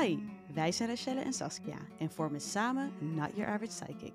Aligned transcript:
Hi, 0.00 0.18
wij 0.54 0.72
zijn 0.72 0.88
Rachelle 0.88 1.20
en 1.20 1.32
Saskia 1.32 1.76
en 1.98 2.10
vormen 2.10 2.40
samen 2.40 2.90
Not 3.14 3.30
Your 3.34 3.52
Average 3.52 3.84
Psychic. 3.84 4.12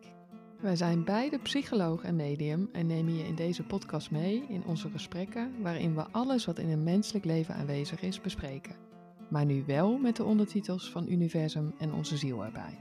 Wij 0.60 0.76
zijn 0.76 1.04
beide 1.04 1.40
psycholoog 1.40 2.04
en 2.04 2.16
medium 2.16 2.70
en 2.72 2.86
nemen 2.86 3.16
je 3.16 3.24
in 3.24 3.36
deze 3.36 3.64
podcast 3.64 4.12
mee 4.12 4.46
in 4.50 4.64
onze 4.66 4.90
gesprekken 4.90 5.62
waarin 5.62 5.96
we 5.96 6.06
alles 6.12 6.46
wat 6.46 6.60
in 6.60 6.70
een 6.70 6.84
menselijk 6.84 7.26
leven 7.26 7.56
aanwezig 7.56 8.02
is 8.02 8.22
bespreken. 8.22 8.76
Maar 9.30 9.46
nu 9.46 9.64
wel 9.66 9.98
met 9.98 10.16
de 10.16 10.24
ondertitels 10.24 10.92
van 10.92 11.08
Universum 11.08 11.74
en 11.78 11.94
onze 11.94 12.18
ziel 12.18 12.46
erbij. 12.46 12.78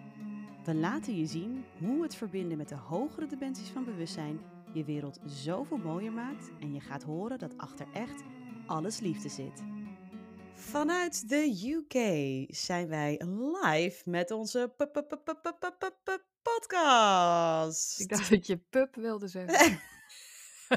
We 0.65 0.75
laten 0.75 1.17
je 1.17 1.27
zien 1.27 1.65
hoe 1.79 2.03
het 2.03 2.15
verbinden 2.15 2.59
met 2.59 2.69
de 2.69 2.75
hogere 2.75 3.27
dimensies 3.27 3.69
van 3.69 3.85
bewustzijn 3.85 4.41
je 4.73 4.85
wereld 4.85 5.21
zoveel 5.25 5.79
mooier 5.79 6.13
maakt 6.13 6.51
en 6.61 6.75
je 6.75 6.81
gaat 6.81 7.03
horen 7.03 7.39
dat 7.39 7.59
achter 7.59 7.87
echt 7.93 8.23
alles 8.67 9.01
liefde 9.01 9.29
zit. 9.29 9.76
Vanuit 10.57 11.29
de 11.29 11.73
UK 11.75 11.95
zijn 12.55 12.89
wij 12.89 13.21
live 13.63 14.11
met 14.11 14.31
onze 14.31 14.75
podcast. 16.43 18.01
Ik 18.01 18.09
dacht 18.09 18.31
dat 18.31 18.47
je 18.47 18.57
pup 18.57 18.95
wilde 18.95 19.29
zeggen. 19.29 19.81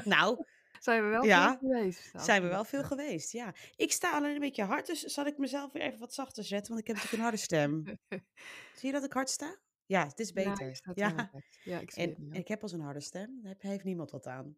Nou, 0.04 0.44
Zijn 0.78 1.02
we 1.04 1.08
wel 1.08 1.24
Ja, 1.24 1.58
veel 1.58 1.68
geweest? 1.70 2.10
zijn 2.16 2.42
we 2.42 2.48
wel 2.48 2.64
veel 2.64 2.84
geweest, 2.84 3.32
ja. 3.32 3.54
Ik 3.76 3.92
sta 3.92 4.10
alleen 4.12 4.34
een 4.34 4.40
beetje 4.40 4.64
hard, 4.64 4.86
dus 4.86 5.00
zal 5.00 5.26
ik 5.26 5.38
mezelf 5.38 5.72
weer 5.72 5.82
even 5.82 5.98
wat 5.98 6.14
zachter 6.14 6.44
zetten, 6.44 6.68
want 6.68 6.80
ik 6.80 6.86
heb 6.86 6.96
natuurlijk 6.96 7.22
een 7.22 7.28
harde 7.28 7.42
stem. 7.42 7.84
Zie 8.78 8.88
je 8.88 8.92
dat 8.92 9.04
ik 9.04 9.12
hard 9.12 9.30
sta? 9.30 9.56
Ja, 9.86 10.06
het 10.06 10.18
is 10.18 10.32
beter. 10.32 10.80
Ja. 10.94 11.30
Ja, 11.64 11.78
ik 11.78 11.90
zie 11.90 12.02
het 12.02 12.16
en 12.16 12.32
ik 12.32 12.48
heb 12.48 12.62
al 12.62 12.68
zo'n 12.68 12.80
harde 12.80 13.00
stem, 13.00 13.40
daar 13.42 13.54
heeft 13.58 13.84
niemand 13.84 14.10
wat 14.10 14.26
aan. 14.26 14.56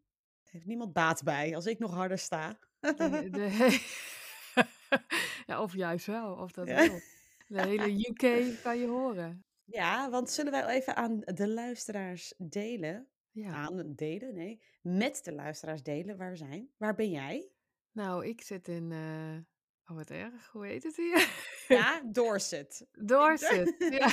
Heeft 0.50 0.66
niemand 0.66 0.92
baat 0.92 1.22
bij 1.22 1.54
als 1.54 1.66
ik 1.66 1.78
nog 1.78 1.94
harder 1.94 2.18
sta. 2.18 2.58
De, 2.80 3.28
de, 3.30 3.80
ja, 5.46 5.62
of 5.62 5.74
juist 5.74 6.06
wel, 6.06 6.34
of 6.34 6.52
dat 6.52 6.66
wel. 6.68 7.00
De 7.46 7.62
hele 7.62 8.08
UK 8.08 8.62
kan 8.62 8.78
je 8.78 8.86
horen. 8.86 9.44
Ja, 9.64 10.10
want 10.10 10.30
zullen 10.30 10.52
wij 10.52 10.66
even 10.66 10.96
aan 10.96 11.20
de 11.20 11.48
luisteraars 11.48 12.34
delen? 12.38 13.08
Ja. 13.30 13.52
Aan 13.52 13.92
delen, 13.94 14.34
nee. 14.34 14.62
Met 14.82 15.24
de 15.24 15.32
luisteraars 15.32 15.82
delen 15.82 16.16
waar 16.16 16.30
we 16.30 16.36
zijn. 16.36 16.70
Waar 16.76 16.94
ben 16.94 17.10
jij? 17.10 17.48
Nou, 17.92 18.26
ik 18.26 18.40
zit 18.42 18.68
in. 18.68 18.92
eh, 18.92 19.50
Oh, 19.86 19.96
wat 19.96 20.10
erg. 20.10 20.48
Hoe 20.52 20.66
heet 20.66 20.82
het 20.82 20.96
hier? 20.96 21.28
Ja, 21.68 22.02
Dorset. 22.12 22.86
Dorset. 22.92 23.74
Ja. 23.78 24.08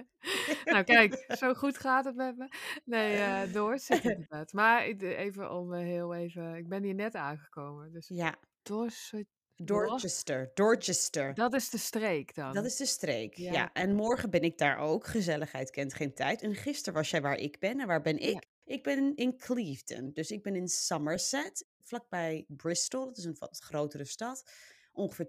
nou, 0.72 0.84
kijk, 0.84 1.24
zo 1.28 1.54
goed 1.54 1.78
gaat 1.78 2.04
het 2.04 2.14
met 2.14 2.36
me. 2.36 2.48
Nee, 2.84 3.16
eh 3.16 3.52
Dorset 3.52 4.04
inderdaad. 4.04 4.52
Maar 4.52 4.82
even 4.82 5.52
om 5.52 5.72
eh, 5.72 5.80
heel 5.80 6.14
even. 6.14 6.54
Ik 6.54 6.68
ben 6.68 6.82
hier 6.82 6.94
net 6.94 7.14
aangekomen. 7.14 7.92
Dus 7.92 8.08
Ja, 8.08 8.38
Dorset. 8.62 9.26
Dorchester. 9.64 10.50
Dorchester. 10.54 11.34
Dat 11.34 11.54
is 11.54 11.70
de 11.70 11.78
streek 11.78 12.34
dan. 12.34 12.52
Dat 12.54 12.64
is 12.64 12.76
de 12.76 12.86
streek. 12.86 13.36
Ja. 13.36 13.52
Ja. 13.52 13.72
en 13.72 13.94
morgen 13.94 14.30
ben 14.30 14.42
ik 14.42 14.58
daar 14.58 14.78
ook. 14.78 15.06
Gezelligheid 15.06 15.70
kent 15.70 15.94
geen 15.94 16.14
tijd. 16.14 16.42
En 16.42 16.54
gisteren 16.54 16.94
was 16.94 17.10
jij 17.10 17.20
waar 17.22 17.36
ik 17.36 17.58
ben. 17.58 17.80
En 17.80 17.86
waar 17.86 18.02
ben 18.02 18.18
ik? 18.18 18.46
Ik 18.64 18.82
ben 18.82 19.14
in 19.16 19.36
Clevedon. 19.36 20.10
Dus 20.12 20.30
ik 20.30 20.42
ben 20.42 20.56
in 20.56 20.68
Somerset, 20.68 21.66
vlakbij 21.82 22.44
Bristol. 22.48 23.04
Dat 23.06 23.16
is 23.16 23.24
een 23.24 23.36
wat 23.38 23.58
grotere 23.58 24.04
stad. 24.04 24.50
Ongeveer 24.92 25.26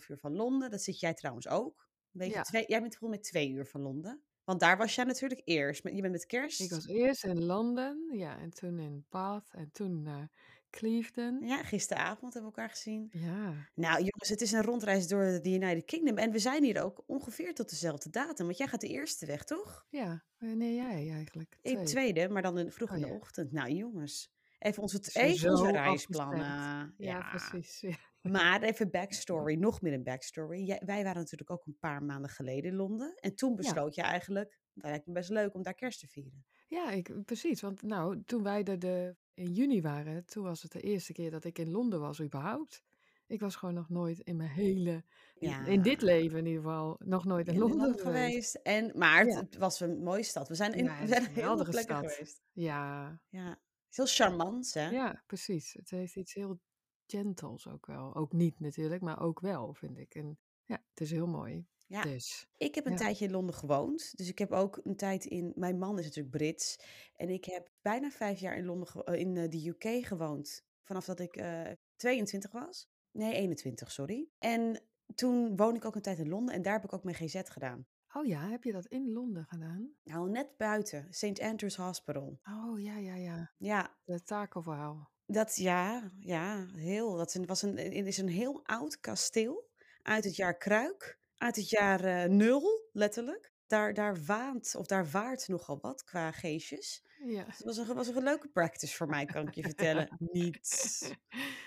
2,5 0.00 0.06
uur 0.08 0.18
van 0.18 0.32
Londen. 0.36 0.70
Dat 0.70 0.82
zit 0.82 1.00
jij 1.00 1.14
trouwens 1.14 1.48
ook. 1.48 1.88
Ja. 2.10 2.42
twee, 2.42 2.64
jij 2.66 2.80
bent 2.80 2.96
volgens 2.96 3.20
mij 3.20 3.30
twee 3.30 3.50
uur 3.50 3.66
van 3.66 3.80
Londen. 3.80 4.22
Want 4.44 4.60
daar 4.60 4.76
was 4.76 4.94
jij 4.94 5.04
natuurlijk 5.04 5.40
eerst. 5.44 5.82
Met- 5.84 5.94
Je 5.94 6.00
bent 6.00 6.12
met 6.12 6.26
kerst. 6.26 6.60
Ik 6.60 6.70
was 6.70 6.86
eerst 6.86 7.24
in 7.24 7.44
Londen, 7.44 8.08
ja, 8.12 8.38
en 8.38 8.50
toen 8.50 8.78
in 8.78 9.06
Bath 9.08 9.48
en 9.52 9.70
toen 9.72 10.02
naar 10.02 10.30
Clevedon. 10.76 11.40
Ja, 11.46 11.62
gisteravond 11.62 12.32
hebben 12.34 12.52
we 12.52 12.56
elkaar 12.56 12.70
gezien. 12.74 13.08
Ja, 13.12 13.52
Nou 13.74 13.96
jongens, 13.98 14.28
het 14.28 14.40
is 14.40 14.52
een 14.52 14.62
rondreis 14.62 15.08
door 15.08 15.24
de 15.42 15.50
United 15.50 15.84
Kingdom. 15.84 16.16
En 16.16 16.30
we 16.30 16.38
zijn 16.38 16.62
hier 16.64 16.82
ook 16.82 17.02
ongeveer 17.06 17.54
tot 17.54 17.70
dezelfde 17.70 18.10
datum. 18.10 18.46
Want 18.46 18.58
jij 18.58 18.66
gaat 18.66 18.80
de 18.80 18.88
eerste 18.88 19.26
weg, 19.26 19.44
toch? 19.44 19.86
ja. 19.90 20.24
Wanneer 20.38 20.74
jij 20.74 21.10
eigenlijk? 21.10 21.56
Ik 21.62 21.78
tweede, 21.78 22.28
maar 22.28 22.42
dan 22.42 22.58
in, 22.58 22.72
vroeg 22.72 22.90
in 22.90 22.96
Oh, 22.96 23.02
de 23.02 23.08
ja. 23.08 23.14
ochtend. 23.14 23.52
Nou 23.52 23.70
jongens, 23.70 24.32
even 24.58 24.82
onze, 24.82 25.00
even 25.12 25.50
onze 25.50 25.70
reisplannen. 25.70 26.94
Ja, 26.96 27.20
precies. 27.30 27.80
Ja. 27.80 27.96
Maar 28.30 28.62
even 28.62 28.90
backstory, 28.90 29.54
nog 29.66 29.80
meer 29.80 29.92
een 29.92 30.02
backstory. 30.02 30.64
Jij- 30.64 30.82
wij 30.84 31.02
waren 31.02 31.20
natuurlijk 31.20 31.50
ook 31.50 31.66
een 31.66 31.78
paar 31.78 32.02
maanden 32.02 32.30
geleden 32.30 32.70
in 32.70 32.76
Londen. 32.76 33.14
En 33.16 33.34
toen 33.34 33.54
besloot 33.56 33.94
je 33.94 34.02
eigenlijk, 34.02 34.58
dat 34.74 34.90
lijkt 34.90 35.06
me 35.06 35.12
best 35.12 35.30
leuk 35.30 35.54
om 35.54 35.62
daar 35.62 35.74
kerst 35.74 36.00
te 36.00 36.06
vieren. 36.06 36.46
Ja, 36.66 36.90
ik, 36.90 37.24
precies. 37.24 37.60
Want 37.60 37.82
nou, 37.82 38.22
toen 38.24 38.42
wij 38.42 38.64
er 38.64 38.78
de, 38.78 39.16
in 39.34 39.52
juni 39.52 39.80
waren, 39.82 40.24
toen 40.24 40.44
was 40.44 40.62
het 40.62 40.72
de 40.72 40.80
eerste 40.80 41.12
keer 41.12 41.30
dat 41.30 41.44
ik 41.44 41.58
in 41.58 41.70
Londen 41.70 42.00
was 42.00 42.22
überhaupt. 42.22 42.82
Ik 43.26 43.40
was 43.40 43.56
gewoon 43.56 43.74
nog 43.74 43.88
nooit 43.88 44.18
in 44.20 44.36
mijn 44.36 44.50
hele, 44.50 45.04
in, 45.34 45.66
in 45.66 45.82
dit 45.82 46.02
leven 46.02 46.38
in 46.38 46.46
ieder 46.46 46.62
geval, 46.62 46.96
nog 47.04 47.24
nooit 47.24 47.46
in 47.48 47.54
In 47.54 47.60
Londen 47.60 47.78
Londen 47.78 48.00
geweest. 48.00 48.26
geweest. 48.28 48.54
En, 48.54 48.98
maar 48.98 49.18
het, 49.18 49.28
Ja. 49.32 49.38
het 49.40 49.56
was 49.56 49.80
een 49.80 50.02
mooie 50.02 50.22
stad. 50.22 50.48
We 50.48 50.54
zijn, 50.54 50.72
in, 50.72 50.84
Ja, 50.84 51.00
we 51.00 51.06
zijn 51.06 51.24
een 51.24 51.34
heel 51.42 51.54
plekken 51.54 51.82
stad. 51.82 52.12
geweest. 52.12 52.42
Ja, 52.52 53.20
Ja, 53.28 53.48
het 53.48 53.58
is 53.90 53.96
heel 53.96 54.26
charmant, 54.28 54.74
hè? 54.74 54.88
ja, 54.88 55.22
precies. 55.26 55.72
Het 55.72 55.90
heeft 55.90 56.16
iets 56.16 56.34
heel 56.34 56.60
gentles 57.06 57.68
ook 57.68 57.86
wel. 57.86 58.14
Ook 58.14 58.32
niet 58.32 58.60
natuurlijk, 58.60 59.02
maar 59.02 59.20
ook 59.20 59.40
wel, 59.40 59.74
vind 59.74 59.98
ik. 59.98 60.14
En 60.14 60.38
ja, 60.64 60.82
het 60.90 61.00
is 61.00 61.10
heel 61.10 61.26
mooi. 61.26 61.66
Ja. 61.88 62.02
Dus, 62.02 62.48
Ik 62.56 62.74
heb 62.74 62.84
een 62.86 62.92
Ja. 62.92 62.98
tijdje 62.98 63.24
in 63.24 63.30
Londen 63.30 63.54
gewoond. 63.54 64.16
Dus 64.16 64.28
ik 64.28 64.38
heb 64.38 64.52
ook 64.52 64.80
een 64.84 64.96
tijd 64.96 65.24
in. 65.24 65.52
Mijn 65.56 65.78
man 65.78 65.98
is 65.98 66.04
natuurlijk 66.04 66.36
Brits. 66.36 66.76
En 67.16 67.28
ik 67.28 67.44
heb 67.44 67.70
bijna 67.82 68.10
vijf 68.10 68.38
jaar 68.40 68.56
in, 68.56 68.64
Londen, 68.64 68.88
ge- 68.88 69.04
eh, 69.04 69.20
in 69.20 69.36
eh, 69.36 69.48
de 69.48 69.68
UK 69.68 70.04
gewoond. 70.06 70.64
Vanaf 70.84 71.04
dat 71.04 71.20
ik 71.20 71.36
eh 71.36 71.70
22 71.96 72.52
was. 72.52 72.88
Nee, 73.10 73.32
21, 73.34 73.90
sorry. 73.92 74.28
En 74.38 74.82
toen 75.14 75.56
woon 75.56 75.74
ik 75.74 75.84
ook 75.84 75.94
een 75.94 76.02
tijd 76.02 76.18
in 76.18 76.28
Londen. 76.28 76.54
En 76.54 76.62
daar 76.62 76.72
heb 76.72 76.84
ik 76.84 76.92
ook 76.92 77.04
mijn 77.04 77.16
GZ 77.16 77.40
gedaan. 77.44 77.86
oh 78.12 78.26
ja, 78.26 78.48
heb 78.50 78.64
je 78.64 78.72
dat 78.72 78.86
in 78.86 79.12
Londen 79.12 79.44
gedaan? 79.48 79.90
Nou, 80.04 80.30
net 80.30 80.56
buiten. 80.56 81.06
St. 81.10 81.40
Andrews 81.40 81.76
Hospital. 81.76 82.40
Oh 82.42 82.80
ja, 82.80 82.96
ja, 82.96 83.14
ja. 83.14 83.52
Ja, 83.58 83.96
De 84.04 84.22
takelverhaal. 84.22 85.10
dat 85.26 85.56
ja, 85.56 86.12
ja, 86.18 86.66
heel. 86.74 87.16
Dat 87.16 87.28
is 87.28 87.34
een, 87.34 87.46
was 87.46 87.62
een, 87.62 87.76
het 87.76 88.06
is 88.06 88.18
een 88.18 88.28
heel 88.28 88.60
oud 88.66 89.00
kasteel. 89.00 89.68
Uit 90.02 90.24
het 90.24 90.36
jaar 90.36 90.56
Kruik. 90.56 91.18
Uit 91.38 91.56
het 91.56 91.70
jaar 91.70 92.04
eh, 92.04 92.28
nul, 92.30 92.88
letterlijk. 92.92 93.54
Daar, 93.66 93.94
daar 93.94 94.24
waant, 94.24 94.74
of 94.78 94.86
daar 94.86 95.06
waart 95.10 95.48
nogal 95.48 95.78
wat 95.80 96.04
qua 96.04 96.32
geestjes. 96.32 97.04
Ja. 97.24 97.44
Het 97.46 97.64
was 97.64 97.76
een, 97.76 97.94
was 97.94 98.08
een 98.08 98.22
leuke 98.22 98.48
practice 98.48 98.96
voor 98.96 99.06
mij, 99.08 99.24
kan 99.24 99.46
ik 99.48 99.54
je 99.54 99.62
vertellen. 99.62 100.16
Niet. 100.18 100.58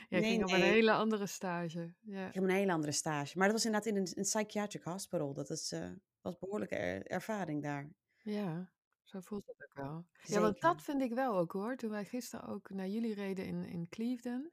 Jij 0.10 0.20
Nee, 0.20 0.30
ging 0.30 0.44
op 0.44 0.52
een 0.52 0.62
hele 0.62 0.92
andere 0.92 1.28
stage. 1.28 1.94
Ja. 2.02 2.28
Ik 2.28 2.34
heb 2.34 2.44
een 2.44 2.50
hele 2.50 2.72
andere 2.72 2.92
stage. 2.94 3.38
Maar 3.38 3.48
dat 3.48 3.56
was 3.56 3.66
inderdaad 3.66 3.90
in 3.90 3.96
een, 3.98 4.12
een 4.16 4.24
psychiatric 4.24 4.84
hospital. 4.84 5.34
Dat 5.34 5.50
is, 5.50 5.72
eh, 5.72 5.90
was 6.22 6.34
een 6.34 6.40
behoorlijke 6.40 6.76
er- 6.76 7.06
ervaring 7.06 7.64
daar. 7.64 7.90
ja, 8.22 8.72
zo 9.04 9.20
voelt 9.20 9.48
het 9.48 9.64
ook 9.64 9.74
wel. 9.86 10.06
Ja, 10.22 10.40
want 10.40 10.62
dat 10.62 10.82
vind 10.84 11.02
ik 11.02 11.14
wel 11.14 11.38
ook 11.38 11.52
hoor. 11.52 11.76
Toen 11.76 11.90
wij 11.90 12.06
gisteren 12.06 12.48
ook 12.48 12.70
naar 12.70 12.88
jullie 12.88 13.14
reden 13.14 13.46
in, 13.46 13.66
in 13.66 13.90
Clevedon. 13.90 14.52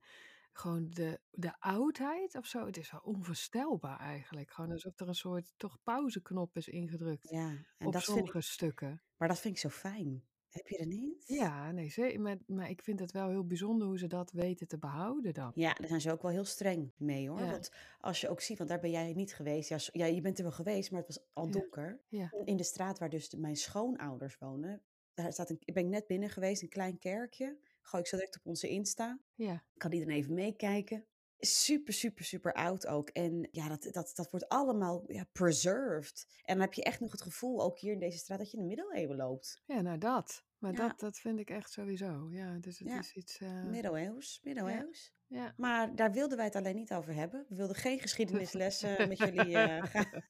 Gewoon 0.56 0.91
de, 0.91 1.21
de 1.31 1.61
oudheid 1.61 2.34
of 2.34 2.47
zo. 2.47 2.67
Het 2.67 2.77
is 2.77 2.91
wel 2.91 3.00
onvoorstelbaar 3.00 4.00
eigenlijk. 4.00 4.50
Gewoon 4.50 4.71
alsof 4.71 5.00
er 5.00 5.09
een 5.09 5.15
soort 5.15 5.53
toch 5.56 5.83
pauzeknop 5.83 6.56
is 6.56 6.69
ingedrukt. 6.69 7.31
Ja, 7.31 7.49
en 7.78 7.87
op 7.87 7.93
dat 7.93 8.03
sommige 8.03 8.39
ik, 8.39 8.44
stukken. 8.44 9.03
maar 9.17 9.28
dat 9.28 9.41
vind 9.41 9.55
ik 9.55 9.61
zo 9.61 9.69
fijn. 9.69 10.25
Heb 10.49 10.67
je 10.67 10.77
er 10.78 10.87
niet? 10.87 11.25
Ja, 11.27 11.72
nee, 11.72 11.91
zeker. 11.91 12.21
Maar, 12.21 12.37
maar 12.47 12.71
ik 12.71 12.83
vind 12.83 13.00
het 13.00 13.12
wel 13.12 13.28
heel 13.28 13.47
bijzonder 13.47 13.87
hoe 13.87 13.99
ze 13.99 14.06
dat 14.06 14.31
weten 14.31 14.69
te 14.69 14.78
behouden 14.78 15.34
dan. 15.34 15.50
Ja, 15.55 15.72
daar 15.72 15.89
zijn 15.89 16.00
ze 16.00 16.12
ook 16.12 16.22
wel 16.22 16.31
heel 16.31 16.44
streng 16.44 16.93
mee 16.97 17.28
hoor. 17.28 17.41
Ja. 17.41 17.50
Want 17.50 17.71
als 18.00 18.21
je 18.21 18.28
ook 18.28 18.41
ziet, 18.41 18.59
want 18.59 18.71
daar 18.71 18.81
ben 18.81 18.91
jij 18.91 19.12
niet 19.12 19.34
geweest. 19.34 19.69
Ja, 19.69 19.78
ja, 19.93 20.06
je 20.06 20.21
bent 20.21 20.38
er 20.38 20.44
wel 20.44 20.53
geweest, 20.53 20.91
maar 20.91 21.00
het 21.00 21.15
was 21.17 21.27
al 21.33 21.50
donker. 21.50 22.00
Ja. 22.09 22.33
In 22.44 22.56
de 22.56 22.62
straat 22.62 22.99
waar 22.99 23.11
dus 23.11 23.28
de- 23.28 23.38
mijn 23.38 23.56
schoonouders 23.56 24.38
wonen, 24.38 24.83
daar 25.15 25.33
staat 25.33 25.50
een, 25.50 25.61
ben 25.65 25.84
ik 25.84 25.91
net 25.91 26.06
binnen 26.06 26.31
geweest, 26.31 26.62
een 26.62 26.69
klein 26.69 26.99
kerkje. 26.99 27.59
Gooi 27.87 28.03
ik 28.03 28.09
zo 28.09 28.17
direct 28.17 28.37
op 28.37 28.47
onze 28.47 28.69
Insta. 28.69 29.19
Ja, 29.35 29.65
Kan 29.77 29.93
iedereen 29.93 30.17
even 30.17 30.35
meekijken. 30.35 31.07
Super, 31.39 31.93
super, 31.95 32.25
super 32.25 32.53
oud 32.53 32.87
ook. 32.87 33.09
En 33.09 33.49
ja, 33.51 33.69
dat, 33.69 33.83
dat, 33.93 34.12
dat 34.15 34.31
wordt 34.31 34.49
allemaal 34.49 35.05
ja, 35.12 35.25
preserved. 35.33 36.27
En 36.43 36.55
dan 36.55 36.65
heb 36.65 36.73
je 36.75 36.83
echt 36.83 37.00
nog 37.00 37.11
het 37.12 37.23
gevoel, 37.23 37.62
ook 37.62 37.79
hier 37.79 37.93
in 37.93 37.99
deze 37.99 38.19
straat, 38.19 38.38
dat 38.38 38.50
je 38.50 38.56
in 38.56 38.62
de 38.62 38.69
middeleeuwen 38.69 39.17
loopt. 39.17 39.62
ja 39.67 39.81
nou 39.81 39.99
dat. 39.99 40.44
Maar 40.59 40.73
Ja. 40.73 40.88
dat, 40.88 41.00
dat 41.00 41.19
vind 41.19 41.38
ik 41.38 41.50
echt 41.50 41.71
sowieso. 41.73 42.29
Ja, 42.31 42.59
dus 42.59 42.79
het 42.79 42.88
Ja. 42.88 42.99
is 42.99 43.12
iets... 43.15 43.38
eh, 43.38 43.65
Middeleeuws, 43.65 44.41
middeleeuws. 44.43 45.15
ja. 45.27 45.55
Maar 45.56 45.94
daar 45.97 46.12
wilden 46.12 46.37
wij 46.37 46.47
het 46.47 46.56
alleen 46.56 46.77
niet 46.77 46.93
over 46.93 47.15
hebben. 47.15 47.47
We 47.49 47.56
wilden 47.56 47.77
geen 47.77 48.00
geschiedenislessen 48.06 49.09
met 49.09 49.19
jullie 49.19 49.56
eh, 49.59 49.82
gaan. 49.85 50.23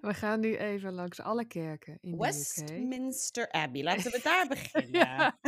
We 0.00 0.14
gaan 0.14 0.40
nu 0.40 0.56
even 0.56 0.92
langs 0.92 1.20
alle 1.20 1.44
kerken 1.46 1.98
in. 2.00 2.16
Westminster 2.18 3.50
Abbey. 3.50 3.82
Laten 3.88 4.10
we 4.10 4.20
daar 4.22 4.46
beginnen. 4.48 5.00
Ja. 5.00 5.38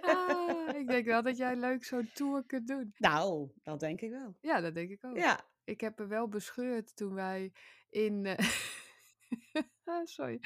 Ah, 0.00 0.76
ik 0.76 0.88
denk 0.88 1.06
wel 1.06 1.22
dat 1.22 1.36
jij 1.36 1.56
leuk 1.56 1.84
zo'n 1.84 2.10
tour 2.14 2.44
kunt 2.46 2.68
doen. 2.68 2.94
Nou, 2.98 3.50
dat 3.62 3.80
denk 3.80 4.00
ik 4.00 4.10
wel. 4.10 4.36
Ja, 4.40 4.60
dat 4.60 4.74
denk 4.74 4.90
ik 4.90 5.04
ook. 5.04 5.16
Ja, 5.16 5.40
Ik 5.64 5.80
heb 5.80 5.98
er 6.00 6.08
wel 6.08 6.28
bescheurd 6.28 6.96
toen 6.96 7.14
wij 7.14 7.52
in... 7.90 8.26
eh, 8.26 8.48
ah, 9.84 10.04
sorry. 10.16 10.40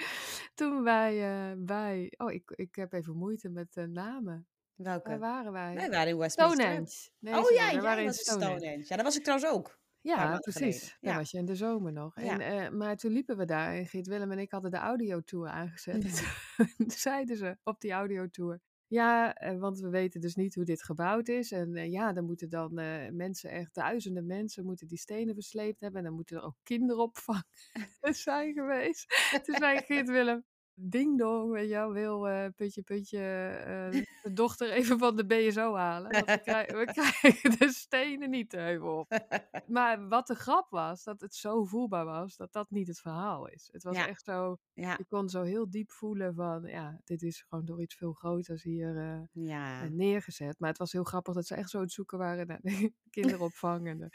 Toen 0.55 0.83
wij 0.83 1.23
eh, 1.51 1.57
bij... 1.59 2.13
Oh, 2.17 2.33
ik, 2.33 2.51
ik 2.51 2.75
heb 2.75 2.93
even 2.93 3.17
moeite 3.17 3.49
met 3.49 3.73
de 3.73 3.87
namen. 3.87 4.47
Waar 4.75 5.01
welke? 5.03 5.19
waren 5.19 5.53
wij? 5.53 5.75
Wij 5.75 5.91
waren 5.91 6.09
in 6.09 6.17
Westminster 6.19 6.67
Abbey. 6.67 6.87
Stonehenge. 6.87 7.11
Nee, 7.19 7.35
Oh 7.35 7.41
sorry, 7.41 7.55
ja, 7.57 7.73
jij 7.73 7.83
waren 7.83 7.99
in 8.01 8.07
was 8.07 8.19
in 8.19 8.25
Stonehenge. 8.25 8.57
Stonehenge. 8.59 8.85
Ja, 8.89 8.95
daar 8.97 9.05
was 9.05 9.17
ik 9.17 9.23
trouwens 9.23 9.51
ook. 9.53 9.81
Ja, 10.03 10.39
precies. 10.39 10.97
Ja. 11.01 11.17
was 11.17 11.31
je 11.31 11.39
in 11.39 11.45
de 11.45 11.55
zomer 11.57 11.93
nog. 11.93 12.17
En, 12.17 12.25
Ja. 12.25 12.39
eh, 12.39 12.71
maar 12.71 12.97
toen 12.97 13.13
liepen 13.13 13.37
we 13.37 13.45
daar 13.45 13.75
en 13.75 13.87
Geert 13.87 14.07
Willem 14.07 14.33
en 14.33 14.39
ik 14.39 14.51
hadden 14.51 14.71
de 14.71 14.77
audiotour 14.77 15.49
aangezet. 15.49 15.95
En 16.05 16.11
toen 16.77 16.91
zeiden 16.91 17.37
ze 17.37 17.57
op 17.63 17.81
die 17.81 17.93
audiotour. 17.93 18.61
Ja, 18.87 19.35
eh, 19.35 19.59
want 19.59 19.79
we 19.81 19.89
weten 19.89 20.21
dus 20.21 20.35
niet 20.35 20.55
hoe 20.55 20.65
dit 20.65 20.83
gebouwd 20.83 21.29
is. 21.29 21.53
En 21.53 21.75
eh, 21.75 21.91
ja, 21.91 22.13
dan 22.13 22.25
moeten 22.25 22.49
dan 22.51 22.75
mensen, 23.17 23.51
echt 23.51 23.75
duizenden 23.75 24.27
mensen, 24.27 24.65
moeten 24.65 24.87
die 24.87 24.99
stenen 24.99 25.35
versleept 25.35 25.81
hebben. 25.81 25.99
En 25.99 26.07
dan 26.07 26.15
moeten 26.15 26.37
er 26.37 26.43
ook 26.43 26.57
kinderopvang 26.63 27.45
zijn 28.27 28.53
geweest. 28.53 29.31
Toen 29.43 29.55
zei 29.55 29.79
Geert 29.81 30.09
Willem, 30.09 30.45
ding 30.75 31.19
dong, 31.19 31.51
weet 31.53 31.69
je 31.69 31.75
wel, 31.75 31.93
wil 31.93 32.29
eh, 32.29 32.47
putje 32.57 32.83
putje 32.83 33.19
eh, 33.67 34.03
de 34.23 34.33
dochter 34.33 34.71
even 34.73 34.99
van 34.99 35.17
de 35.17 35.27
BSO 35.27 35.75
halen. 35.75 36.11
Want 36.13 36.25
we, 36.27 36.41
krijgen, 36.41 36.79
we 36.85 36.85
krijgen 36.85 37.59
de 37.59 37.73
stenen 37.73 38.31
niet 38.31 38.51
de 38.51 38.57
heuvel 38.57 38.99
op. 38.99 39.11
Maar 39.67 40.09
wat 40.09 40.27
de 40.27 40.35
grap 40.35 40.71
was, 40.71 41.05
dat 41.05 41.21
het 41.21 41.35
zo 41.35 41.65
voelbaar 41.65 42.05
was, 42.05 42.37
dat 42.37 42.53
dat 42.53 42.71
niet 42.71 42.87
het 42.87 43.01
verhaal 43.01 43.49
is. 43.49 43.69
Het 43.73 43.83
was 43.83 43.97
Ja. 43.97 44.09
echt 44.09 44.25
zo, 44.25 44.57
Ja. 44.73 44.95
je 44.99 45.05
kon 45.05 45.29
zo 45.29 45.43
heel 45.43 45.71
diep 45.71 45.91
voelen 45.91 46.35
van, 46.35 46.63
ja, 46.67 47.01
dit 47.05 47.23
is 47.23 47.45
gewoon 47.49 47.65
door 47.65 47.83
iets 47.83 47.95
veel 47.95 48.13
groters 48.13 48.63
hier 48.63 48.97
eh, 48.97 49.21
Ja. 49.45 49.89
neergezet. 49.89 50.59
Maar 50.59 50.69
het 50.69 50.79
was 50.79 50.93
heel 50.93 51.05
grappig 51.05 51.35
dat 51.35 51.47
ze 51.47 51.55
echt 51.55 51.71
zo 51.71 51.77
aan 51.77 51.83
het 51.83 51.93
zoeken 51.93 52.19
waren 52.19 52.47
naar 52.47 52.61
de 52.63 52.93
kinderopvang. 53.11 53.87
En 53.89 53.99
de, 53.99 54.09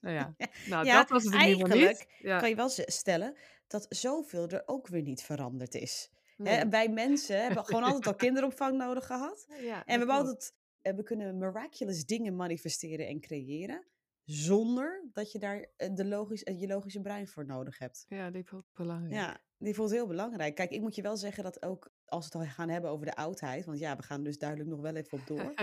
nou 0.00 0.14
ja, 0.14 0.34
nou, 0.68 0.84
dat 0.86 1.08
was 1.08 1.22
het 1.24 1.32
niet. 1.32 1.42
eigenlijk 1.42 2.06
kan 2.22 2.48
je 2.48 2.54
wel 2.56 2.68
stellen 2.68 3.36
dat 3.72 3.86
zoveel 3.88 4.48
er 4.48 4.62
ook 4.66 4.88
weer 4.88 5.02
niet 5.02 5.22
veranderd 5.22 5.74
is. 5.74 6.10
Hè, 6.36 6.68
wij 6.68 6.88
mensen 6.88 7.40
hebben 7.42 7.64
gewoon 7.64 7.82
altijd 7.82 8.06
al 8.06 8.14
kinderopvang 8.14 8.76
nodig 8.76 9.06
gehad. 9.06 9.46
Ja, 9.48 9.76
En 9.76 9.84
we 9.84 9.92
hebben 9.92 10.16
altijd, 10.16 10.54
eh, 10.80 10.94
we 10.94 11.02
kunnen 11.02 11.38
miraculous 11.38 12.04
dingen 12.04 12.36
manifesteren 12.36 13.06
en 13.06 13.20
creëren. 13.20 13.86
Zonder 14.24 15.08
dat 15.12 15.32
je 15.32 15.38
daar 15.38 15.66
eh, 15.76 15.94
de 15.94 16.04
logisch, 16.04 16.42
eh, 16.42 16.60
je 16.60 16.66
logische 16.66 17.00
brein 17.00 17.28
voor 17.28 17.46
nodig 17.46 17.78
hebt. 17.78 18.04
Ja, 18.08 18.30
die 18.30 18.40
ik 18.40 18.50
belangrijk. 18.74 19.12
Ja, 19.12 19.40
die 19.58 19.74
voelt 19.74 19.90
heel 19.90 20.06
belangrijk. 20.06 20.54
Kijk, 20.54 20.70
ik 20.70 20.80
moet 20.80 20.94
je 20.94 21.02
wel 21.02 21.16
zeggen 21.16 21.42
dat 21.42 21.62
ook 21.62 21.92
als 22.04 22.28
we 22.28 22.38
het 22.38 22.46
al 22.48 22.54
gaan 22.54 22.68
hebben 22.68 22.90
over 22.90 23.06
de 23.06 23.14
oudheid. 23.14 23.64
Want 23.64 23.78
ja, 23.78 23.96
we 23.96 24.02
gaan 24.02 24.22
dus 24.22 24.38
duidelijk 24.38 24.70
nog 24.70 24.80
wel 24.80 24.96
even 24.96 25.18
op 25.18 25.26
door. 25.26 25.54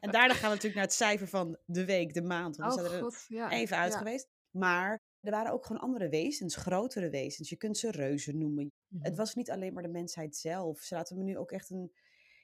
En 0.00 0.10
daarna 0.16 0.34
gaan 0.34 0.48
we 0.48 0.54
natuurlijk 0.54 0.74
naar 0.74 0.84
het 0.84 0.92
cijfer 0.92 1.28
van 1.28 1.58
de 1.64 1.84
week, 1.84 2.14
de 2.14 2.22
maand. 2.22 2.56
Want 2.56 2.74
we 2.74 2.80
oh 2.80 2.86
zijn 2.86 2.98
er 2.98 3.04
god, 3.04 3.24
ja. 3.28 3.50
even 3.50 3.76
uit 3.76 3.92
ja. 3.92 3.98
geweest. 3.98 4.28
Maar 4.50 5.02
er 5.22 5.30
waren 5.30 5.52
ook 5.52 5.64
gewoon 5.66 5.82
andere 5.82 6.08
wezens, 6.08 6.56
grotere 6.56 7.10
wezens. 7.10 7.48
Je 7.48 7.56
kunt 7.56 7.78
ze 7.78 7.90
reuzen 7.90 8.38
noemen. 8.38 8.72
Het 8.88 9.02
Mhm. 9.02 9.14
was 9.16 9.34
niet 9.34 9.50
alleen 9.50 9.72
maar 9.72 9.82
de 9.82 9.88
mensheid 9.88 10.36
zelf. 10.36 10.80
Ze 10.80 10.94
laten 10.94 11.16
me 11.18 11.22
nu 11.22 11.38
ook 11.38 11.52
echt 11.52 11.70
een. 11.70 11.92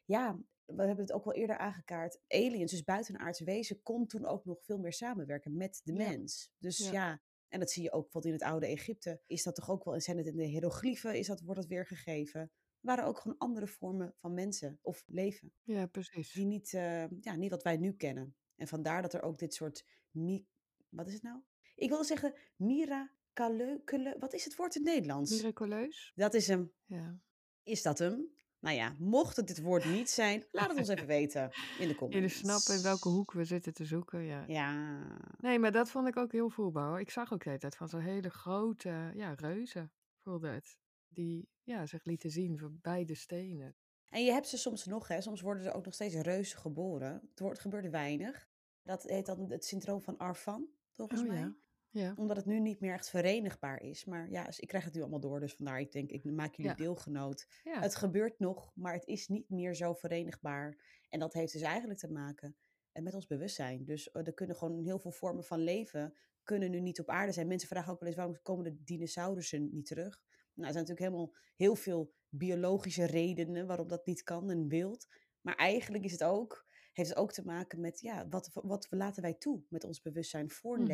Ja, 0.04 0.38
we 0.64 0.82
hebben 0.82 1.04
het 1.04 1.12
ook 1.12 1.24
wel 1.24 1.34
eerder 1.34 1.58
aangekaart. 1.58 2.20
Aliens, 2.28 2.70
dus 2.70 2.84
buitenaardse 2.84 3.44
wezen, 3.44 3.82
kon 3.82 4.06
toen 4.06 4.26
ook 4.26 4.44
nog 4.44 4.64
veel 4.64 4.78
meer 4.78 4.92
samenwerken 4.92 5.56
met 5.56 5.80
de 5.84 5.92
Ja. 5.92 6.08
mens. 6.08 6.50
Dus 6.58 6.78
Ja. 6.78 6.92
ja. 6.92 7.22
en 7.48 7.58
dat 7.60 7.70
zie 7.70 7.82
je 7.82 7.92
ook 7.92 8.02
bijvoorbeeld 8.02 8.34
in 8.34 8.40
het 8.40 8.50
oude 8.50 8.66
Egypte. 8.66 9.20
Is 9.26 9.42
dat 9.42 9.54
toch 9.54 9.70
ook 9.70 9.84
wel, 9.84 10.00
zijn 10.00 10.16
het 10.16 10.26
in 10.26 10.36
de 10.36 10.44
hieroglyphen, 10.44 11.18
is 11.18 11.26
dat, 11.26 11.40
wordt 11.40 11.60
dat 11.60 11.68
weergegeven. 11.68 12.40
Er 12.40 12.50
waren 12.80 13.04
ook 13.04 13.18
gewoon 13.18 13.38
andere 13.38 13.66
vormen 13.66 14.14
van 14.16 14.34
mensen 14.34 14.78
of 14.82 15.04
leven. 15.06 15.52
Ja, 15.62 15.86
precies. 15.86 16.32
Die 16.32 16.44
niet, 16.46 16.74
eh, 16.74 17.08
ja, 17.20 17.36
niet 17.36 17.50
wat 17.50 17.62
wij 17.62 17.76
nu 17.76 17.92
kennen. 17.92 18.36
En 18.56 18.68
vandaar 18.68 19.02
dat 19.02 19.14
er 19.14 19.22
ook 19.22 19.38
dit 19.38 19.54
soort. 19.54 19.84
Mi 20.10 20.46
wat 20.88 21.06
is 21.06 21.12
het 21.12 21.22
nou? 21.22 21.40
Ik 21.78 21.88
wilde 21.88 22.04
zeggen 22.04 22.34
miraculeu. 22.56 23.80
Wat 24.18 24.32
is 24.32 24.44
het 24.44 24.56
woord 24.56 24.74
in 24.76 24.84
het 24.84 24.92
Nederlands? 24.94 25.30
Miraculeus? 25.30 26.12
Dat 26.14 26.34
is 26.34 26.46
hem. 26.48 26.72
Ja. 26.84 27.18
Is 27.62 27.82
dat 27.82 27.98
hem? 27.98 28.36
Nou 28.60 28.76
ja, 28.76 28.94
mocht 28.98 29.36
het 29.36 29.46
dit 29.46 29.60
woord 29.62 29.84
niet 29.84 30.10
zijn, 30.10 30.44
laat 30.52 30.68
het 30.68 30.78
ons 30.78 30.88
even 30.88 31.06
weten 31.06 31.50
in 31.78 31.88
de 31.88 31.94
comments. 31.94 32.14
Jullie 32.14 32.28
snappen 32.28 32.74
in 32.76 32.82
welke 32.82 33.08
hoek 33.08 33.32
we 33.32 33.44
zitten 33.44 33.72
te 33.74 33.84
zoeken, 33.84 34.22
ja. 34.22 34.44
Ja. 34.46 35.04
Nee, 35.38 35.58
maar 35.58 35.72
dat 35.72 35.90
vond 35.90 36.08
ik 36.08 36.16
ook 36.16 36.32
heel 36.32 36.50
voelbaar. 36.50 36.88
hoor. 36.88 37.00
Ik 37.00 37.10
zag 37.10 37.32
ook 37.32 37.42
de 37.42 37.48
hele 37.48 37.60
tijd 37.60 37.76
van 37.76 37.88
zo'n 37.88 38.00
hele 38.00 38.30
grote, 38.30 39.12
ja, 39.14 39.32
reuzen 39.34 39.92
voelde 40.22 40.48
het. 40.48 40.78
Die, 41.08 41.48
ja, 41.62 41.86
zich 41.86 42.04
lieten 42.04 42.30
zien 42.30 42.58
voorbij 42.58 43.04
de 43.04 43.14
stenen. 43.14 43.76
En 44.08 44.24
je 44.24 44.32
hebt 44.32 44.48
ze 44.48 44.56
soms 44.58 44.84
nog, 44.84 45.08
hè. 45.08 45.20
Soms 45.20 45.40
worden 45.40 45.64
er 45.64 45.74
ook 45.74 45.84
nog 45.84 45.94
steeds 45.94 46.14
reuzen 46.14 46.58
geboren. 46.58 47.12
Het 47.30 47.40
wordt, 47.40 47.58
gebeurt 47.60 47.90
weinig. 47.90 48.48
Dat 48.82 49.02
heet 49.02 49.26
dan 49.26 49.50
het 49.50 49.64
syndroom 49.64 50.02
van 50.02 50.16
Arfan, 50.16 50.68
volgens 50.90 51.20
Oh 51.20 51.28
mij. 51.28 51.38
ja. 51.38 51.54
Ja. 51.90 52.14
Omdat 52.16 52.36
het 52.36 52.46
nu 52.46 52.60
niet 52.60 52.80
meer 52.80 52.92
echt 52.92 53.10
verenigbaar 53.10 53.82
is. 53.82 54.04
Maar 54.04 54.30
ja, 54.30 54.46
ik 54.56 54.68
krijg 54.68 54.84
het 54.84 54.94
nu 54.94 55.00
allemaal 55.00 55.20
door. 55.20 55.40
Dus 55.40 55.54
vandaar, 55.54 55.80
ik 55.80 55.92
denk, 55.92 56.10
ik 56.10 56.24
maak 56.24 56.54
jullie 56.54 56.70
Ja. 56.70 56.76
deelgenoot. 56.76 57.46
Ja. 57.64 57.80
Het 57.80 57.94
gebeurt 57.96 58.38
nog, 58.38 58.72
maar 58.74 58.92
het 58.92 59.06
is 59.06 59.28
niet 59.28 59.48
meer 59.48 59.74
zo 59.74 59.92
verenigbaar. 59.94 60.78
En 61.08 61.18
dat 61.18 61.32
heeft 61.32 61.52
dus 61.52 61.62
eigenlijk 61.62 61.98
te 61.98 62.10
maken 62.12 62.56
eh, 62.92 63.02
met 63.02 63.14
ons 63.14 63.26
bewustzijn. 63.26 63.84
Dus 63.84 64.10
eh, 64.10 64.26
er 64.26 64.34
kunnen 64.34 64.56
gewoon 64.56 64.84
heel 64.84 64.98
veel 64.98 65.12
vormen 65.12 65.44
van 65.44 65.58
leven 65.60 66.14
kunnen 66.42 66.70
nu 66.70 66.80
niet 66.80 67.00
op 67.00 67.08
aarde 67.08 67.32
zijn. 67.32 67.46
Mensen 67.48 67.68
vragen 67.68 67.92
ook 67.92 67.98
wel 68.00 68.08
eens 68.08 68.16
waarom 68.18 68.42
komen 68.42 68.64
de 68.64 68.82
dinosaurussen 68.84 69.68
niet 69.72 69.86
terug? 69.86 70.20
Nou, 70.54 70.66
er 70.66 70.72
zijn 70.72 70.86
natuurlijk 70.86 70.98
helemaal 70.98 71.34
heel 71.56 71.74
veel 71.74 72.14
biologische 72.28 73.04
redenen 73.04 73.66
waarom 73.66 73.88
dat 73.88 74.06
niet 74.06 74.22
kan 74.22 74.50
en 74.50 74.68
wilt. 74.68 75.06
Maar 75.40 75.54
eigenlijk 75.54 76.04
is 76.04 76.12
het 76.12 76.24
ook, 76.24 76.66
heeft 76.92 77.08
het 77.08 77.18
ook 77.18 77.32
te 77.32 77.44
maken 77.44 77.80
met 77.80 78.00
ja, 78.00 78.28
wat, 78.28 78.50
wat 78.52 78.86
laten 78.90 79.22
wij 79.22 79.34
toe 79.34 79.62
met 79.68 79.84
ons 79.84 80.00
bewustzijn 80.00 80.50
voor 80.50 80.78
Mhm. 80.78 80.86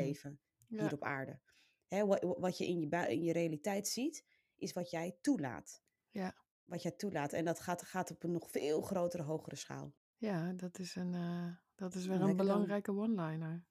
Ja. 0.68 0.80
hier 0.82 0.92
op 0.92 1.02
aarde. 1.02 1.38
Hè, 1.86 2.06
wa- 2.06 2.20
wat 2.38 2.58
je 2.58 2.66
in 2.66 2.80
je, 2.80 3.08
in 3.08 3.22
je 3.22 3.32
realiteit 3.32 3.88
ziet, 3.88 4.24
is 4.56 4.72
wat 4.72 4.90
jij 4.90 5.16
toelaat. 5.20 5.82
Ja. 6.10 6.34
Wat 6.64 6.82
jij 6.82 6.90
toelaat. 6.92 7.32
En 7.32 7.44
dat 7.44 7.60
gaat, 7.60 7.82
gaat 7.82 8.10
op 8.10 8.22
een 8.22 8.32
nog 8.32 8.50
veel 8.50 8.80
grotere, 8.82 9.22
hogere 9.22 9.56
schaal. 9.56 9.94
Ja, 10.16 10.52
dat 10.52 10.78
is, 10.78 10.94
een, 10.94 11.14
eh, 11.14 11.46
dat 11.74 11.94
is 11.94 12.06
weer 12.06 12.20
een 12.20 12.36
belangrijke 12.36 12.90
one-liner. 12.90 13.64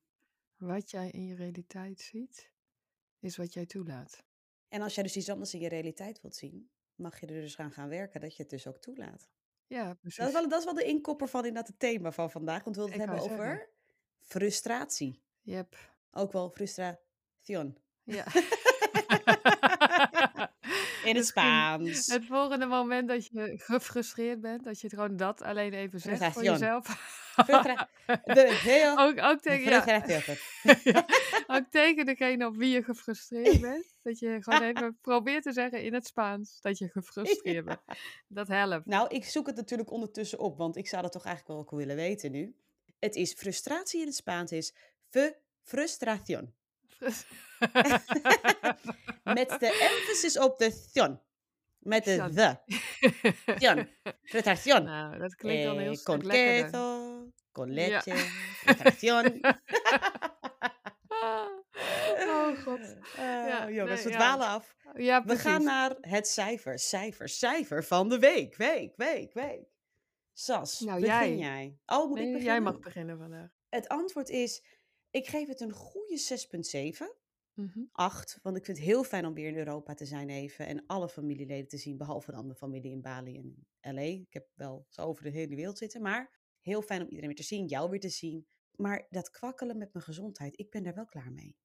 Wat 0.58 0.92
jij 0.92 1.10
in 1.10 1.26
je 1.26 1.36
realiteit 1.36 2.00
ziet, 2.02 2.52
is 3.20 3.38
wat 3.38 3.54
jij 3.54 3.66
toelaat. 3.66 4.24
En 4.68 4.82
als 4.82 4.94
jij 4.96 5.04
dus 5.04 5.16
iets 5.18 5.30
anders 5.30 5.54
in 5.54 5.60
je 5.60 5.70
realiteit 5.70 6.22
wilt 6.22 6.36
zien, 6.36 6.70
mag 6.96 7.20
je 7.20 7.26
er 7.28 7.42
dus 7.42 7.58
aan 7.60 7.72
gaan 7.72 7.90
werken 7.90 8.22
dat 8.22 8.36
je 8.36 8.42
het 8.42 8.52
dus 8.52 8.68
ook 8.68 8.78
toelaat. 8.78 9.30
Ja, 9.68 9.94
precies. 9.94 10.18
Dat 10.18 10.28
is 10.28 10.34
wel, 10.34 10.50
dat 10.50 10.60
is 10.60 10.66
wel 10.66 10.74
de 10.74 10.84
inkopper 10.84 11.28
van 11.28 11.40
inderdaad 11.46 11.68
het 11.68 11.80
thema 11.80 12.12
van 12.12 12.32
vandaag. 12.32 12.64
Want 12.64 12.76
we 12.76 12.82
willen 12.82 13.00
het 13.00 13.10
hebben 13.10 13.32
over 13.32 13.70
frustratie. 14.20 15.24
Yep. 15.42 15.93
Ook 16.16 16.32
wel 16.32 16.50
frustration. 16.50 17.78
Ja. 18.04 18.26
In 21.04 21.16
het 21.16 21.26
Spaans. 21.26 22.08
Het 22.08 22.26
volgende 22.26 22.66
moment 22.66 23.08
dat 23.08 23.26
je 23.26 23.54
gefrustreerd 23.58 24.42
bent, 24.42 24.64
dat 24.64 24.80
je 24.80 24.88
het 24.88 24.96
gewoon 24.96 25.18
dat 25.18 25.42
alleen 25.42 25.74
even 25.74 26.00
zegt 26.00 26.34
voor 26.34 26.44
jezelf. 26.44 26.86
Frustra- 27.34 27.90
de- 28.06 28.60
heel- 28.64 29.00
ook, 29.08 29.22
ook, 29.22 29.40
tegen, 29.42 29.72
ja, 29.72 30.04
ja, 30.84 31.06
ook 31.58 31.66
tegen 31.70 32.06
degene 32.06 32.46
op 32.48 32.56
wie 32.56 32.70
je 32.70 32.84
gefrustreerd 32.84 33.62
bent. 33.62 33.96
Dat 34.02 34.20
je 34.20 34.38
gewoon 34.42 34.62
even 34.62 34.98
probeert 35.02 35.44
te 35.44 35.52
zeggen 35.52 35.84
in 35.84 35.94
het 35.94 36.06
Spaans 36.06 36.62
dat 36.62 36.78
je 36.78 36.90
gefrustreerd 36.90 37.66
bent. 37.66 37.82
Dat 38.28 38.48
helpt. 38.48 38.86
Nou, 38.86 39.08
ik 39.08 39.26
zoek 39.26 39.48
het 39.48 39.56
natuurlijk 39.56 39.92
ondertussen 39.92 40.40
op, 40.40 40.58
want 40.58 40.78
ik 40.78 40.88
zou 40.88 41.02
dat 41.02 41.12
toch 41.12 41.26
eigenlijk 41.26 41.56
wel 41.56 41.66
ook 41.66 41.80
willen 41.80 41.96
weten 41.96 42.32
nu. 42.32 42.56
Het 43.00 43.16
is 43.16 43.34
frustratie 43.34 44.00
in 44.00 44.06
het 44.06 44.16
Spaans 44.16 44.52
is 44.52 44.76
frustración. 45.64 46.54
Frus- 46.88 47.26
Met 49.24 49.50
de 49.60 49.68
emphasis 50.00 50.38
op 50.40 50.58
de 50.60 50.88
tion. 50.92 51.22
Met 51.80 52.04
de 52.06 52.30
the. 52.34 52.58
Tion. 53.58 53.90
Frustración. 54.24 54.84
nou, 54.84 55.18
dat 55.18 55.36
klinkt 55.36 55.64
dan 55.64 55.78
heel 55.80 55.92
Eh, 55.92 56.04
con 56.04 56.20
queso, 56.20 57.32
con 57.52 57.68
Ja. 57.74 57.74
leche, 57.74 58.16
frustración. 58.64 59.40
oh 62.28 62.64
god. 62.64 62.80
Eh, 63.18 63.24
Ja, 63.48 63.70
jongens, 63.70 64.04
nee, 64.04 64.04
we 64.04 64.10
ja. 64.10 64.18
dwalen 64.18 64.48
af. 64.48 64.76
Ja, 64.96 65.24
We 65.26 65.38
gaan 65.38 65.64
naar 65.64 65.96
het 66.02 66.28
cijfer, 66.28 66.80
cijfer, 66.80 67.30
cijfer 67.30 67.84
van 67.84 68.10
de 68.10 68.20
week. 68.20 68.56
Week, 68.56 68.94
week, 68.96 69.34
week. 69.34 69.66
Sas, 70.34 70.80
Nou, 70.80 71.00
begin 71.02 71.38
jij. 71.38 71.38
jij. 71.38 71.78
Oh, 71.86 72.08
moet 72.10 72.18
ik 72.18 72.24
beginnen? 72.24 72.44
jij 72.44 72.60
mag 72.62 72.80
beginnen 72.80 73.18
vandaag. 73.18 73.50
Het 73.70 73.88
antwoord 73.88 74.30
is, 74.30 74.64
ik 75.14 75.28
geef 75.28 75.48
het 75.48 75.60
een 75.60 75.72
goede 75.72 76.18
6,7. 76.18 77.22
Mhm. 77.54 77.80
8, 77.92 78.40
want 78.42 78.58
ik 78.58 78.66
vind 78.66 78.78
het 78.78 78.86
heel 78.86 79.04
fijn 79.04 79.26
om 79.26 79.34
weer 79.34 79.48
in 79.48 79.58
Europa 79.58 79.94
te 79.94 80.06
zijn 80.06 80.30
even 80.30 80.68
en 80.68 80.84
alle 80.86 81.10
familieleden 81.10 81.68
te 81.68 81.78
zien, 81.78 81.98
behalve 81.98 82.32
dan 82.32 82.48
de 82.48 82.56
familie 82.56 82.92
in 82.92 83.02
Bali 83.02 83.38
en 83.80 83.94
LA. 83.94 84.02
Ik 84.02 84.34
heb 84.34 84.48
wel 84.54 84.86
zo 84.90 85.02
over 85.02 85.24
de 85.24 85.30
hele 85.30 85.56
wereld 85.56 85.78
zitten, 85.78 86.02
maar 86.02 86.40
heel 86.60 86.82
fijn 86.82 87.02
om 87.02 87.08
iedereen 87.08 87.28
weer 87.28 87.38
te 87.38 87.44
zien, 87.44 87.66
jou 87.66 87.90
weer 87.90 88.00
te 88.00 88.10
zien. 88.10 88.48
Maar 88.76 89.08
dat 89.10 89.30
kwakkelen 89.30 89.78
met 89.78 89.94
mijn 89.94 90.06
gezondheid, 90.06 90.60
ik 90.60 90.70
ben 90.70 90.84
daar 90.84 90.96
wel 90.96 91.06
klaar 91.06 91.32
mee. 91.32 91.58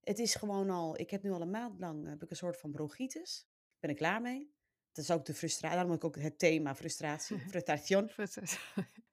Het 0.00 0.18
is 0.18 0.34
gewoon 0.34 0.70
al, 0.70 0.98
ik 0.98 1.10
heb 1.10 1.22
nu 1.22 1.30
al 1.30 1.40
een 1.40 1.50
maand 1.50 1.78
lang 1.80 2.08
heb 2.08 2.22
ik 2.22 2.30
een 2.30 2.36
soort 2.36 2.56
van 2.56 2.70
bronchitis. 2.70 3.48
Ben 3.80 3.90
ik 3.90 3.96
klaar 3.96 4.20
mee. 4.20 4.52
Dat 4.92 5.04
is 5.04 5.10
ook 5.10 5.24
de 5.24 5.34
frustratie, 5.34 5.76
daarom 5.76 5.92
heb 5.92 6.02
ik 6.02 6.06
ook 6.06 6.22
het 6.22 6.38
thema 6.38 6.74
frustratie, 6.74 7.38
frustration. 7.48 8.10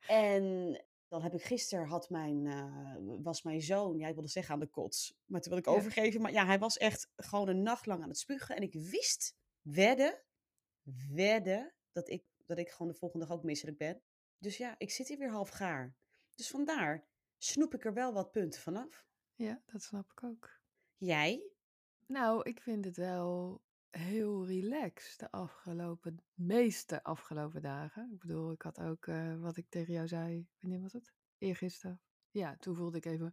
En 0.08 0.86
dan 1.08 1.22
heb 1.22 1.34
ik 1.34 1.44
gisteren 1.44 1.88
had 1.88 2.10
mijn, 2.10 2.48
eh, 2.48 2.96
was 3.24 3.42
mijn 3.42 3.62
zoon, 3.62 3.98
ja, 3.98 4.08
ik 4.08 4.14
wilde 4.14 4.30
zeggen 4.30 4.54
aan 4.54 4.60
de 4.60 4.68
kots, 4.68 5.18
maar 5.26 5.42
toen 5.42 5.54
wilde 5.54 5.70
ik 5.70 5.78
overgeven. 5.78 6.22
Maar 6.22 6.32
ja, 6.32 6.46
hij 6.46 6.60
was 6.60 6.78
echt 6.78 7.10
gewoon 7.16 7.48
een 7.48 7.64
nacht 7.64 7.86
lang 7.86 8.02
aan 8.02 8.10
het 8.10 8.18
spugen. 8.18 8.56
En 8.56 8.62
ik 8.62 8.74
wist, 8.74 9.36
wedden, 9.62 10.24
wedden, 11.12 11.74
dat 11.92 12.10
ik, 12.10 12.24
dat 12.46 12.58
ik 12.58 12.70
gewoon 12.70 12.92
de 12.92 12.98
volgende 12.98 13.26
dag 13.26 13.36
ook 13.36 13.44
misselijk 13.44 13.78
ben. 13.78 14.02
Dus 14.38 14.58
ja, 14.58 14.76
ik 14.78 14.92
zit 14.92 15.08
hier 15.08 15.18
weer 15.18 15.32
half 15.32 15.50
gaar. 15.50 15.96
Dus 16.36 16.50
vandaar 16.50 17.08
snoep 17.38 17.74
ik 17.74 17.86
er 17.86 17.94
wel 17.94 18.14
wat 18.14 18.32
punten 18.32 18.62
vanaf. 18.62 19.06
Ja, 19.36 19.62
dat 19.66 19.84
snap 19.84 20.12
ik 20.12 20.24
ook. 20.24 20.62
Jij? 20.98 21.52
Nou, 22.06 22.42
ik 22.44 22.62
vind 22.62 22.86
het 22.86 22.98
wel 22.98 23.62
heel 23.89 24.46
relaxed 24.46 25.20
de 25.20 25.32
afgelopen, 25.32 26.24
meeste 26.34 27.03
afgelopen 27.03 27.62
dagen. 27.62 28.12
Ik 28.13 28.20
bedoel, 28.20 28.51
ik 28.51 28.62
had 28.62 28.79
ook 28.79 29.08
eh, 29.08 29.36
wat 29.39 29.58
ik 29.58 29.70
tegen 29.70 29.94
jou 29.94 30.08
zei. 30.08 30.48
Wanneer 30.60 30.82
was 30.82 30.94
het? 30.94 31.13
Eergisteren. 31.38 32.01
Ja, 32.32 32.56
toen 32.60 32.75
voelde 32.75 32.98
ik 32.98 33.06
even. 33.06 33.32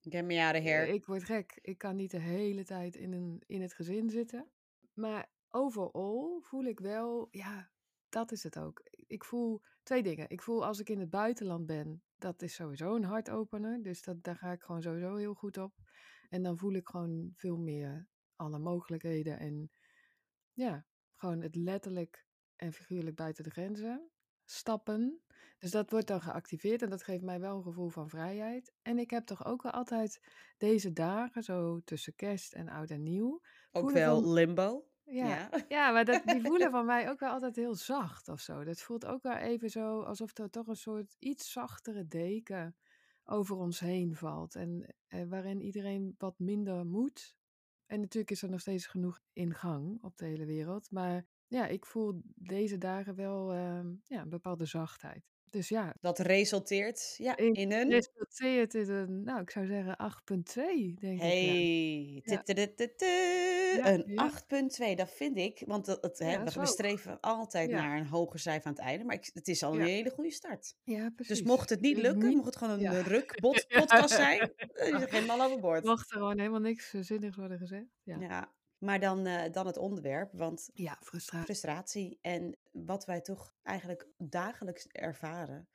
Get 0.00 0.24
me 0.24 0.42
out 0.42 0.56
of 0.56 0.62
here. 0.62 0.92
Ik 0.92 1.06
word 1.06 1.24
gek. 1.24 1.58
Ik 1.62 1.78
kan 1.78 1.96
niet 1.96 2.10
de 2.10 2.20
hele 2.20 2.64
tijd 2.64 2.96
in, 2.96 3.12
een, 3.12 3.42
in 3.46 3.62
het 3.62 3.74
gezin 3.74 4.10
zitten. 4.10 4.50
Maar 4.92 5.30
overal 5.48 6.40
voel 6.40 6.64
ik 6.64 6.80
wel, 6.80 7.28
ja, 7.30 7.70
dat 8.08 8.32
is 8.32 8.42
het 8.42 8.58
ook. 8.58 8.82
Ik 9.06 9.24
voel 9.24 9.62
twee 9.82 10.02
dingen. 10.02 10.30
Ik 10.30 10.42
voel 10.42 10.64
als 10.64 10.80
ik 10.80 10.88
in 10.88 11.00
het 11.00 11.10
buitenland 11.10 11.66
ben, 11.66 12.02
dat 12.18 12.42
is 12.42 12.54
sowieso 12.54 12.94
een 12.94 13.04
hartopener. 13.04 13.82
Dus 13.82 14.02
dat, 14.02 14.22
daar 14.22 14.36
ga 14.36 14.52
ik 14.52 14.62
gewoon 14.62 14.82
sowieso 14.82 15.16
heel 15.16 15.34
goed 15.34 15.58
op. 15.58 15.74
En 16.28 16.42
dan 16.42 16.58
voel 16.58 16.72
ik 16.72 16.88
gewoon 16.88 17.32
veel 17.34 17.56
meer 17.56 18.08
alle 18.40 18.58
mogelijkheden. 18.58 19.38
En 19.38 19.70
ja, 20.52 20.86
gewoon 21.14 21.40
het 21.40 21.56
letterlijk 21.56 22.26
en 22.56 22.72
figuurlijk 22.72 23.16
buiten 23.16 23.44
de 23.44 23.50
grenzen 23.50 24.10
stappen. 24.50 25.20
Dus 25.58 25.70
dat 25.70 25.90
wordt 25.90 26.06
dan 26.06 26.20
geactiveerd 26.20 26.82
en 26.82 26.90
dat 26.90 27.02
geeft 27.02 27.22
mij 27.22 27.40
wel 27.40 27.56
een 27.56 27.62
gevoel 27.62 27.88
van 27.88 28.08
vrijheid. 28.08 28.72
En 28.82 28.98
ik 28.98 29.10
heb 29.10 29.26
toch 29.26 29.44
ook 29.44 29.62
wel 29.62 29.72
altijd 29.72 30.20
deze 30.58 30.92
dagen, 30.92 31.42
zo 31.42 31.80
tussen 31.84 32.14
kerst 32.14 32.52
en 32.52 32.68
oud 32.68 32.90
en 32.90 33.02
nieuw. 33.02 33.40
Ook 33.72 33.90
wel 33.90 34.32
limbo. 34.32 34.84
Ja, 35.04 35.26
ja. 35.26 35.50
ja 35.68 35.90
maar 35.90 36.04
dat, 36.04 36.22
die 36.24 36.40
voelen 36.42 36.70
van 36.78 36.86
mij 36.86 37.10
ook 37.10 37.20
wel 37.20 37.30
altijd 37.30 37.56
heel 37.56 37.74
zacht 37.74 38.28
of 38.28 38.40
zo. 38.40 38.64
Dat 38.64 38.80
voelt 38.80 39.06
ook 39.06 39.22
wel 39.22 39.36
even 39.36 39.70
zo 39.70 40.00
alsof 40.00 40.38
er 40.38 40.50
toch 40.50 40.66
een 40.66 40.76
soort 40.76 41.16
iets 41.18 41.52
zachtere 41.52 42.06
deken 42.06 42.76
over 43.24 43.56
ons 43.56 43.80
heen 43.80 44.14
valt. 44.16 44.54
En 44.54 44.94
eh, 45.06 45.24
waarin 45.28 45.60
iedereen 45.60 46.14
wat 46.18 46.38
minder 46.38 46.86
moet. 46.86 47.38
En 47.90 48.00
natuurlijk 48.00 48.30
is 48.30 48.42
er 48.42 48.50
nog 48.50 48.60
steeds 48.60 48.86
genoeg 48.86 49.20
in 49.32 49.54
gang 49.54 50.02
op 50.02 50.16
de 50.16 50.24
hele 50.24 50.44
wereld. 50.44 50.90
Maar 50.90 51.24
ja, 51.46 51.66
ik 51.66 51.86
voel 51.86 52.20
deze 52.34 52.78
dagen 52.78 53.14
wel 53.14 53.54
uh, 53.54 53.80
ja, 54.04 54.20
een 54.20 54.28
bepaalde 54.28 54.64
zachtheid. 54.64 55.30
Dus 55.50 55.68
ja. 55.68 55.94
Dat 56.00 56.18
resulteert 56.18 57.14
ja, 57.16 57.36
in 57.36 57.72
een... 57.72 57.90
Resulteert 57.90 58.74
in 58.74 58.90
een, 58.90 59.22
nou 59.22 59.40
ik 59.40 59.50
zou 59.50 59.66
zeggen 59.66 59.96
8.2 60.34 60.54
denk 61.00 61.20
hey, 61.20 62.22
ik. 62.24 62.28
Ja. 62.28 62.42
Een 63.82 64.32
8.2, 64.90 64.94
dat 64.94 65.10
vind 65.10 65.36
ik. 65.36 65.62
Want 65.66 65.86
het, 65.86 66.18
hè, 66.18 66.44
we 66.44 66.66
streven 66.66 67.20
altijd 67.20 67.70
naar 67.70 67.98
een 67.98 68.06
hoger 68.06 68.38
cijfer 68.38 68.66
aan 68.66 68.72
het 68.72 68.82
einde. 68.82 69.04
Maar 69.04 69.16
ik, 69.16 69.30
het 69.32 69.48
is 69.48 69.62
al 69.62 69.74
een 69.74 69.86
hele 69.86 70.10
goede 70.10 70.30
start. 70.30 70.74
Ja, 70.84 71.10
precies. 71.10 71.38
Dus 71.38 71.46
mocht 71.46 71.70
het 71.70 71.80
niet 71.80 71.96
lukken, 71.96 72.34
mocht 72.34 72.44
het 72.46 72.56
gewoon 72.56 72.84
een 72.84 73.02
ruk 73.16 73.40
podcast 73.40 74.10
zijn, 74.10 74.52
helemaal 74.72 75.42
overboord. 75.46 75.84
Mocht 75.84 76.10
er 76.10 76.16
gewoon 76.16 76.38
helemaal 76.38 76.60
niks 76.60 76.90
zinnigs 76.90 77.36
worden 77.36 77.58
gezegd. 77.58 77.86
Ja, 78.02 78.52
maar 78.80 79.00
dan, 79.00 79.26
uh, 79.26 79.42
dan 79.52 79.66
het 79.66 79.76
onderwerp, 79.76 80.32
want 80.32 80.70
ja, 80.74 80.98
frustratie. 81.00 81.44
frustratie 81.44 82.18
en 82.20 82.56
wat 82.72 83.04
wij 83.04 83.20
toch 83.20 83.56
eigenlijk 83.62 84.08
dagelijks 84.16 84.86
ervaren. 84.86 85.68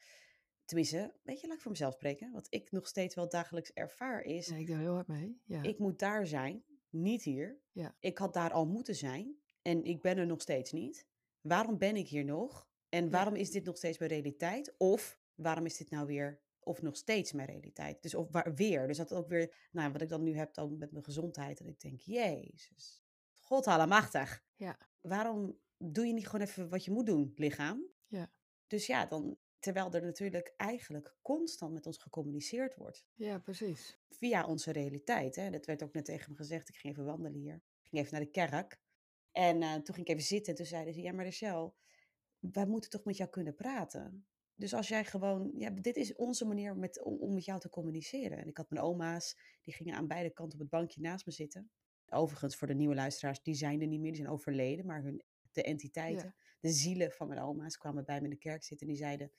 Tenminste, 0.66 1.14
weet 1.24 1.42
je, 1.42 1.48
laat 1.48 1.56
ik 1.56 1.62
voor 1.62 1.72
mezelf 1.72 1.94
spreken. 1.94 2.32
Wat 2.32 2.48
ik 2.50 2.72
nog 2.72 2.88
steeds 2.88 3.16
wel 3.16 3.30
dagelijks 3.30 3.74
ervaar 3.74 4.22
is... 4.22 4.48
Ja, 4.48 4.56
ik 4.56 4.68
doe 4.68 4.78
heel 4.78 4.94
hard 4.94 5.08
mee, 5.08 5.42
ja. 5.44 5.62
Ik 5.62 5.80
moet 5.80 6.00
daar 6.00 6.28
zijn, 6.28 6.64
niet 6.90 7.24
hier. 7.24 7.60
Ja. 7.72 7.96
Ik 8.00 8.18
had 8.18 8.34
daar 8.34 8.52
al 8.52 8.66
moeten 8.66 8.96
zijn 8.96 9.36
en 9.62 9.84
ik 9.84 10.02
ben 10.02 10.18
er 10.18 10.26
nog 10.26 10.42
steeds 10.42 10.72
niet. 10.72 11.08
Waarom 11.42 11.78
ben 11.78 11.96
ik 11.96 12.08
hier 12.08 12.26
nog? 12.26 12.68
En 12.90 13.10
waarom 13.10 13.36
is 13.36 13.52
dit 13.52 13.66
nog 13.66 13.78
steeds 13.78 13.98
mijn 13.98 14.12
realiteit? 14.12 14.76
Of 14.78 15.20
waarom 15.36 15.66
is 15.66 15.78
dit 15.78 15.90
nou 15.90 16.06
weer 16.06 16.42
of 16.66 16.82
nog 16.82 16.96
steeds 16.96 17.32
mijn 17.32 17.48
realiteit. 17.48 18.02
Dus 18.02 18.16
of 18.16 18.32
waar, 18.32 18.54
weer. 18.54 18.88
Dus 18.88 18.98
dat 18.98 19.14
ook 19.14 19.28
weer, 19.28 19.56
nou, 19.72 19.92
wat 19.92 20.02
ik 20.02 20.10
dan 20.10 20.24
nu 20.24 20.36
heb 20.36 20.54
dan 20.54 20.78
met 20.78 20.92
mijn 20.92 21.04
gezondheid. 21.04 21.60
En 21.60 21.68
ik 21.68 21.80
denk, 21.80 22.00
jezus, 22.00 23.04
God 23.34 23.68
allemachtig. 23.68 24.44
Ja. 24.56 24.78
Waarom 25.02 25.60
doe 25.78 26.06
je 26.06 26.14
niet 26.14 26.28
gewoon 26.28 26.48
even 26.48 26.70
wat 26.70 26.86
je 26.86 26.92
moet 26.92 27.06
doen, 27.06 27.32
lichaam? 27.36 27.84
Ja. 28.08 28.32
Dus 28.68 28.86
ja, 28.86 29.06
dan, 29.06 29.38
terwijl 29.60 29.92
er 29.92 30.04
natuurlijk 30.04 30.54
eigenlijk 30.58 31.16
constant 31.22 31.74
met 31.74 31.86
ons 31.86 31.98
gecommuniceerd 31.98 32.76
wordt. 32.76 33.06
Ja, 33.14 33.40
precies. 33.40 34.00
Via 34.10 34.46
onze 34.46 34.72
realiteit. 34.72 35.36
Hè? 35.36 35.50
Dat 35.50 35.66
werd 35.66 35.84
ook 35.84 35.94
net 35.94 36.06
tegen 36.06 36.32
me 36.32 36.38
gezegd. 36.38 36.70
Ik 36.70 36.76
ging 36.76 36.94
even 36.94 37.06
wandelen 37.06 37.40
hier. 37.40 37.56
Ik 37.56 37.90
ging 37.90 38.02
even 38.02 38.14
naar 38.14 38.26
de 38.26 38.32
kerk. 38.32 38.80
En 39.32 39.62
uh, 39.62 39.74
toen 39.74 39.96
ging 39.96 40.08
ik 40.08 40.14
even 40.14 40.28
zitten 40.28 40.52
en 40.52 40.58
toen 40.58 40.66
zeiden 40.66 40.94
ze, 40.94 41.02
ja 41.02 41.12
maar 41.12 41.26
Rachel, 41.26 41.76
wij 42.40 42.66
moeten 42.66 42.90
toch 42.90 43.04
met 43.04 43.18
jou 43.18 43.30
kunnen 43.30 43.56
praten. 43.56 44.26
Dus 44.56 44.74
als 44.74 44.88
jij 44.88 45.06
gewoon, 45.06 45.52
ja, 45.56 45.70
dit 45.70 45.96
is 45.96 46.16
onze 46.16 46.46
manier 46.46 46.78
met, 46.78 47.04
om, 47.04 47.18
om, 47.18 47.34
met 47.34 47.46
jou 47.46 47.60
te 47.60 47.70
communiceren. 47.70 48.38
En 48.38 48.48
ik 48.48 48.58
had 48.58 48.70
mijn 48.70 48.84
oma's, 48.84 49.38
die 49.62 49.74
gingen 49.74 49.96
aan 49.96 50.08
beide 50.08 50.30
kanten 50.30 50.54
op 50.54 50.60
het 50.60 50.70
bankje 50.70 51.02
naast 51.02 51.26
me 51.26 51.32
zitten. 51.32 51.72
Overigens, 52.10 52.56
voor 52.56 52.68
de 52.68 52.74
nieuwe 52.74 52.96
luisteraars, 52.96 53.42
die 53.42 53.54
zijn 53.54 53.82
er 53.82 53.88
niet 53.88 54.00
meer, 54.00 54.12
die 54.12 54.22
zijn 54.22 54.34
overleden. 54.34 54.86
Maar 54.86 55.04
hun, 55.04 55.24
de 55.52 55.64
entiteiten, 55.64 56.36
de 56.60 56.72
zielen 56.72 57.12
van 57.12 57.28
mijn 57.28 57.42
oma's 57.42 57.78
kwamen 57.78 58.06
bij 58.06 58.18
me 58.18 58.24
in 58.24 58.30
de 58.30 58.38
kerk 58.38 58.64
zitten 58.64 58.88
en 58.88 58.94
die 58.94 59.02
zeiden, 59.02 59.32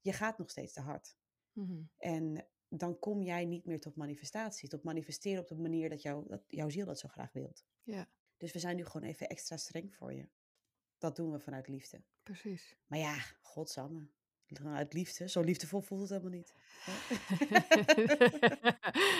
je 0.00 0.12
gaat 0.12 0.38
nog 0.38 0.50
steeds 0.50 0.72
te 0.72 0.80
hard. 0.80 1.16
Mm-hmm. 1.52 1.90
En 1.96 2.46
dan 2.68 2.98
kom 2.98 3.22
jij 3.22 3.44
niet 3.44 3.64
meer 3.64 3.80
tot 3.80 3.96
manifestatie, 3.96 4.68
tot 4.68 4.82
manifesteren 4.82 5.40
op 5.40 5.48
de 5.48 5.54
manier 5.54 5.88
dat, 5.88 6.02
jou, 6.02 6.28
dat 6.28 6.42
jouw 6.46 6.68
ziel 6.68 6.86
dat 6.86 6.98
zo 6.98 7.08
graag 7.08 7.32
wilt. 7.32 7.64
Ja. 7.82 8.08
Dus 8.36 8.52
we 8.52 8.58
zijn 8.58 8.76
nu 8.76 8.84
gewoon 8.84 9.08
even 9.08 9.28
extra 9.28 9.56
streng 9.56 9.94
voor 9.94 10.12
je. 10.12 10.28
Dat 10.98 11.16
doen 11.16 11.30
we 11.32 11.40
vanuit 11.40 11.68
liefde. 11.68 12.02
Precies. 12.22 12.76
Maar 12.86 12.98
ja, 12.98 13.16
godsamme 13.40 14.08
uit 14.64 14.92
liefde. 14.92 15.28
Zo 15.28 15.40
liefdevol 15.40 15.80
voelt 15.80 16.00
het 16.00 16.10
helemaal 16.10 16.30
niet. 16.30 16.54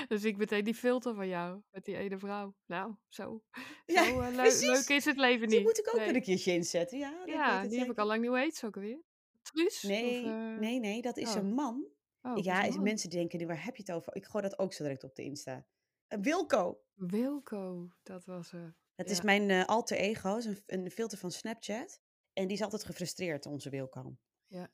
dus 0.09 0.25
ik 0.31 0.37
meteen 0.37 0.65
die 0.65 0.75
filter 0.75 1.15
van 1.15 1.29
jou 1.29 1.63
met 1.71 1.85
die 1.85 1.97
ene 1.97 2.19
vrouw. 2.19 2.55
Nou, 2.67 2.95
zo, 3.09 3.43
ja, 3.87 4.05
zo 4.05 4.21
uh, 4.21 4.29
le 4.29 4.59
leuk 4.61 4.89
is 4.89 5.05
het 5.05 5.17
leven 5.17 5.41
niet. 5.41 5.51
Die 5.51 5.63
moet 5.63 5.79
ik 5.79 5.89
ook 5.89 6.01
nee. 6.01 6.15
een 6.15 6.23
keertje 6.23 6.53
inzetten. 6.53 6.99
Ja, 6.99 7.23
ja 7.25 7.67
die 7.67 7.79
heb 7.79 7.91
ik 7.91 7.99
al 7.99 8.07
lang 8.07 8.23
niet 8.23 8.35
heet 8.35 8.57
ze 8.57 8.67
ook 8.67 8.77
alweer? 8.77 9.03
Truus? 9.43 9.83
Nee, 9.83 10.21
of, 10.21 10.27
uh... 10.27 10.59
nee, 10.59 10.81
nee, 10.81 11.03
dat 11.03 11.17
is 11.17 11.29
oh. 11.29 11.37
een 11.37 11.55
man. 11.55 11.87
Oh, 12.23 12.43
ja, 12.43 12.81
mensen 12.81 13.11
denken, 13.11 13.47
waar 13.47 13.65
heb 13.65 13.77
je 13.77 13.83
het 13.83 13.93
over? 13.93 14.17
Ik 14.17 14.25
gooi 14.25 14.43
dat 14.43 14.59
ook 14.59 14.73
zo 14.73 14.83
direct 14.83 15.05
op 15.05 15.15
de 15.15 15.23
Insta. 15.23 15.67
Uh, 16.09 16.19
Wilco. 16.21 16.83
Wilco, 16.95 17.89
dat 18.03 18.25
was 18.25 18.53
er. 18.53 18.77
Het 18.95 19.07
ja. 19.07 19.13
is 19.13 19.21
mijn 19.21 19.67
alter 19.67 19.97
ego, 19.97 20.37
is 20.37 20.45
een, 20.45 20.63
een 20.67 20.91
filter 20.91 21.19
van 21.19 21.31
Snapchat. 21.31 22.01
En 22.33 22.47
die 22.47 22.57
is 22.57 22.63
altijd 22.63 22.85
gefrustreerd, 22.85 23.47
onze 23.47 23.71
Wilco. 23.71 24.17
Ja, 24.47 24.71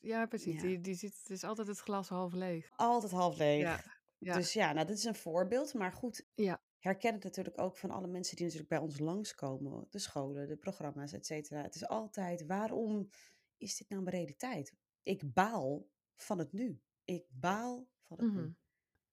ja, 0.00 0.26
precies. 0.26 0.54
Ja. 0.54 0.60
Die, 0.60 0.80
die 0.80 0.94
ziet, 0.94 1.18
het 1.22 1.30
is 1.30 1.44
altijd 1.44 1.66
het 1.66 1.78
glas 1.78 2.08
half 2.08 2.32
leeg. 2.32 2.70
Altijd 2.76 3.12
half 3.12 3.38
leeg. 3.38 3.60
Ja. 3.60 3.84
ja. 4.18 4.34
Dus 4.34 4.52
ja, 4.52 4.72
nou, 4.72 4.86
dit 4.86 4.96
is 4.96 5.04
een 5.04 5.14
voorbeeld. 5.14 5.74
Maar 5.74 5.92
goed, 5.92 6.26
ja. 6.34 6.62
herken 6.78 7.14
het 7.14 7.24
natuurlijk 7.24 7.60
ook 7.60 7.76
van 7.76 7.90
alle 7.90 8.06
mensen 8.06 8.36
die 8.36 8.44
natuurlijk 8.44 8.72
bij 8.72 8.80
ons 8.80 8.98
langskomen. 8.98 9.86
De 9.90 9.98
scholen, 9.98 10.48
de 10.48 10.56
programma's, 10.56 11.12
et 11.12 11.26
cetera. 11.26 11.62
Het 11.62 11.74
is 11.74 11.86
altijd, 11.86 12.46
waarom 12.46 13.08
is 13.56 13.76
dit 13.76 13.88
nou 13.88 14.02
mijn 14.02 14.16
realiteit? 14.16 14.74
Ik 15.02 15.32
baal 15.32 15.86
van 16.14 16.38
het 16.38 16.52
nu. 16.52 16.80
Ik 17.04 17.26
baal 17.30 17.88
van 18.02 18.16
het 18.16 18.26
mm 18.26 18.36
-hmm. 18.36 18.44
nu. 18.44 18.54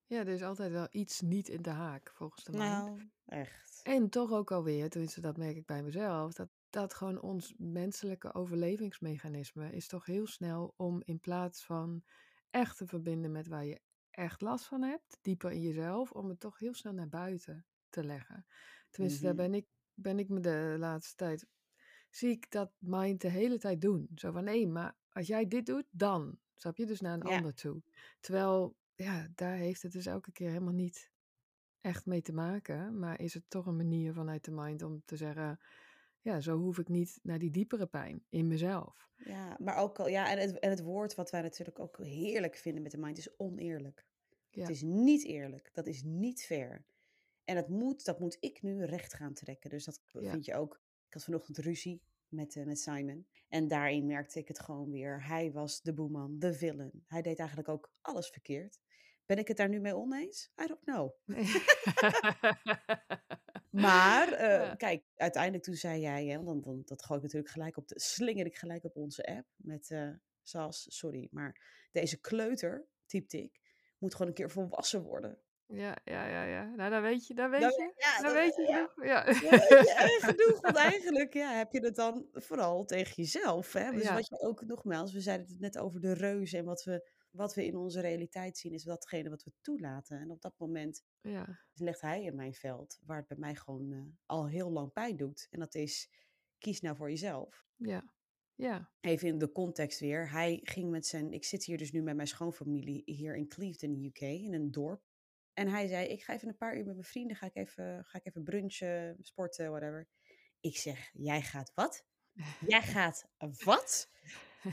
Ja, 0.06 0.20
er 0.20 0.28
is 0.28 0.44
altijd 0.44 0.72
wel 0.72 0.88
iets 0.92 1.22
niet 1.22 1.50
in 1.50 1.62
de 1.62 1.70
haak, 1.70 2.12
volgens 2.14 2.44
de 2.44 2.52
man. 2.52 2.60
Nou, 2.60 3.10
echt. 3.26 3.80
En 3.84 4.10
toch 4.10 4.32
ook 4.32 4.52
alweer, 4.52 4.90
tenminste 4.90 5.22
dat 5.22 5.38
merk 5.38 5.56
ik 5.56 5.66
bij 5.66 5.84
mezelf, 5.84 6.34
dat 6.34 6.50
dat 6.70 6.94
gewoon 6.94 7.22
ons 7.22 7.54
menselijke 7.58 8.34
overlevingsmechanisme 8.34 9.72
is 9.72 9.88
toch 9.88 10.06
heel 10.06 10.28
snel 10.28 10.74
om 10.76 11.02
in 11.06 11.20
plaats 11.20 11.64
van 11.64 12.04
echt 12.50 12.78
te 12.78 12.88
verbinden 12.88 13.32
met 13.32 13.48
waar 13.48 13.66
je 13.66 13.82
echt 14.12 14.42
last 14.42 14.66
van 14.66 14.82
hebt, 14.82 15.18
dieper 15.22 15.52
in 15.52 15.62
jezelf, 15.62 16.12
om 16.12 16.30
het 16.30 16.40
toch 16.40 16.60
heel 16.60 16.74
snel 16.74 16.94
naar 16.94 17.10
buiten 17.10 17.66
te 17.90 18.04
leggen. 18.04 18.46
Tenminste, 18.90 19.22
mm 19.22 19.28
-hmm. 19.28 19.38
daar 19.38 19.48
ben 19.50 19.58
ik, 19.58 19.68
ben 19.94 20.20
ik 20.20 20.30
me 20.30 20.40
de 20.40 20.76
laatste 20.80 21.16
tijd, 21.16 21.48
zie 22.10 22.30
ik 22.30 22.52
dat 22.52 22.72
mind 22.78 23.22
de 23.22 23.30
hele 23.30 23.58
tijd 23.58 23.82
doen. 23.82 24.10
Zo 24.16 24.32
van, 24.32 24.44
nee, 24.44 24.68
maar 24.68 24.96
als 25.10 25.28
jij 25.28 25.48
dit 25.48 25.66
doet, 25.66 25.86
dan. 25.92 26.40
Snap 26.56 26.78
je? 26.78 26.86
Dus 26.86 27.02
naar 27.02 27.14
een 27.14 27.30
ja. 27.30 27.36
ander 27.36 27.54
toe. 27.54 27.82
Terwijl, 28.20 28.76
ja, 28.96 29.28
daar 29.36 29.56
heeft 29.56 29.82
het 29.82 29.92
dus 29.92 30.06
elke 30.06 30.32
keer 30.32 30.48
helemaal 30.48 30.74
niet 30.74 31.12
echt 31.82 32.06
mee 32.06 32.22
te 32.22 32.34
maken. 32.34 33.00
Maar 33.00 33.20
is 33.20 33.34
het 33.34 33.44
toch 33.48 33.66
een 33.66 33.76
manier 33.76 34.14
vanuit 34.14 34.46
de 34.46 34.52
mind 34.52 34.82
om 34.82 35.02
te 35.06 35.16
zeggen 35.16 35.60
ja, 36.28 36.40
zo 36.40 36.58
hoef 36.58 36.78
ik 36.78 36.88
niet 36.88 37.20
naar 37.24 37.40
die 37.40 37.52
diepere 37.52 37.86
pijn 37.86 38.26
in 38.30 38.48
mezelf. 38.48 39.10
Ja, 39.16 39.56
maar 39.60 39.78
ook 39.78 40.00
al, 40.00 40.08
ja, 40.08 40.32
en 40.32 40.38
het, 40.40 40.60
en 40.60 40.70
het 40.70 40.82
woord 40.82 41.16
wat 41.16 41.30
wij 41.30 41.42
natuurlijk 41.42 41.80
ook 41.80 41.98
heerlijk 41.98 42.56
vinden 42.56 42.82
met 42.84 42.92
de 42.92 42.98
mind 42.98 43.18
is 43.18 43.38
oneerlijk. 43.38 44.06
Ja. 44.50 44.62
Het 44.62 44.70
is 44.70 44.82
niet 44.82 45.24
eerlijk, 45.26 45.70
dat 45.74 45.88
is 45.88 46.04
niet 46.04 46.46
fair. 46.46 46.86
En 47.44 47.56
dat 47.56 47.70
moet, 47.70 48.06
dat 48.06 48.20
moet 48.20 48.38
ik 48.40 48.62
nu 48.62 48.86
recht 48.86 49.14
gaan 49.14 49.34
trekken. 49.34 49.70
Dus 49.70 49.86
dat 49.86 50.02
Ja. 50.12 50.32
vind 50.32 50.46
je 50.46 50.56
ook. 50.56 50.82
Ik 51.08 51.14
had 51.14 51.24
vanochtend 51.24 51.58
ruzie 51.58 52.02
met, 52.28 52.56
eh, 52.56 52.66
met 52.66 52.80
Simon. 52.80 53.28
En 53.48 53.68
daarin 53.68 54.06
merkte 54.06 54.40
ik 54.40 54.48
het 54.48 54.60
gewoon 54.60 54.92
weer. 54.92 55.26
Hij 55.28 55.52
was 55.52 55.82
de 55.82 55.94
boeman, 55.94 56.40
de 56.40 56.54
villain. 56.54 57.04
Hij 57.06 57.22
deed 57.22 57.40
eigenlijk 57.40 57.70
ook 57.70 57.92
alles 58.02 58.30
verkeerd. 58.30 58.80
Ben 59.26 59.38
ik 59.38 59.48
het 59.48 59.58
daar 59.58 59.70
nu 59.70 59.80
mee 59.80 59.96
oneens? 59.96 60.52
I 60.62 60.66
don't 60.68 60.84
know. 60.84 61.12
Nee. 61.26 61.46
Maar 63.82 64.32
eh, 64.34 64.48
Ja. 64.48 64.76
kijk, 64.76 65.04
uiteindelijk 65.16 65.64
toen 65.64 65.76
zei 65.76 66.02
jij, 66.02 66.26
hè, 66.26 66.36
want 66.36 66.48
dan, 66.48 66.62
dan, 66.62 66.82
dat 66.86 67.04
gooi 67.04 67.20
ik 67.20 67.26
natuurlijk 67.26 67.54
gelijk 67.54 67.78
op 67.78 67.88
de, 67.88 68.00
slinger 68.00 68.46
ik 68.46 68.58
gelijk 68.58 68.84
op 68.84 68.96
onze 68.96 69.26
app 69.26 69.48
met 69.56 69.96
Sas, 70.44 70.86
sorry, 70.90 71.28
maar 71.32 71.62
deze 71.92 72.20
kleuter, 72.20 72.88
typte 73.06 73.44
ik, 73.44 73.60
moet 73.98 74.12
gewoon 74.12 74.28
een 74.28 74.34
keer 74.34 74.52
volwassen 74.52 75.02
worden. 75.02 75.40
Ja, 75.68 75.98
ja, 76.04 76.28
ja, 76.28 76.44
ja. 76.44 76.64
Nou, 76.76 76.90
dan 76.90 77.02
weet 77.02 77.28
je, 77.28 77.34
dan 77.34 77.50
weet 77.50 77.62
Dan, 77.62 77.70
je, 77.70 77.94
ja, 77.96 78.22
dan 78.22 78.34
weet 78.34 78.56
je 78.56 78.66
genoeg. 78.66 79.06
Ja. 79.06 79.26
ja, 79.26 80.08
genoeg. 80.32 80.62
Want 80.62 80.76
eigenlijk 80.76 81.34
ja, 81.34 81.54
heb 81.54 81.72
je 81.72 81.80
het 81.80 81.96
dan 81.96 82.28
vooral 82.32 82.86
tegen 82.86 83.14
jezelf. 83.16 83.74
Hè? 83.74 83.92
Dus 83.92 84.10
wat 84.12 84.28
je 84.28 84.40
ook 84.40 84.66
nogmaals, 84.66 85.14
we 85.14 85.22
zeiden 85.22 85.48
het 85.48 85.60
net 85.60 85.78
over 85.78 86.02
de 86.02 86.14
reuzen 86.14 86.60
en 86.60 86.66
wat 86.66 86.84
we, 86.84 87.10
wat 87.30 87.56
we 87.56 87.66
in 87.66 87.76
onze 87.76 88.00
realiteit 88.00 88.58
zien, 88.58 88.74
is 88.74 88.84
datgene 88.84 89.30
wat 89.30 89.44
we 89.44 89.52
toelaten. 89.62 90.20
En 90.20 90.32
op 90.32 90.42
dat 90.42 90.54
moment 90.58 91.04
ja, 91.22 91.60
legt 91.74 92.02
hij 92.02 92.24
in 92.24 92.36
mijn 92.36 92.54
veld, 92.54 93.00
waar 93.06 93.18
het 93.18 93.28
bij 93.28 93.38
mij 93.38 93.56
gewoon 93.56 93.92
eh, 93.92 94.02
al 94.26 94.48
heel 94.48 94.72
lang 94.72 94.92
pijn 94.92 95.18
doet. 95.18 95.48
En 95.50 95.60
dat 95.60 95.76
is, 95.76 96.12
kies 96.58 96.82
nou 96.82 96.96
voor 96.96 97.10
jezelf. 97.10 97.66
ja, 97.76 98.16
ja. 98.58 98.92
Even 99.02 99.28
in 99.28 99.38
de 99.38 99.52
context 99.52 100.00
weer. 100.00 100.32
Hij 100.32 100.60
ging 100.64 100.90
met 100.90 101.06
zijn. 101.06 101.34
Ik 101.34 101.44
zit 101.46 101.64
hier 101.64 101.78
dus 101.78 101.92
nu 101.92 102.02
met 102.02 102.16
mijn 102.16 102.28
schoonfamilie 102.28 103.02
hier 103.06 103.36
in 103.36 103.48
Cleveland, 103.48 103.98
UK, 103.98 104.22
in 104.22 104.54
een 104.54 104.72
dorp. 104.72 105.02
En 105.54 105.68
hij 105.68 105.88
zei: 105.88 106.08
Ik 106.08 106.24
ga 106.24 106.34
even 106.34 106.48
een 106.48 106.58
paar 106.58 106.78
uur 106.78 106.86
met 106.86 106.94
mijn 106.94 107.08
vrienden. 107.08 107.38
Ga 107.38 107.46
ik 107.46 107.56
even, 107.56 108.06
ga 108.06 108.18
ik 108.18 108.26
even 108.26 108.44
brunchen, 108.44 109.18
sporten, 109.20 109.70
whatever. 109.70 110.08
Ik 110.60 110.78
zeg: 110.78 111.10
Jij 111.14 111.42
gaat 111.42 111.72
wat? 111.76 112.06
Jij 112.68 112.82
gaat 112.82 113.30
wat? 113.64 114.12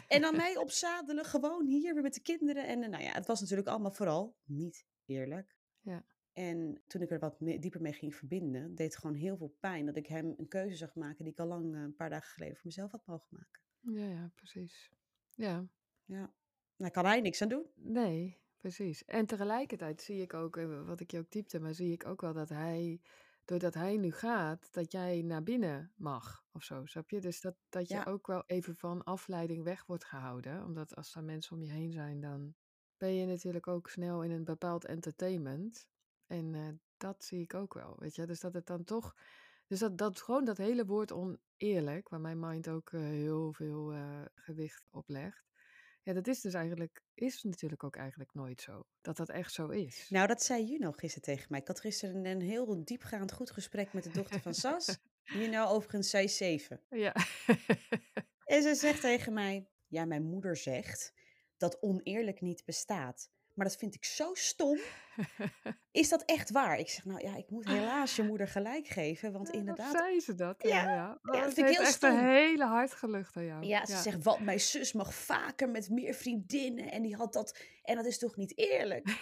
En 0.08 0.20
dan 0.20 0.36
mij 0.36 0.56
opzadelen, 0.56 1.24
gewoon 1.24 1.66
hier 1.66 1.94
weer 1.94 2.02
met 2.02 2.14
de 2.14 2.20
kinderen. 2.20 2.66
En 2.66 2.82
eh, 2.82 2.88
nou 2.88 3.02
ja, 3.02 3.12
het 3.12 3.26
was 3.26 3.40
natuurlijk 3.40 3.68
allemaal 3.68 3.92
vooral 3.92 4.36
niet 4.44 4.86
eerlijk. 5.04 5.56
Ja. 5.80 6.04
En 6.32 6.82
toen 6.86 7.02
ik 7.02 7.10
er 7.10 7.18
wat 7.18 7.36
dieper 7.38 7.80
mee 7.80 7.92
ging 7.92 8.14
verbinden, 8.14 8.74
deed 8.74 8.86
het 8.86 8.96
gewoon 9.00 9.16
heel 9.16 9.36
veel 9.36 9.56
pijn 9.60 9.86
dat 9.86 9.96
ik 9.96 10.06
hem 10.06 10.34
een 10.36 10.48
keuze 10.48 10.76
zag 10.76 10.94
maken 10.94 11.24
die 11.24 11.32
ik 11.32 11.38
al 11.38 11.46
lang 11.46 11.74
eh, 11.74 11.80
een 11.80 11.94
paar 11.94 12.10
dagen 12.10 12.28
geleden 12.28 12.54
voor 12.56 12.66
mezelf 12.66 12.90
had 12.90 13.06
mogen 13.06 13.28
maken. 13.30 13.60
Ja, 13.80 14.06
ja, 14.08 14.30
precies. 14.34 14.92
Ja, 15.30 15.68
Ja, 16.04 16.34
daar 16.76 16.90
kan 16.90 17.04
hij 17.04 17.20
niks 17.20 17.42
aan 17.42 17.48
doen. 17.48 17.66
nee, 17.74 18.40
precies. 18.60 19.04
En 19.04 19.26
tegelijkertijd 19.26 20.02
zie 20.02 20.22
ik 20.22 20.34
ook, 20.34 20.56
eh, 20.56 20.86
wat 20.86 21.00
ik 21.00 21.10
je 21.10 21.18
ook 21.18 21.28
typte, 21.28 21.60
maar 21.60 21.74
zie 21.74 21.92
ik 21.92 22.06
ook 22.06 22.20
wel 22.20 22.32
dat 22.32 22.48
hij, 22.48 23.00
doordat 23.44 23.74
hij 23.74 23.96
nu 23.96 24.12
gaat, 24.12 24.72
dat 24.72 24.92
jij 24.92 25.22
naar 25.22 25.42
binnen 25.42 25.92
mag 25.96 26.44
of 26.52 26.62
zo, 26.62 26.86
snap 26.86 27.10
je? 27.10 27.20
Dus 27.20 27.40
dat, 27.40 27.56
dat 27.68 27.88
je 27.88 27.94
Ja. 27.94 28.04
ook 28.04 28.26
wel 28.26 28.42
even 28.46 28.76
van 28.76 29.04
afleiding 29.04 29.62
weg 29.64 29.86
wordt 29.86 30.04
gehouden. 30.04 30.64
Omdat 30.64 30.94
als 30.96 31.14
er 31.14 31.24
mensen 31.24 31.56
om 31.56 31.62
je 31.62 31.70
heen 31.70 31.92
zijn, 31.92 32.20
dan 32.20 32.54
ben 32.96 33.14
je 33.14 33.26
natuurlijk 33.26 33.66
ook 33.66 33.88
snel 33.88 34.22
in 34.22 34.30
een 34.30 34.44
bepaald 34.44 34.84
entertainment. 34.84 35.88
En 36.26 36.54
eh, 36.54 36.68
dat 36.96 37.24
zie 37.24 37.40
ik 37.40 37.54
ook 37.54 37.74
wel, 37.74 37.96
weet 37.98 38.14
je? 38.14 38.26
Dus 38.26 38.40
dat 38.40 38.54
het 38.54 38.66
dan 38.66 38.84
toch, 38.84 39.14
dus 39.66 39.78
dat, 39.78 39.98
dat 39.98 40.20
gewoon 40.22 40.44
dat 40.44 40.56
hele 40.56 40.84
woord 40.86 41.12
oneerlijk, 41.12 42.08
waar 42.08 42.20
mijn 42.20 42.38
mind 42.38 42.68
ook 42.68 42.92
eh, 42.92 43.00
heel 43.00 43.52
veel 43.52 43.92
eh, 43.92 44.22
gewicht 44.34 44.86
op 44.90 45.08
legt. 45.08 45.53
Ja, 46.04 46.12
dat 46.12 46.26
is 46.26 46.40
dus 46.40 46.54
eigenlijk, 46.54 47.02
is 47.14 47.42
natuurlijk 47.42 47.84
ook 47.84 47.96
eigenlijk 47.96 48.34
nooit 48.34 48.60
zo. 48.60 48.86
Dat 49.00 49.16
dat 49.16 49.28
echt 49.28 49.52
zo 49.52 49.68
is. 49.68 50.06
Nou, 50.10 50.26
dat 50.26 50.42
zei 50.42 50.64
Juno 50.64 50.92
gisteren 50.92 51.22
tegen 51.22 51.46
mij. 51.48 51.60
Ik 51.60 51.66
had 51.66 51.80
gisteren 51.80 52.16
een, 52.16 52.26
een 52.26 52.40
heel 52.40 52.84
diepgaand 52.84 53.32
goed 53.32 53.50
gesprek 53.50 53.92
met 53.92 54.04
de 54.04 54.10
dochter 54.10 54.40
van 54.40 54.54
Sas. 54.54 54.98
Juno 55.22 55.64
overigens, 55.64 56.14
is 56.14 56.36
zeven. 56.36 56.80
Ja. 56.90 57.14
En 58.44 58.62
ze 58.62 58.74
zegt 58.74 59.00
tegen 59.00 59.32
mij, 59.32 59.68
ja, 59.86 60.04
mijn 60.04 60.22
moeder 60.22 60.56
zegt 60.56 61.12
dat 61.56 61.82
oneerlijk 61.82 62.40
niet 62.40 62.64
bestaat. 62.64 63.30
Maar 63.54 63.66
dat 63.66 63.76
vind 63.76 63.94
ik 63.94 64.04
zo 64.04 64.34
stom. 64.34 64.78
Is 65.90 66.08
dat 66.08 66.22
echt 66.24 66.50
waar? 66.50 66.78
Ik 66.78 66.88
zeg, 66.88 67.04
nou 67.04 67.20
ja, 67.26 67.36
ik 67.36 67.50
moet 67.50 67.64
helaas 67.64 68.16
je 68.16 68.22
moeder 68.22 68.48
gelijk 68.48 68.86
geven. 68.86 69.32
Want 69.32 69.46
Ja, 69.46 69.52
inderdaad, 69.52 69.90
zei 69.90 70.20
ze 70.20 70.34
dat? 70.34 70.62
Ja, 70.62 70.68
Ja, 70.68 70.94
ja. 70.94 71.20
Oh, 71.22 71.32
dat 71.32 71.44
het 71.44 71.54
vind 71.54 71.56
ik 71.56 71.64
heeft 71.64 71.76
heel 71.76 71.86
echt 71.86 71.94
stom. 71.94 72.10
een 72.10 72.24
hele 72.24 72.64
hart 72.64 72.92
gelucht 72.92 73.36
aan 73.36 73.44
jou. 73.44 73.64
Ja, 73.64 73.86
ze 73.86 73.96
zegt, 73.96 74.22
wat, 74.22 74.40
mijn 74.40 74.60
zus 74.60 74.92
mag 74.92 75.14
vaker 75.14 75.68
met 75.68 75.90
meer 75.90 76.14
vriendinnen 76.14 76.90
en 76.90 77.02
die 77.02 77.16
had 77.16 77.32
dat, 77.32 77.58
en 77.82 77.96
dat 77.96 78.06
is 78.06 78.18
toch 78.18 78.36
niet 78.36 78.58
eerlijk? 78.58 79.16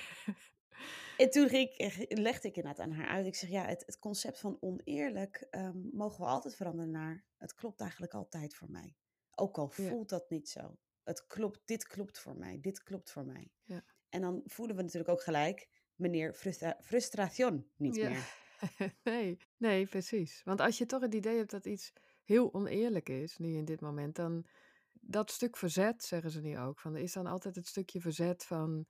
En 1.16 1.30
toen 1.30 1.48
ging 1.48 1.70
ik, 1.70 1.76
eh, 1.76 2.18
legde 2.18 2.48
ik 2.48 2.56
inderdaad 2.56 2.86
aan 2.86 2.92
haar 2.92 3.08
uit, 3.08 3.26
ik 3.26 3.34
zeg, 3.34 3.50
ja, 3.50 3.64
het, 3.64 3.82
het 3.86 3.98
concept 3.98 4.38
van 4.38 4.56
oneerlijk 4.60 5.46
ehm, 5.50 5.78
mogen 5.92 6.20
we 6.20 6.30
altijd 6.30 6.56
veranderen 6.56 6.90
naar, 6.90 7.24
het 7.38 7.54
klopt 7.54 7.80
eigenlijk 7.80 8.14
altijd 8.14 8.54
voor 8.54 8.70
mij. 8.70 8.96
Ook 9.34 9.58
al 9.58 9.68
voelt 9.68 10.08
dat 10.08 10.30
niet 10.30 10.48
zo. 10.48 10.76
Het 11.02 11.26
klopt, 11.26 11.60
dit 11.64 11.86
klopt 11.86 12.18
voor 12.18 12.36
mij, 12.36 12.58
dit 12.60 12.82
klopt 12.82 13.10
voor 13.10 13.24
mij. 13.24 13.52
Ja. 13.62 13.84
En 14.12 14.20
dan 14.20 14.42
voelen 14.44 14.76
we 14.76 14.82
natuurlijk 14.82 15.10
ook 15.10 15.22
gelijk, 15.22 15.68
meneer 15.94 16.34
frustra 16.34 16.76
frustration 16.82 17.66
niet 17.76 17.96
Ja. 17.96 18.08
meer. 18.08 18.40
nee, 19.04 19.36
nee, 19.56 19.86
precies. 19.86 20.42
Want 20.44 20.60
als 20.60 20.78
je 20.78 20.86
toch 20.86 21.00
het 21.00 21.14
idee 21.14 21.36
hebt 21.36 21.50
dat 21.50 21.66
iets 21.66 21.92
heel 22.22 22.54
oneerlijk 22.54 23.08
is, 23.08 23.38
nu 23.38 23.56
in 23.56 23.64
dit 23.64 23.80
moment, 23.80 24.16
dan 24.16 24.46
dat 24.92 25.30
stuk 25.30 25.56
verzet, 25.56 26.04
zeggen 26.04 26.30
ze 26.30 26.40
nu 26.40 26.58
ook, 26.58 26.80
van 26.80 26.94
er 26.94 27.02
is 27.02 27.12
dan 27.12 27.26
altijd 27.26 27.54
het 27.56 27.66
stukje 27.66 28.00
verzet 28.00 28.44
van 28.44 28.86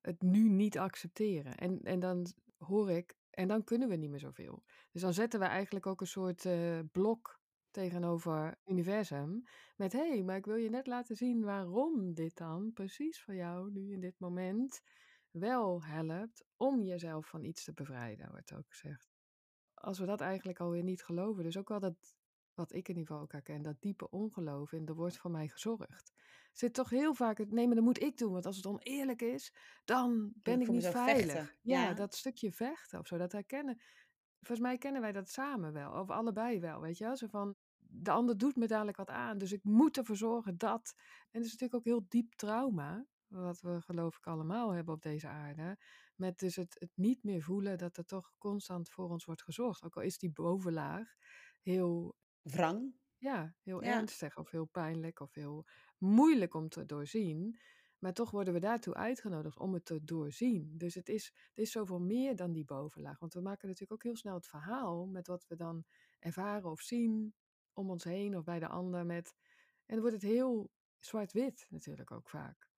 het 0.00 0.22
nu 0.22 0.48
niet 0.48 0.78
accepteren. 0.78 1.56
En, 1.56 1.80
en 1.82 2.00
dan 2.00 2.26
hoor 2.58 2.90
ik, 2.90 3.16
en 3.30 3.48
dan 3.48 3.64
kunnen 3.64 3.88
we 3.88 3.96
niet 3.96 4.10
meer 4.10 4.18
zoveel. 4.20 4.64
Dus 4.92 5.02
dan 5.02 5.14
zetten 5.14 5.40
we 5.40 5.46
eigenlijk 5.46 5.86
ook 5.86 6.00
een 6.00 6.06
soort 6.06 6.44
eh, 6.44 6.78
blok 6.92 7.37
tegenover 7.70 8.58
universum 8.66 9.42
met 9.76 9.92
hé, 9.92 10.08
hey, 10.08 10.22
maar 10.22 10.36
ik 10.36 10.46
wil 10.46 10.56
je 10.56 10.70
net 10.70 10.86
laten 10.86 11.16
zien 11.16 11.42
waarom 11.44 12.14
dit 12.14 12.36
dan 12.36 12.72
precies 12.72 13.22
voor 13.22 13.34
jou 13.34 13.70
nu 13.70 13.92
in 13.92 14.00
dit 14.00 14.18
moment 14.18 14.80
wel 15.30 15.84
helpt 15.84 16.44
om 16.56 16.82
jezelf 16.82 17.26
van 17.26 17.44
iets 17.44 17.64
te 17.64 17.72
bevrijden, 17.72 18.30
wordt 18.30 18.54
ook 18.54 18.68
gezegd. 18.68 19.08
Als 19.74 19.98
we 19.98 20.06
dat 20.06 20.20
eigenlijk 20.20 20.60
alweer 20.60 20.82
niet 20.82 21.02
geloven, 21.02 21.42
dus 21.42 21.56
ook 21.56 21.68
wel 21.68 21.80
dat, 21.80 22.16
wat 22.54 22.72
ik 22.72 22.88
in 22.88 22.96
ieder 22.96 23.06
geval 23.06 23.22
ook 23.22 23.32
herken, 23.32 23.62
dat 23.62 23.80
diepe 23.80 24.10
ongeloof 24.10 24.72
in 24.72 24.86
er 24.86 24.94
wordt 24.94 25.18
voor 25.18 25.30
mij 25.30 25.48
gezorgd. 25.48 26.12
Zit 26.52 26.74
toch 26.74 26.90
heel 26.90 27.14
vaak 27.14 27.38
het, 27.38 27.52
nee, 27.52 27.66
maar 27.66 27.74
dat 27.74 27.84
moet 27.84 28.02
ik 28.02 28.16
doen, 28.16 28.32
want 28.32 28.46
als 28.46 28.56
het 28.56 28.66
oneerlijk 28.66 29.22
is, 29.22 29.54
dan 29.84 30.32
ben 30.34 30.60
ik 30.60 30.68
niet 30.68 30.86
veilig. 30.86 31.56
ja. 31.62 31.92
dat 31.92 32.14
stukje 32.14 32.52
vechten 32.52 32.98
of 32.98 33.06
zo, 33.06 33.16
dat 33.16 33.32
herkennen. 33.32 33.80
Volgens 34.38 34.68
mij 34.68 34.78
kennen 34.78 35.00
wij 35.00 35.12
dat 35.12 35.28
samen 35.30 35.72
wel, 35.72 35.92
of 35.92 36.10
allebei 36.10 36.60
wel, 36.60 36.80
weet 36.80 36.98
je 36.98 37.04
wel? 37.04 37.16
Zo 37.16 37.26
van, 37.26 37.54
de 37.76 38.10
ander 38.10 38.38
doet 38.38 38.56
me 38.56 38.66
dadelijk 38.66 38.96
wat 38.96 39.10
aan, 39.10 39.38
dus 39.38 39.52
ik 39.52 39.64
moet 39.64 39.96
ervoor 39.96 40.16
zorgen 40.16 40.58
dat. 40.58 40.94
En 40.96 41.40
dat 41.40 41.42
is 41.44 41.50
natuurlijk 41.52 41.74
ook 41.74 41.84
heel 41.84 42.04
diep 42.08 42.34
trauma, 42.34 43.06
wat 43.26 43.60
we 43.60 43.80
geloof 43.80 44.16
ik 44.16 44.26
allemaal 44.26 44.70
hebben 44.70 44.94
op 44.94 45.02
deze 45.02 45.28
aarde. 45.28 45.78
Met 46.14 46.38
dus 46.38 46.56
het, 46.56 46.76
het 46.78 46.90
niet 46.94 47.22
meer 47.22 47.42
voelen 47.42 47.78
dat 47.78 47.96
er 47.96 48.04
toch 48.04 48.32
constant 48.38 48.88
voor 48.90 49.08
ons 49.08 49.24
wordt 49.24 49.42
gezorgd. 49.42 49.82
Ook 49.82 49.96
al 49.96 50.02
is 50.02 50.18
die 50.18 50.30
bovenlaag 50.30 51.14
heel, 51.62 52.16
Wrang. 52.42 52.94
ja, 53.16 53.54
heel 53.62 53.82
Ja. 53.82 53.98
ernstig 53.98 54.36
of 54.36 54.50
heel 54.50 54.66
pijnlijk 54.66 55.20
of 55.20 55.34
heel 55.34 55.66
moeilijk 55.98 56.54
om 56.54 56.68
te 56.68 56.86
doorzien. 56.86 57.58
Maar 57.98 58.12
toch 58.12 58.30
worden 58.30 58.54
we 58.54 58.60
daartoe 58.60 58.94
uitgenodigd 58.94 59.58
om 59.58 59.74
het 59.74 59.84
te 59.84 60.04
doorzien. 60.04 60.72
Dus 60.76 60.94
het 60.94 61.08
is, 61.08 61.24
het 61.48 61.58
is 61.58 61.70
zoveel 61.70 62.00
meer 62.00 62.36
dan 62.36 62.52
die 62.52 62.64
bovenlaag. 62.64 63.18
Want 63.18 63.34
we 63.34 63.40
maken 63.40 63.66
natuurlijk 63.68 63.92
ook 63.92 64.02
heel 64.02 64.16
snel 64.16 64.34
het 64.34 64.46
verhaal 64.46 65.06
met 65.06 65.26
wat 65.26 65.46
we 65.48 65.56
dan 65.56 65.84
ervaren 66.18 66.70
of 66.70 66.80
zien 66.80 67.34
om 67.72 67.90
ons 67.90 68.04
heen 68.04 68.36
of 68.36 68.44
bij 68.44 68.58
de 68.58 68.68
ander. 68.68 69.06
Met, 69.06 69.34
en 69.86 69.94
dan 69.94 70.00
wordt 70.00 70.14
het 70.22 70.30
heel 70.32 70.70
zwart-wit 70.98 71.66
natuurlijk 71.68 72.10
ook 72.10 72.28
vaak. 72.28 72.70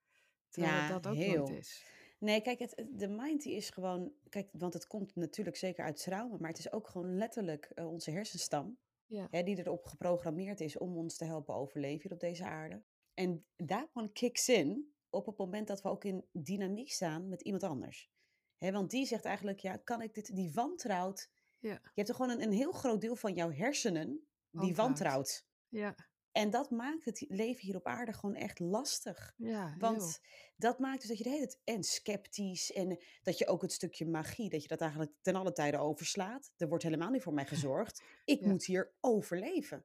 Terwijl 0.49 0.75
Ja, 0.75 0.89
dat 0.89 1.07
ook 1.07 1.15
heel. 1.17 1.49
is. 1.51 1.85
Nee, 2.19 2.41
kijk, 2.41 2.59
het, 2.59 2.85
de 2.91 3.09
mind 3.09 3.43
die 3.43 3.55
is 3.55 3.71
gewoon, 3.71 4.13
kijk, 4.29 4.49
want 4.53 4.75
het 4.75 4.87
komt 4.87 5.15
natuurlijk 5.15 5.57
zeker 5.57 5.85
uit 5.85 6.03
trauma, 6.03 6.37
maar 6.39 6.49
het 6.51 6.59
is 6.59 6.73
ook 6.73 6.89
gewoon 6.89 7.17
letterlijk 7.17 7.65
eh, 7.65 7.91
onze 7.91 8.11
hersenstam, 8.11 8.79
Ja, 9.07 9.27
hè, 9.31 9.43
die 9.43 9.59
erop 9.59 9.87
geprogrammeerd 9.87 10.61
is 10.61 10.79
om 10.79 10.97
ons 10.97 11.17
te 11.17 11.25
helpen 11.25 11.55
overleven 11.55 12.03
hier 12.03 12.13
op 12.13 12.21
deze 12.21 12.45
aarde. 12.45 12.83
En 13.15 13.45
that 13.67 13.89
one 13.93 14.13
kicks 14.13 14.49
in 14.49 14.93
op 15.11 15.27
het 15.27 15.37
moment 15.37 15.67
dat 15.69 15.83
we 15.83 15.89
ook 15.89 16.05
in 16.05 16.25
dynamiek 16.33 16.91
staan 16.93 17.29
met 17.29 17.43
iemand 17.43 17.63
anders. 17.63 18.11
Hè, 18.57 18.73
want 18.73 18.91
die 18.91 19.07
zegt 19.07 19.25
eigenlijk, 19.25 19.61
ja, 19.61 19.77
kan 19.77 20.03
ik 20.03 20.15
dit, 20.15 20.35
die 20.37 20.53
wantrouwt. 20.53 21.31
ja, 21.59 21.73
Je 21.73 21.91
hebt 21.95 22.09
er 22.09 22.15
gewoon 22.15 22.31
een, 22.31 22.43
een 22.43 22.53
heel 22.53 22.73
groot 22.73 23.01
deel 23.01 23.17
van 23.17 23.35
jouw 23.35 23.51
hersenen 23.53 24.29
die 24.51 24.75
Wantrouwt. 24.75 25.47
ja, 25.69 25.95
En 26.33 26.51
dat 26.51 26.71
maakt 26.71 27.05
het 27.05 27.25
leven 27.29 27.61
hier 27.67 27.77
op 27.77 27.87
aarde 27.87 28.13
gewoon 28.13 28.35
echt 28.35 28.59
lastig. 28.59 29.35
ja, 29.37 29.69
heel. 29.69 29.79
Want 29.79 30.21
dat 30.57 30.79
maakt 30.79 30.99
dus 31.01 31.09
dat 31.09 31.19
je 31.19 31.25
de 31.25 31.31
hele 31.31 31.47
tijd 31.47 31.61
en 31.65 31.83
sceptisch 31.85 32.73
en 32.73 32.99
dat 33.23 33.39
je 33.39 33.47
ook 33.47 33.63
het 33.63 33.73
stukje 33.73 34.07
magie, 34.07 34.51
dat 34.51 34.63
je 34.63 34.69
dat 34.69 34.81
eigenlijk 34.81 35.13
ten 35.21 35.35
alle 35.35 35.53
tijden 35.53 35.81
overslaat. 35.81 36.53
Er 36.57 36.69
wordt 36.69 36.85
helemaal 36.85 37.11
niet 37.11 37.23
voor 37.23 37.35
mij 37.35 37.47
gezorgd. 37.55 38.03
Ik 38.25 38.41
Ja. 38.41 38.49
moet 38.49 38.65
hier 38.65 38.93
overleven. 39.01 39.85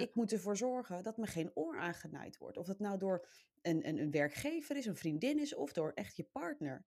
Ja. 0.00 0.02
Ik 0.02 0.14
moet 0.14 0.32
ervoor 0.32 0.56
zorgen 0.56 1.02
dat 1.02 1.16
me 1.16 1.26
geen 1.26 1.50
oor 1.54 1.78
aangenaaid 1.78 2.38
wordt. 2.38 2.56
Of 2.56 2.66
dat 2.66 2.78
nou 2.78 2.98
door 2.98 3.28
een, 3.62 3.88
een, 3.88 3.98
een 3.98 4.10
werkgever 4.10 4.76
is, 4.76 4.86
een 4.86 4.96
vriendin 4.96 5.38
is 5.38 5.54
of 5.54 5.72
door 5.72 5.92
echt 5.94 6.16
je 6.16 6.24
partner. 6.24 6.84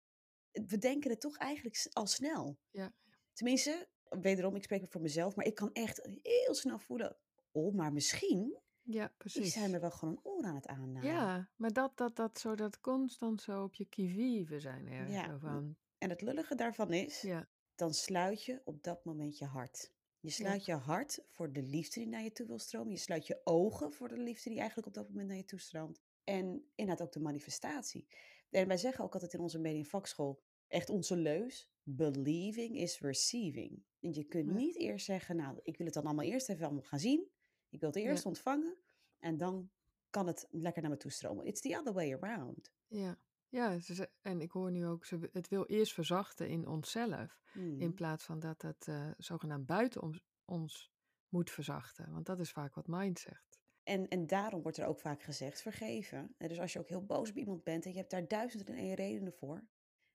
We 0.51 0.77
denken 0.77 1.09
het 1.09 1.21
toch 1.21 1.37
eigenlijk 1.37 1.87
al 1.91 2.07
snel. 2.07 2.57
Ja. 2.71 2.93
Tenminste, 3.33 3.87
wederom, 4.09 4.55
ik 4.55 4.63
spreek 4.63 4.91
voor 4.91 5.01
mezelf, 5.01 5.35
maar 5.35 5.45
ik 5.45 5.55
kan 5.55 5.71
echt 5.73 6.09
heel 6.21 6.53
snel 6.53 6.79
voelen. 6.79 7.17
Oh, 7.51 7.73
maar 7.73 7.93
misschien 7.93 8.59
Ja, 8.81 9.05
is 9.05 9.11
precies. 9.17 9.55
hij 9.55 9.69
me 9.69 9.79
wel 9.79 9.91
gewoon 9.91 10.13
een 10.13 10.25
oor 10.31 10.43
aan 10.43 10.55
het 10.55 10.67
aannaaien. 10.67 11.13
Ja, 11.13 11.49
maar 11.55 11.73
dat, 11.73 11.97
dat, 11.97 12.15
dat 12.15 12.39
zo, 12.39 12.55
dat 12.55 12.79
constant 12.79 13.41
zo 13.41 13.63
op 13.63 13.73
je 13.73 13.85
kivive 13.85 14.59
zijn 14.59 14.87
er. 14.87 15.09
Ja, 15.09 15.39
van, 15.39 15.75
En 15.97 16.09
het 16.09 16.21
lullige 16.21 16.55
daarvan 16.55 16.93
is, 16.93 17.21
ja, 17.21 17.47
dan 17.75 17.93
sluit 17.93 18.43
je 18.43 18.61
op 18.63 18.83
dat 18.83 19.05
moment 19.05 19.37
je 19.37 19.45
hart. 19.45 19.91
Je 20.23 20.29
sluit 20.31 20.65
je 20.65 20.73
hart 20.73 21.19
voor 21.27 21.53
de 21.53 21.61
liefde 21.63 21.99
die 21.99 22.09
naar 22.09 22.23
je 22.23 22.31
toe 22.31 22.47
wil 22.47 22.59
stromen. 22.59 22.91
Je 22.91 22.97
sluit 22.97 23.27
je 23.27 23.41
ogen 23.43 23.93
voor 23.93 24.07
de 24.07 24.17
liefde 24.17 24.49
die 24.49 24.57
eigenlijk 24.59 24.87
op 24.87 24.93
dat 24.93 25.09
moment 25.09 25.27
naar 25.27 25.37
je 25.37 25.45
toe 25.45 25.59
stroomt. 25.59 26.01
En 26.23 26.65
inderdaad 26.75 27.05
ook 27.07 27.13
de 27.13 27.19
manifestatie. 27.19 28.07
En 28.49 28.67
wij 28.67 28.77
zeggen 28.77 29.03
ook 29.03 29.13
altijd 29.13 29.33
in 29.33 29.39
onze 29.39 29.59
mediumvakschool, 29.59 30.41
echt 30.67 30.89
onze 30.89 31.15
leus. 31.17 31.71
Believing 31.83 32.77
is 32.77 32.99
receiving. 32.99 33.83
En 33.99 34.13
je 34.13 34.23
kunt 34.23 34.51
niet 34.53 34.75
eerst 34.77 35.05
zeggen, 35.05 35.35
nou, 35.35 35.59
ik 35.63 35.77
wil 35.77 35.85
het 35.85 35.95
dan 35.95 36.03
allemaal 36.03 36.25
eerst 36.25 36.49
even 36.49 36.65
allemaal 36.65 36.83
gaan 36.83 36.99
zien. 36.99 37.29
Ik 37.69 37.79
wil 37.79 37.89
het 37.89 37.97
Ja. 37.99 38.09
eerst 38.09 38.25
ontvangen. 38.25 38.77
En 39.19 39.37
dan 39.37 39.71
kan 40.09 40.27
het 40.27 40.47
lekker 40.51 40.81
naar 40.81 40.91
me 40.91 40.97
toe 40.97 41.11
stromen. 41.11 41.45
It's 41.45 41.61
the 41.61 41.77
other 41.79 41.93
way 41.93 42.13
around. 42.13 42.71
Ja, 42.87 43.19
ja 43.53 43.79
ze 43.79 43.93
ze- 43.95 44.09
en 44.21 44.41
ik 44.41 44.51
hoor 44.51 44.71
nu 44.71 44.85
ook, 44.85 45.05
ze, 45.05 45.29
het 45.31 45.47
wil 45.47 45.65
eerst 45.65 45.93
verzachten 45.93 46.49
in 46.49 46.67
onszelf, 46.67 47.41
in 47.53 47.77
Hmm. 47.79 47.93
plaats 47.93 48.23
van 48.25 48.39
dat 48.39 48.61
het 48.61 48.87
eh, 48.87 49.11
zogenaamd 49.17 49.65
buiten 49.65 50.01
ons, 50.01 50.23
ons 50.45 50.91
moet 51.29 51.51
verzachten. 51.51 52.11
Want 52.11 52.25
dat 52.25 52.39
is 52.39 52.51
vaak 52.51 52.73
wat 52.75 52.87
mind 52.87 53.19
zegt. 53.19 53.61
En, 53.83 54.07
en 54.07 54.27
daarom 54.27 54.61
wordt 54.61 54.77
er 54.77 54.85
ook 54.87 54.99
vaak 54.99 55.23
gezegd, 55.23 55.61
vergeven. 55.61 56.35
En 56.37 56.47
dus 56.47 56.59
als 56.59 56.73
je 56.73 56.79
ook 56.79 56.87
heel 56.89 57.05
boos 57.05 57.29
op 57.29 57.35
iemand 57.35 57.63
bent 57.63 57.85
en 57.85 57.91
je 57.91 57.97
hebt 57.97 58.11
daar 58.11 58.27
duizend 58.27 58.69
en 58.69 58.75
één 58.75 58.93
redenen 58.95 59.33
voor. 59.33 59.67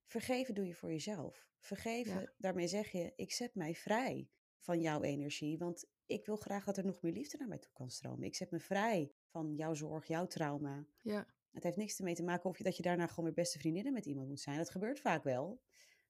Vergeven 0.06 0.54
doe 0.54 0.66
je 0.66 0.74
voor 0.74 0.90
jezelf. 0.90 1.48
Vergeven, 1.58 2.20
Ja. 2.20 2.32
daarmee 2.36 2.68
zeg 2.68 2.90
je, 2.90 3.12
ik 3.16 3.32
zet 3.32 3.54
mij 3.54 3.74
vrij 3.74 4.30
van 4.58 4.80
jouw 4.80 5.02
energie. 5.02 5.58
Want 5.58 5.86
ik 6.06 6.26
wil 6.26 6.36
graag 6.36 6.64
dat 6.64 6.76
er 6.76 6.84
nog 6.84 7.02
meer 7.02 7.12
liefde 7.12 7.38
naar 7.38 7.48
mij 7.48 7.58
toe 7.58 7.72
kan 7.72 7.90
stromen. 7.90 8.26
Ik 8.26 8.34
zet 8.34 8.50
me 8.50 8.58
vrij 8.60 9.12
van 9.26 9.54
jouw 9.54 9.74
zorg, 9.74 10.06
jouw 10.06 10.26
trauma. 10.26 10.86
Ja, 11.02 11.26
Het 11.52 11.62
heeft 11.62 11.76
niks 11.76 11.98
ermee 11.98 12.14
te 12.14 12.22
maken 12.22 12.50
of 12.50 12.58
je, 12.58 12.64
dat 12.64 12.76
je 12.76 12.82
daarna 12.82 13.06
gewoon 13.06 13.24
weer 13.24 13.34
beste 13.34 13.58
vriendinnen 13.58 13.92
met 13.92 14.06
iemand 14.06 14.28
moet 14.28 14.40
zijn. 14.40 14.56
Dat 14.56 14.70
gebeurt 14.70 15.00
vaak 15.00 15.22
wel. 15.24 15.62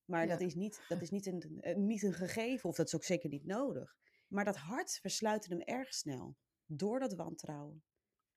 Maar 0.05 0.23
Ja. 0.23 0.29
dat 0.29 0.41
is, 0.41 0.55
niet, 0.55 0.81
dat 0.89 1.03
is 1.03 1.11
niet, 1.11 1.27
een, 1.27 1.61
eh, 1.61 1.77
niet 1.77 2.03
een 2.03 2.13
gegeven 2.13 2.69
of 2.69 2.77
dat 2.77 2.87
is 2.87 2.95
ook 2.95 3.05
zeker 3.05 3.29
niet 3.29 3.45
nodig. 3.45 3.97
Maar 4.29 4.45
dat 4.45 4.57
hart 4.57 4.99
versluiten 5.01 5.51
hem 5.51 5.61
erg 5.61 5.95
snel. 5.95 6.37
Door 6.67 6.99
dat 7.01 7.15
wantrouwen. 7.15 7.83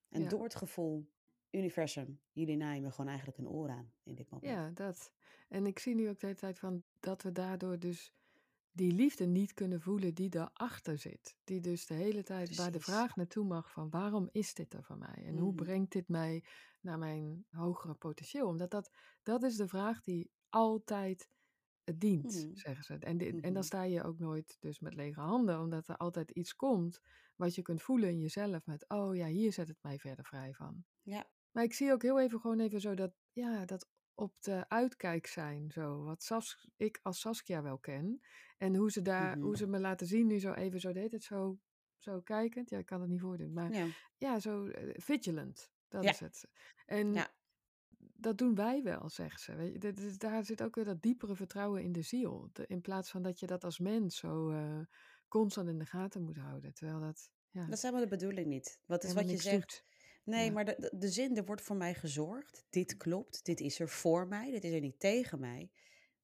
En 0.09 0.21
Ja. 0.21 0.29
door 0.29 0.43
het 0.43 0.55
gevoel, 0.55 1.09
universum, 1.49 2.21
jullie 2.31 2.57
naaien 2.57 2.83
me 2.83 2.91
gewoon 2.91 3.07
eigenlijk 3.09 3.37
een 3.37 3.49
oor 3.49 3.69
aan 3.69 3.93
in 4.03 4.15
dit 4.15 4.29
moment. 4.29 4.51
ja, 4.53 4.69
dat. 4.69 5.13
En 5.49 5.65
ik 5.65 5.79
zie 5.79 5.95
nu 5.95 6.09
ook 6.09 6.19
de 6.19 6.25
hele 6.25 6.37
tijd 6.39 6.59
van 6.59 6.83
dat 6.99 7.21
we 7.21 7.31
daardoor 7.31 7.79
dus 7.79 8.13
die 8.71 8.91
liefde 8.91 9.25
niet 9.25 9.53
kunnen 9.53 9.81
voelen 9.81 10.13
die 10.13 10.29
daarachter 10.29 10.97
zit. 10.97 11.37
Die 11.43 11.59
dus 11.61 11.85
de 11.85 11.93
hele 11.93 12.23
tijd 12.23 12.55
waar 12.55 12.71
de 12.71 12.79
vraag 12.79 13.15
naartoe 13.15 13.45
mag 13.45 13.71
van 13.71 13.89
waarom 13.89 14.29
is 14.31 14.53
dit 14.53 14.73
er 14.73 14.83
van 14.83 14.97
mij? 14.99 15.23
En 15.25 15.37
hoe 15.37 15.47
Mhm. 15.47 15.55
brengt 15.55 15.91
dit 15.91 16.07
mij 16.07 16.43
naar 16.81 16.97
mijn 16.97 17.45
hogere 17.49 17.93
potentieel? 17.95 18.47
Omdat 18.47 18.71
dat, 18.71 18.89
dat 19.23 19.43
is 19.43 19.55
de 19.55 19.67
vraag 19.67 20.01
die 20.01 20.31
altijd 20.49 21.29
eh, 21.83 21.95
dient, 21.97 22.33
Mhm. 22.33 22.55
zeggen 22.55 22.83
ze. 22.83 22.93
En, 22.93 23.19
en 23.41 23.53
dan 23.53 23.63
sta 23.63 23.83
je 23.83 24.03
ook 24.03 24.19
nooit 24.19 24.57
dus 24.59 24.79
met 24.79 24.93
lege 24.95 25.19
handen, 25.19 25.59
omdat 25.59 25.87
er 25.87 25.97
altijd 25.97 26.31
iets 26.31 26.55
komt 26.55 26.99
wat 27.35 27.55
je 27.55 27.61
kunt 27.61 27.81
voelen 27.81 28.09
in 28.09 28.19
jezelf 28.19 28.65
met, 28.65 28.89
oh 28.89 29.15
ja, 29.15 29.27
hier 29.27 29.53
zet 29.53 29.67
het 29.67 29.77
mij 29.81 29.99
verder 29.99 30.25
vrij 30.25 30.53
van. 30.53 30.85
Ja. 31.03 31.25
Maar 31.51 31.63
ik 31.63 31.73
zie 31.73 31.91
ook 31.91 32.01
heel 32.01 32.19
even 32.19 32.39
gewoon 32.39 32.59
even 32.59 32.81
zo 32.81 32.93
dat, 32.93 33.13
ja, 33.31 33.65
dat 33.65 33.87
op 34.21 34.33
de 34.41 34.69
uitkijk 34.69 35.27
zijn, 35.27 35.71
zo, 35.71 36.03
wat 36.03 36.23
Sas, 36.23 36.67
ik 36.77 36.99
als 37.03 37.19
Saskia 37.19 37.61
wel 37.61 37.77
ken. 37.77 38.21
En 38.57 38.75
hoe 38.75 38.91
ze 38.91 39.01
daar, 39.01 39.37
Mhm. 39.37 39.45
hoe 39.45 39.57
ze 39.57 39.67
me 39.67 39.79
laten 39.79 40.07
zien 40.07 40.27
nu 40.27 40.39
zo 40.39 40.53
even, 40.53 40.79
zo 40.79 40.91
deed 40.93 41.11
het 41.11 41.23
zo, 41.23 41.59
zo 41.97 42.21
kijkend. 42.21 42.69
Ja, 42.69 42.77
ik 42.77 42.85
kan 42.85 43.01
het 43.01 43.09
niet 43.09 43.19
voordoen, 43.21 43.53
maar 43.53 43.73
Ja. 43.73 43.87
ja, 44.17 44.39
zo 44.39 44.65
eh, 44.67 44.93
vigilant, 44.97 45.71
dat 45.87 46.03
Ja. 46.03 46.09
is 46.09 46.19
het. 46.19 46.47
En 46.85 47.13
Ja. 47.13 47.29
dat 47.97 48.37
doen 48.37 48.55
wij 48.55 48.83
wel, 48.83 49.09
zegt 49.09 49.41
ze. 49.41 49.55
Weet 49.55 49.81
je, 49.81 50.17
daar 50.17 50.45
zit 50.45 50.63
ook 50.63 50.75
weer 50.75 50.85
dat 50.85 51.01
diepere 51.01 51.35
vertrouwen 51.35 51.83
in 51.83 51.91
de 51.91 52.01
ziel. 52.01 52.49
De- 52.53 52.67
in 52.67 52.81
plaats 52.81 53.09
van 53.11 53.21
dat 53.21 53.39
je 53.39 53.45
dat 53.47 53.63
als 53.63 53.79
mens 53.79 54.17
zo 54.17 54.49
eh, 54.49 54.79
constant 55.27 55.69
in 55.69 55.77
de 55.79 55.85
gaten 55.85 56.21
moet 56.23 56.37
houden. 56.37 56.73
Terwijl 56.73 56.99
dat, 56.99 57.29
ja, 57.49 57.65
Dat 57.65 57.73
is 57.75 57.81
helemaal 57.81 58.03
de 58.03 58.09
bedoeling 58.09 58.47
niet. 58.47 58.79
Wat 58.85 59.03
is 59.03 59.09
helemaal 59.09 59.31
wat 59.33 59.43
je 59.43 59.49
zegt? 59.49 59.59
doet. 59.69 59.90
Nee, 60.23 60.45
Ja. 60.45 60.51
maar 60.51 60.65
de, 60.65 60.91
de, 60.97 61.09
zin, 61.09 61.37
er 61.37 61.45
wordt 61.45 61.61
voor 61.61 61.75
mij 61.75 61.93
gezorgd. 61.93 62.65
Dit 62.69 62.97
klopt. 62.97 63.45
Dit 63.45 63.59
is 63.59 63.79
er 63.79 63.89
voor 63.89 64.27
mij. 64.27 64.51
Dit 64.51 64.63
is 64.63 64.73
er 64.73 64.79
niet 64.79 64.99
tegen 64.99 65.39
mij. 65.39 65.71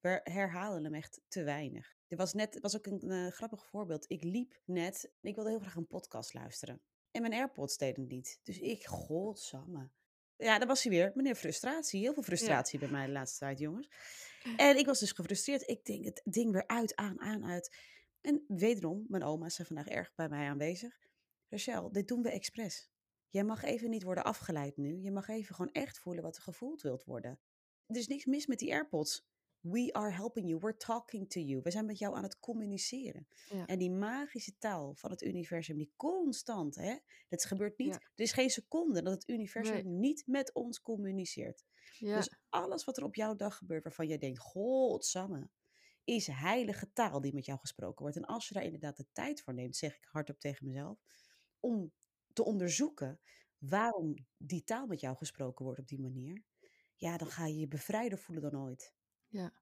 We 0.00 0.20
herhalen 0.22 0.84
hem 0.84 0.94
echt 0.94 1.20
te 1.28 1.42
weinig. 1.42 1.96
Er 2.08 2.16
was 2.16 2.32
net, 2.32 2.60
was 2.60 2.76
ook 2.76 2.86
een 2.86 3.10
eh, 3.10 3.26
grappig 3.32 3.66
voorbeeld. 3.66 4.10
Ik 4.10 4.22
liep 4.24 4.60
net, 4.64 5.10
ik 5.20 5.34
wilde 5.34 5.50
heel 5.50 5.58
graag 5.58 5.74
een 5.74 5.86
podcast 5.86 6.34
luisteren. 6.34 6.80
En 7.10 7.20
mijn 7.20 7.34
AirPods 7.34 7.76
deden 7.76 8.00
het 8.02 8.10
niet. 8.12 8.40
Dus 8.42 8.58
ik, 8.58 8.86
godsamme. 8.86 9.90
Ja, 10.36 10.58
daar 10.58 10.68
was 10.68 10.82
hij 10.82 10.92
weer. 10.92 11.12
Meneer 11.14 11.34
frustratie. 11.34 12.00
Heel 12.00 12.14
veel 12.14 12.22
frustratie 12.22 12.78
bij 12.78 12.88
mij 12.88 13.06
de 13.06 13.12
laatste 13.12 13.38
tijd, 13.38 13.58
jongens. 13.58 13.88
En 14.56 14.76
ik 14.76 14.86
was 14.86 14.98
dus 14.98 15.12
gefrustreerd. 15.12 15.68
Ik 15.68 15.84
denk 15.84 16.04
het 16.04 16.20
ding 16.24 16.52
weer 16.52 16.66
uit, 16.66 16.96
aan, 16.96 17.20
aan, 17.20 17.44
uit. 17.44 17.76
En 18.20 18.44
wederom, 18.48 19.04
mijn 19.08 19.22
oma's 19.22 19.54
zijn 19.54 19.66
vandaag 19.66 19.88
erg 19.88 20.14
bij 20.14 20.28
mij 20.28 20.48
aanwezig. 20.48 20.98
Rachel, 21.48 21.92
dit 21.92 22.08
doen 22.08 22.22
we 22.22 22.30
expres. 22.30 22.90
Jij 23.28 23.44
mag 23.44 23.62
even 23.62 23.90
niet 23.90 24.02
worden 24.02 24.24
afgeleid 24.24 24.76
nu. 24.76 25.00
Je 25.00 25.10
mag 25.10 25.28
even 25.28 25.54
gewoon 25.54 25.72
echt 25.72 25.98
voelen 25.98 26.22
wat 26.22 26.36
er 26.36 26.42
gevoeld 26.42 26.82
wilt 26.82 27.04
worden. 27.04 27.40
Er 27.86 27.96
is 27.96 28.06
niks 28.06 28.24
mis 28.24 28.46
met 28.46 28.58
die 28.58 28.72
AirPods. 28.72 29.26
We 29.60 29.92
are 29.92 30.10
helping 30.10 30.48
you. 30.48 30.60
We're 30.60 30.76
talking 30.76 31.30
to 31.30 31.40
you. 31.40 31.60
We 31.62 31.70
zijn 31.70 31.86
met 31.86 31.98
jou 31.98 32.16
aan 32.16 32.22
het 32.22 32.38
communiceren. 32.38 33.28
Ja. 33.48 33.66
En 33.66 33.78
die 33.78 33.90
magische 33.90 34.58
taal 34.58 34.94
van 34.94 35.10
het 35.10 35.22
universum, 35.22 35.76
die 35.76 35.92
constant, 35.96 36.74
hè? 36.74 36.96
Dat 37.28 37.44
gebeurt 37.44 37.78
niet. 37.78 37.88
Ja. 37.94 38.00
Er 38.00 38.24
is 38.24 38.32
geen 38.32 38.50
seconde 38.50 39.02
dat 39.02 39.12
het 39.12 39.28
universum 39.28 39.74
Nee. 39.74 39.84
niet 39.84 40.26
met 40.26 40.54
ons 40.54 40.82
communiceert. 40.82 41.64
Ja, 41.98 42.16
Dus 42.16 42.38
alles 42.48 42.84
wat 42.84 42.96
er 42.96 43.04
op 43.04 43.14
jouw 43.14 43.36
dag 43.36 43.56
gebeurt 43.56 43.82
waarvan 43.84 44.06
jij 44.06 44.18
denkt, 44.18 44.38
godsamme, 44.38 45.50
is 46.04 46.26
heilige 46.26 46.92
taal 46.92 47.20
die 47.20 47.34
met 47.34 47.44
jou 47.44 47.58
gesproken 47.58 48.02
wordt. 48.02 48.16
En 48.16 48.24
als 48.24 48.48
je 48.48 48.54
daar 48.54 48.64
inderdaad 48.64 48.96
de 48.96 49.06
tijd 49.12 49.42
voor 49.42 49.54
neemt, 49.54 49.76
zeg 49.76 49.96
ik 49.96 50.04
hardop 50.04 50.38
tegen 50.38 50.66
mezelf, 50.66 50.98
om 51.60 51.92
te 52.38 52.44
onderzoeken 52.44 53.20
waarom 53.58 54.14
die 54.36 54.64
taal 54.64 54.86
met 54.86 55.00
jou 55.00 55.16
gesproken 55.16 55.64
wordt 55.64 55.80
op 55.80 55.86
die 55.88 56.00
manier, 56.00 56.44
ja, 56.94 57.16
dan 57.16 57.28
ga 57.28 57.46
je 57.46 57.58
je 57.58 57.68
bevrijder 57.68 58.18
voelen 58.18 58.50
dan 58.50 58.60
ooit. 58.62 58.94
Ja, 59.26 59.52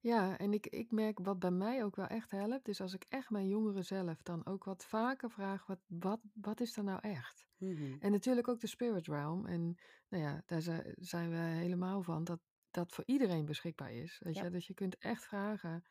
ja 0.00 0.38
en 0.38 0.52
ik, 0.52 0.66
ik 0.66 0.90
merk 0.90 1.18
wat 1.18 1.38
bij 1.38 1.50
mij 1.50 1.84
ook 1.84 1.96
wel 1.96 2.06
echt 2.06 2.30
helpt, 2.30 2.68
is 2.68 2.80
als 2.80 2.94
ik 2.94 3.04
echt 3.08 3.30
mijn 3.30 3.48
jongere 3.48 3.82
zelf 3.82 4.22
dan 4.22 4.46
ook 4.46 4.64
wat 4.64 4.84
vaker 4.84 5.30
vraag, 5.30 5.66
wat, 5.66 5.80
wat, 5.86 6.20
wat 6.32 6.60
is 6.60 6.76
er 6.76 6.84
nou 6.84 7.00
echt? 7.00 7.46
Mhm. 7.56 7.96
En 8.00 8.10
natuurlijk 8.10 8.48
ook 8.48 8.60
de 8.60 8.66
spirit 8.66 9.06
realm. 9.06 9.46
En 9.46 9.78
nou 10.08 10.22
ja, 10.22 10.42
daar 10.46 10.62
zi- 10.62 10.92
zijn 10.94 11.30
we 11.30 11.36
helemaal 11.36 12.02
van 12.02 12.24
dat 12.24 12.40
dat 12.70 12.92
voor 12.92 13.04
iedereen 13.06 13.44
beschikbaar 13.44 13.92
is. 13.92 14.20
Weet 14.24 14.34
Ja. 14.34 14.44
je? 14.44 14.50
Dus 14.50 14.66
je 14.66 14.74
kunt 14.74 14.98
echt 14.98 15.24
vragen 15.24 15.84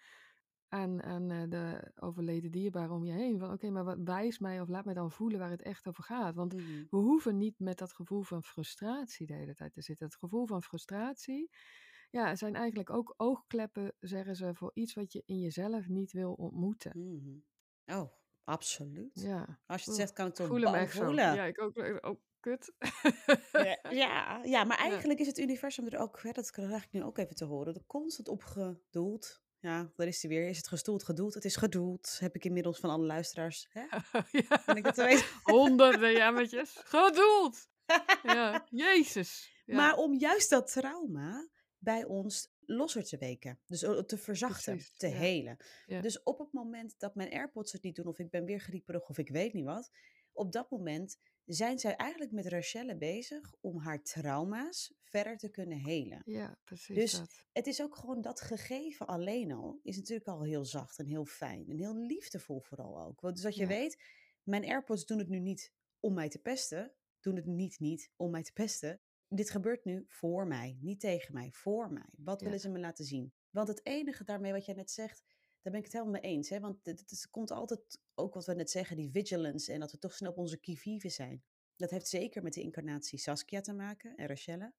aan, 0.73 1.03
aan 1.03 1.31
eh, 1.31 1.43
de 1.49 1.91
overleden 1.99 2.51
dierbaren 2.51 2.95
om 2.95 3.05
je 3.05 3.11
heen. 3.11 3.39
Van 3.39 3.51
oké, 3.51 3.69
maar 3.69 3.83
wat 3.83 3.97
wijs 4.03 4.39
mij 4.39 4.61
of 4.61 4.67
laat 4.67 4.85
mij 4.85 4.93
dan 4.93 5.11
voelen 5.11 5.39
waar 5.39 5.49
het 5.49 5.61
echt 5.61 5.87
over 5.87 6.03
gaat. 6.03 6.35
Want 6.35 6.53
Mhm. 6.53 6.83
we 6.89 6.97
hoeven 6.97 7.37
niet 7.37 7.59
met 7.59 7.77
dat 7.77 7.93
gevoel 7.93 8.21
van 8.21 8.43
frustratie 8.43 9.25
de 9.27 9.33
hele 9.33 9.53
tijd 9.55 9.73
te 9.73 9.81
zitten. 9.81 10.05
Het 10.05 10.15
gevoel 10.15 10.45
van 10.45 10.63
frustratie 10.63 11.49
ja, 12.09 12.35
zijn 12.35 12.55
eigenlijk 12.55 12.89
ook 12.89 13.13
oogkleppen, 13.17 13.93
zeggen 13.99 14.35
ze, 14.35 14.53
voor 14.55 14.71
iets 14.73 14.93
wat 14.93 15.13
je 15.13 15.23
in 15.25 15.39
jezelf 15.39 15.87
niet 15.87 16.11
wil 16.11 16.33
ontmoeten. 16.33 16.91
Mhm. 16.97 17.37
Oh, 17.85 18.11
absoluut. 18.43 19.11
Ja, 19.21 19.59
Als 19.65 19.81
je 19.83 19.89
het 19.89 19.99
zegt, 19.99 20.13
kan 20.13 20.27
ik 20.27 20.33
toch 20.33 20.47
voel 20.47 20.61
hem 20.61 20.71
bang 20.71 20.75
echt 20.75 20.93
zo. 20.95 21.05
voelen. 21.05 21.33
Ja, 21.33 21.43
ik 21.43 21.61
ook. 21.61 21.77
Oh, 22.05 22.19
kut. 22.39 22.73
Ja, 23.89 24.41
ja, 24.43 24.63
maar 24.63 24.77
Ja. 24.77 24.83
eigenlijk 24.83 25.19
is 25.19 25.27
het 25.27 25.37
universum 25.39 25.87
er 25.87 25.99
ook, 25.99 26.21
hè, 26.21 26.31
dat 26.31 26.51
krijg 26.51 26.83
ik 26.85 26.91
nu 26.91 27.03
ook 27.03 27.17
even 27.17 27.35
te 27.35 27.45
horen, 27.45 27.73
er 27.73 27.85
constant 27.85 28.27
op 28.27 28.43
gedoeld. 28.43 29.41
Ja, 29.63 29.91
daar 29.95 30.07
is 30.07 30.21
hij 30.21 30.31
weer. 30.31 30.47
Is 30.47 30.57
het 30.57 30.67
gestoeld, 30.67 31.03
gedoeld? 31.03 31.33
Het 31.33 31.45
is 31.45 31.55
gedoeld. 31.55 32.17
Heb 32.19 32.35
ik 32.35 32.45
inmiddels 32.45 32.79
van 32.79 32.89
alle 32.89 33.05
luisteraars. 33.05 33.67
Hè? 33.69 33.81
ja. 34.41 34.63
Ben 34.65 34.75
ik 34.75 34.83
dat 34.83 34.95
te 34.95 35.03
weten? 35.03 35.25
Honderden 35.43 36.11
jammertjes. 36.11 36.79
Gedoeld. 36.83 37.67
Ja, 38.23 38.67
jezus. 38.69 39.61
Ja, 39.65 39.75
Maar 39.75 39.95
om 39.95 40.13
juist 40.13 40.49
dat 40.49 40.71
trauma 40.71 41.47
bij 41.77 42.05
ons 42.05 42.51
losser 42.59 43.03
te 43.03 43.17
weken. 43.17 43.59
Dus 43.65 43.79
te 43.79 44.17
verzachten, 44.17 44.73
Precies, 44.75 44.97
te 44.97 45.07
ja. 45.07 45.15
helen. 45.15 45.57
Ja. 45.85 46.01
Dus 46.01 46.23
op 46.23 46.39
het 46.39 46.51
moment 46.51 46.95
dat 46.99 47.15
mijn 47.15 47.31
AirPods 47.31 47.71
het 47.71 47.83
niet 47.83 47.95
doen, 47.95 48.07
of 48.07 48.19
ik 48.19 48.29
ben 48.29 48.45
weer 48.45 48.59
grieperig, 48.59 49.09
of 49.09 49.17
ik 49.17 49.29
weet 49.29 49.53
niet 49.53 49.65
wat. 49.65 49.91
Op 50.33 50.51
dat 50.51 50.69
moment 50.69 51.17
zijn 51.45 51.79
zij 51.79 51.95
eigenlijk 51.95 52.31
met 52.31 52.45
Rachelle 52.47 52.97
bezig 52.97 53.55
om 53.61 53.77
haar 53.79 54.03
trauma's 54.03 54.93
verder 55.01 55.37
te 55.37 55.49
kunnen 55.49 55.77
helen. 55.77 56.21
ja, 56.25 56.59
precies 56.63 56.95
Dus 56.95 57.11
dat. 57.11 57.45
het 57.51 57.67
is 57.67 57.81
ook 57.81 57.95
gewoon 57.95 58.21
dat 58.21 58.41
gegeven 58.41 59.07
alleen 59.07 59.51
al, 59.51 59.79
is 59.83 59.97
natuurlijk 59.97 60.27
al 60.27 60.43
heel 60.43 60.65
zacht 60.65 60.99
en 60.99 61.05
heel 61.05 61.25
fijn. 61.25 61.69
En 61.69 61.77
heel 61.77 61.95
liefdevol 61.95 62.59
vooral 62.61 63.01
ook. 63.01 63.21
Want 63.21 63.35
dus 63.35 63.43
dat 63.43 63.55
je 63.55 63.61
Ja. 63.61 63.67
weet, 63.67 64.03
mijn 64.43 64.65
AirPods 64.65 65.05
doen 65.05 65.17
het 65.17 65.29
nu 65.29 65.39
niet 65.39 65.71
om 65.99 66.13
mij 66.13 66.29
te 66.29 66.39
pesten. 66.39 66.93
Doen 67.19 67.35
het 67.35 67.45
niet 67.45 67.79
niet 67.79 68.11
om 68.15 68.31
mij 68.31 68.43
te 68.43 68.53
pesten. 68.53 69.01
Dit 69.27 69.49
gebeurt 69.49 69.85
nu 69.85 70.03
voor 70.07 70.47
mij, 70.47 70.77
niet 70.81 70.99
tegen 70.99 71.33
mij, 71.33 71.51
voor 71.51 71.91
mij. 71.91 72.09
Wat 72.17 72.39
Ja. 72.39 72.45
willen 72.45 72.59
ze 72.61 72.69
me 72.69 72.79
laten 72.79 73.05
zien? 73.05 73.33
Want 73.49 73.67
het 73.67 73.85
enige 73.85 74.23
daarmee 74.23 74.51
wat 74.51 74.65
jij 74.65 74.75
net 74.75 74.91
zegt, 74.91 75.23
daar 75.61 75.71
ben 75.73 75.75
ik 75.81 75.83
het 75.83 75.93
helemaal 75.93 76.21
mee 76.21 76.31
eens. 76.31 76.49
Hè? 76.49 76.59
Want 76.59 76.85
het, 76.85 77.27
komt 77.29 77.51
altijd, 77.51 77.99
ook 78.15 78.33
wat 78.33 78.45
we 78.45 78.53
net 78.53 78.71
zeggen, 78.71 78.95
die 78.95 79.11
vigilance 79.11 79.73
en 79.73 79.79
dat 79.79 79.91
we 79.91 79.99
toch 79.99 80.13
snel 80.13 80.31
op 80.31 80.37
onze 80.37 80.59
kivive 80.59 81.09
zijn. 81.09 81.43
Dat 81.75 81.89
heeft 81.89 82.07
zeker 82.07 82.43
met 82.43 82.53
de 82.53 82.61
incarnatie 82.61 83.19
Saskia 83.19 83.61
te 83.61 83.73
maken 83.73 84.15
en 84.15 84.27
Rachelle. 84.27 84.73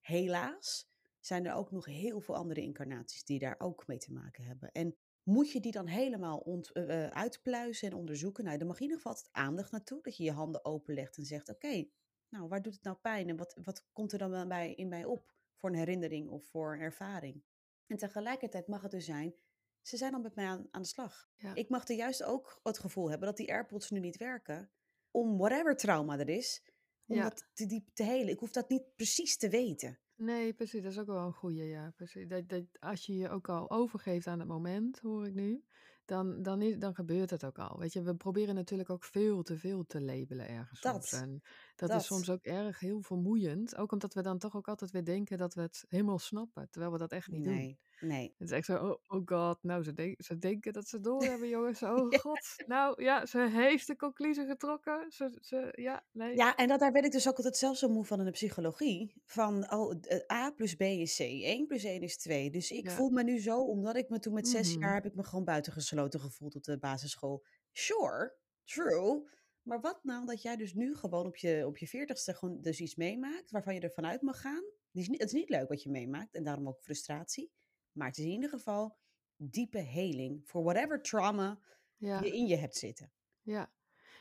Helaas 0.00 0.88
zijn 1.20 1.46
er 1.46 1.54
ook 1.54 1.70
nog 1.70 1.86
heel 1.86 2.20
veel 2.20 2.34
andere 2.34 2.60
incarnaties 2.60 3.24
die 3.24 3.38
daar 3.38 3.54
ook 3.58 3.86
mee 3.86 3.98
te 3.98 4.12
maken 4.12 4.44
hebben. 4.44 4.72
En 4.72 4.96
moet 5.22 5.52
je 5.52 5.60
die 5.60 5.72
dan 5.72 5.86
helemaal 5.86 6.38
ont, 6.38 6.72
eh, 6.72 7.04
eh, 7.04 7.10
uitpluizen 7.10 7.90
en 7.90 7.96
onderzoeken? 7.96 8.44
Nou, 8.44 8.58
dan 8.58 8.66
mag 8.66 8.76
in 8.76 8.82
ieder 8.82 8.96
geval 8.96 9.12
altijd 9.12 9.32
aandacht 9.32 9.70
naartoe. 9.70 10.02
Dat 10.02 10.16
je 10.16 10.24
je 10.24 10.32
handen 10.32 10.64
openlegt 10.64 11.16
en 11.16 11.24
zegt, 11.24 11.48
oké, 11.48 11.88
nou, 12.28 12.48
waar 12.48 12.62
doet 12.62 12.74
het 12.74 12.82
nou 12.82 12.96
pijn? 12.96 13.28
En 13.28 13.36
wat, 13.36 13.58
wat 13.62 13.86
komt 13.92 14.12
er 14.12 14.18
dan 14.18 14.48
bij, 14.48 14.74
in 14.74 14.88
mij 14.88 15.04
op 15.04 15.32
voor 15.54 15.70
een 15.70 15.76
herinnering 15.76 16.28
of 16.28 16.44
voor 16.44 16.74
een 16.74 16.80
ervaring? 16.80 17.42
En 17.86 17.96
tegelijkertijd 17.96 18.66
mag 18.66 18.82
het 18.82 18.90
dus 18.90 19.04
zijn, 19.04 19.34
ze 19.82 19.96
zijn 19.96 20.14
al 20.14 20.20
met 20.20 20.34
mij 20.34 20.46
aan, 20.46 20.66
aan 20.70 20.82
de 20.82 20.88
slag. 20.88 21.28
Ja. 21.36 21.54
Ik 21.54 21.68
mag 21.68 21.88
er 21.88 21.96
juist 21.96 22.22
ook 22.22 22.60
het 22.62 22.78
gevoel 22.78 23.08
hebben 23.10 23.28
dat 23.28 23.36
die 23.36 23.52
AirPods 23.52 23.90
nu 23.90 24.00
niet 24.00 24.16
werken. 24.16 24.70
Om 25.10 25.38
whatever 25.38 25.76
trauma 25.76 26.18
er 26.18 26.28
is, 26.28 26.62
om 27.06 27.16
Ja. 27.16 27.22
dat 27.22 27.48
te 27.52 27.66
diep 27.66 27.88
te 27.92 28.02
helen. 28.02 28.28
Ik 28.28 28.38
hoef 28.38 28.50
dat 28.52 28.68
niet 28.68 28.94
precies 28.96 29.36
te 29.36 29.48
weten. 29.48 29.98
Nee, 30.14 30.54
precies. 30.54 30.82
Dat 30.82 30.92
is 30.92 30.98
ook 30.98 31.06
wel 31.06 31.26
een 31.26 31.32
goeie, 31.32 31.64
ja. 31.64 31.90
Precies. 31.96 32.28
Dat, 32.28 32.48
dat, 32.48 32.64
als 32.78 33.06
je 33.06 33.16
je 33.16 33.28
ook 33.28 33.48
al 33.48 33.70
overgeeft 33.70 34.26
aan 34.26 34.38
het 34.38 34.48
moment, 34.48 34.98
hoor 34.98 35.26
ik 35.26 35.34
nu, 35.34 35.64
dan, 36.04 36.42
dan, 36.42 36.62
is, 36.62 36.78
dan 36.78 36.94
gebeurt 36.94 37.30
het 37.30 37.44
ook 37.44 37.58
al. 37.58 37.78
Weet 37.78 37.92
je, 37.92 38.02
we 38.02 38.16
proberen 38.16 38.54
natuurlijk 38.54 38.90
ook 38.90 39.04
veel 39.04 39.42
te 39.42 39.58
veel 39.58 39.84
te 39.84 40.00
labelen 40.00 40.48
ergens. 40.48 40.80
Dat. 40.80 41.12
En 41.12 41.42
dat, 41.78 41.88
Dat. 41.88 42.00
is 42.00 42.06
soms 42.06 42.30
ook 42.30 42.42
erg 42.42 42.80
heel 42.80 43.00
vermoeiend. 43.02 43.76
Ook 43.76 43.92
omdat 43.92 44.14
we 44.14 44.22
dan 44.22 44.38
toch 44.38 44.56
ook 44.56 44.68
altijd 44.68 44.90
weer 44.90 45.04
denken 45.04 45.38
dat 45.38 45.54
we 45.54 45.60
het 45.60 45.84
helemaal 45.88 46.18
snappen, 46.18 46.68
terwijl 46.70 46.92
we 46.92 46.98
dat 46.98 47.12
echt 47.12 47.28
niet 47.30 47.44
doen. 47.44 47.76
Nee. 48.00 48.34
Het 48.38 48.48
is 48.50 48.56
echt 48.56 48.64
zo, 48.66 48.76
oh, 48.76 48.96
oh 49.06 49.22
god, 49.26 49.58
nou, 49.62 49.82
ze, 49.82 49.92
denk- 49.92 50.22
ze 50.22 50.38
denken 50.38 50.72
dat 50.72 50.88
ze 50.88 51.00
door 51.00 51.22
hebben, 51.24 51.48
jongens. 51.58 51.82
Oh 51.82 52.08
god, 52.10 52.54
nou 52.66 53.02
ja, 53.02 53.26
ze 53.26 53.48
heeft 53.50 53.86
de 53.86 53.96
conclusie 53.96 54.46
getrokken. 54.46 55.06
Ze, 55.12 55.38
ze, 55.40 55.68
ja, 55.72 56.04
nee. 56.12 56.36
Ja, 56.36 56.56
en 56.56 56.68
dat, 56.68 56.80
daar 56.80 56.92
werd 56.92 57.04
ik 57.04 57.12
dus 57.12 57.28
ook 57.28 57.36
altijd 57.36 57.56
zelf 57.56 57.76
zo 57.76 57.88
moe 57.88 58.04
van 58.04 58.18
in 58.18 58.24
de 58.24 58.30
psychologie. 58.30 59.12
Van, 59.24 59.72
oh, 59.72 59.94
eh, 60.02 60.36
A 60.36 60.50
plus 60.50 60.74
B 60.74 60.80
is 60.80 61.16
C, 61.16 61.20
1 61.20 61.66
plus 61.66 61.84
1 61.84 62.00
is 62.02 62.16
2. 62.16 62.50
Dus 62.50 62.70
ik 62.70 62.84
Ja. 62.84 62.90
voel 62.90 63.10
me 63.10 63.22
nu 63.22 63.40
zo, 63.40 63.60
omdat 63.60 63.96
ik 63.96 64.08
me 64.08 64.18
toen 64.18 64.34
met 64.34 64.48
zes 64.48 64.70
Mhm. 64.72 64.80
jaar 64.80 64.94
heb 64.94 65.06
ik 65.06 65.14
me 65.14 65.22
gewoon 65.22 65.44
buitengesloten 65.44 66.20
gevoeld 66.20 66.54
op 66.54 66.64
de 66.64 66.78
basisschool. 66.78 67.44
Sure, 67.72 68.34
true. 68.64 69.28
Maar 69.68 69.80
wat 69.80 70.04
nou 70.04 70.26
dat 70.26 70.42
jij 70.42 70.56
dus 70.56 70.74
nu 70.74 70.96
gewoon 70.96 71.26
op 71.26 71.36
je, 71.36 71.66
op 71.66 71.78
je 71.78 71.88
veertigste 71.88 72.34
gewoon 72.34 72.60
dus 72.60 72.80
iets 72.80 72.94
meemaakt 72.94 73.50
waarvan 73.50 73.74
je 73.74 73.80
ervan 73.80 74.06
uit 74.06 74.22
mag 74.22 74.40
gaan. 74.40 74.64
Die 74.90 75.02
is 75.02 75.08
niet, 75.08 75.20
het 75.20 75.28
is 75.28 75.38
niet 75.38 75.48
leuk 75.48 75.68
wat 75.68 75.82
je 75.82 75.90
meemaakt 75.90 76.34
en 76.34 76.44
daarom 76.44 76.68
ook 76.68 76.80
frustratie. 76.80 77.52
Maar 77.92 78.06
het 78.06 78.18
is 78.18 78.24
in 78.24 78.30
ieder 78.30 78.48
geval 78.48 78.96
diepe 79.36 79.78
heling 79.78 80.48
voor 80.48 80.62
whatever 80.62 81.02
trauma 81.02 81.60
ja. 81.96 82.20
je 82.20 82.30
in 82.30 82.46
je 82.46 82.56
hebt 82.56 82.76
zitten. 82.76 83.12
Ja, 83.42 83.72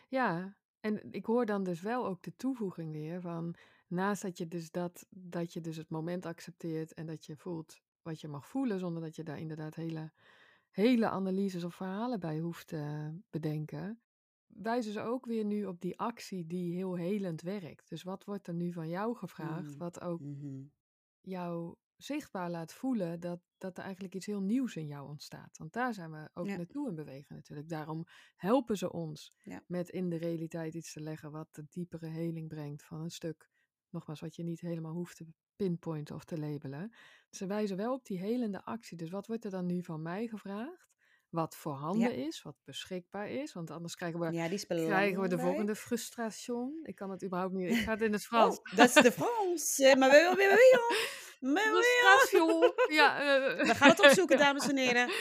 ja. 0.08 0.58
En 0.80 1.12
ik 1.12 1.26
hoor 1.26 1.46
dan 1.46 1.64
dus 1.64 1.82
wel 1.82 2.06
ook 2.06 2.24
de 2.24 2.36
toevoeging 2.36 2.92
weer 2.92 3.22
van 3.22 3.56
naast 3.88 4.22
dat 4.22 4.38
je 4.38 4.48
dus 4.48 4.72
dat, 4.72 5.06
dat 5.10 5.54
je 5.54 5.62
dus 5.62 5.78
het 5.78 5.90
moment 5.90 6.26
accepteert 6.26 6.94
en 6.94 7.06
dat 7.06 7.26
je 7.26 7.36
voelt 7.36 7.82
wat 8.02 8.22
je 8.22 8.28
mag 8.28 8.48
voelen, 8.48 8.80
zonder 8.80 9.02
dat 9.02 9.16
je 9.16 9.24
daar 9.24 9.40
inderdaad 9.40 9.76
hele, 9.76 10.12
hele 10.70 11.10
analyses 11.10 11.64
of 11.64 11.76
verhalen 11.76 12.20
bij 12.20 12.40
hoeft 12.40 12.68
te 12.68 13.12
bedenken, 13.30 14.02
wijzen 14.62 14.94
ze 14.94 15.02
ook 15.02 15.26
weer 15.26 15.46
nu 15.46 15.66
op 15.66 15.82
die 15.82 16.00
actie 16.00 16.46
die 16.48 16.76
heel 16.76 16.96
helend 16.96 17.42
werkt. 17.42 17.90
Dus 17.90 18.04
wat 18.04 18.24
wordt 18.24 18.48
er 18.48 18.54
nu 18.54 18.74
van 18.74 18.90
jou 18.90 19.16
gevraagd, 19.16 19.72
Mm. 19.72 19.78
wat 19.78 20.02
ook 20.02 20.20
Mhm. 20.22 20.64
jou 21.22 21.76
zichtbaar 21.96 22.50
laat 22.50 22.74
voelen 22.74 23.20
dat, 23.20 23.40
dat 23.58 23.78
er 23.78 23.84
eigenlijk 23.84 24.16
iets 24.16 24.26
heel 24.26 24.42
nieuws 24.42 24.76
in 24.76 24.88
jou 24.88 25.08
ontstaat. 25.08 25.58
Want 25.58 25.74
daar 25.74 25.94
zijn 25.94 26.12
we 26.12 26.30
ook 26.34 26.48
Ja. 26.48 26.56
naartoe 26.56 26.90
in 26.90 26.96
bewegen 26.96 27.36
natuurlijk. 27.36 27.70
Daarom 27.70 28.04
helpen 28.36 28.78
ze 28.78 28.92
ons 28.92 29.34
Ja. 29.44 29.64
met 29.68 29.90
in 29.90 30.10
de 30.10 30.16
realiteit 30.16 30.74
iets 30.74 30.94
te 30.94 31.02
leggen 31.02 31.32
wat 31.32 31.48
de 31.56 31.66
diepere 31.70 32.08
heling 32.08 32.48
brengt 32.48 32.84
van 32.84 33.02
een 33.02 33.10
stuk, 33.12 33.50
nogmaals, 33.90 34.20
wat 34.20 34.36
je 34.36 34.44
niet 34.44 34.60
helemaal 34.62 34.94
hoeft 34.94 35.16
te 35.16 35.28
pinpointen 35.56 36.16
of 36.16 36.24
te 36.26 36.38
labelen. 36.40 36.94
Ze 37.30 37.46
wijzen 37.46 37.78
wel 37.78 37.94
op 37.94 38.06
die 38.06 38.20
helende 38.20 38.64
actie. 38.64 38.98
Dus 38.98 39.10
wat 39.10 39.28
wordt 39.28 39.46
er 39.46 39.52
dan 39.52 39.66
nu 39.66 39.84
van 39.84 40.02
mij 40.02 40.28
gevraagd? 40.28 40.97
Wat 41.30 41.56
voorhanden 41.56 42.16
is, 42.16 42.42
wat 42.42 42.56
beschikbaar 42.64 43.30
is. 43.30 43.54
Want 43.54 43.72
anders 43.72 43.96
krijgen 43.96 44.20
we, 44.20 44.32
Ja, 44.32 44.48
krijgen 44.48 45.22
we 45.22 45.28
de 45.28 45.40
volgende 45.40 45.76
frustration. 45.76 46.80
Ik 46.84 46.96
kan 46.96 47.10
het 47.10 47.24
überhaupt 47.24 47.54
niet. 47.54 47.70
Ik 47.72 47.78
ga 47.84 47.92
het 47.92 48.02
in 48.02 48.14
het 48.14 48.22
Oh, 48.22 48.28
Frans. 48.28 48.60
dat 48.76 48.88
is 48.88 48.94
de 49.04 49.12
Frans. 49.12 49.80
Eh, 49.80 49.96
Maar 49.96 50.10
we, 50.10 50.34
Frustration. 51.84 52.74
Ja, 52.90 53.20
eh, 53.20 53.58
we 53.68 53.76
gaan 53.76 53.90
het 53.90 54.00
opzoeken, 54.06 54.38
dames 54.38 54.68
en 54.68 54.78
heren. 54.78 55.12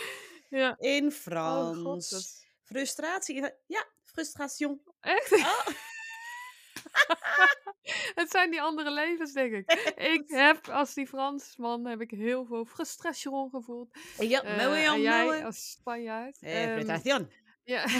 Ja. 0.49 0.77
In 0.79 1.05
Oh 1.05 1.11
Frans. 1.12 1.79
god, 1.79 2.11
dat... 2.11 2.45
Frustratie. 2.62 3.51
Ja, 3.66 3.87
frustration. 4.05 4.81
Echt? 5.01 5.33
Oh. 5.33 5.66
het 8.21 8.31
zijn 8.31 8.51
die 8.51 8.62
andere 8.62 8.90
levens, 8.90 9.33
denk 9.33 9.53
ik. 9.53 9.73
Ik 9.97 10.23
heb 10.27 10.69
als 10.69 10.95
die 10.95 11.07
Fransman 11.07 11.87
heb 11.87 12.01
ik 12.01 12.11
heel 12.11 12.45
veel 12.45 12.64
frustration 12.64 13.51
gevoeld. 13.51 13.99
Ja, 14.19 14.42
mooi, 14.42 14.85
en 14.85 15.01
jij 15.01 15.25
mooi. 15.25 15.42
als 15.42 15.71
Spanjaard. 15.71 16.38
Eh, 16.40 16.73
frustration. 16.73 17.31
ja. 17.64 17.85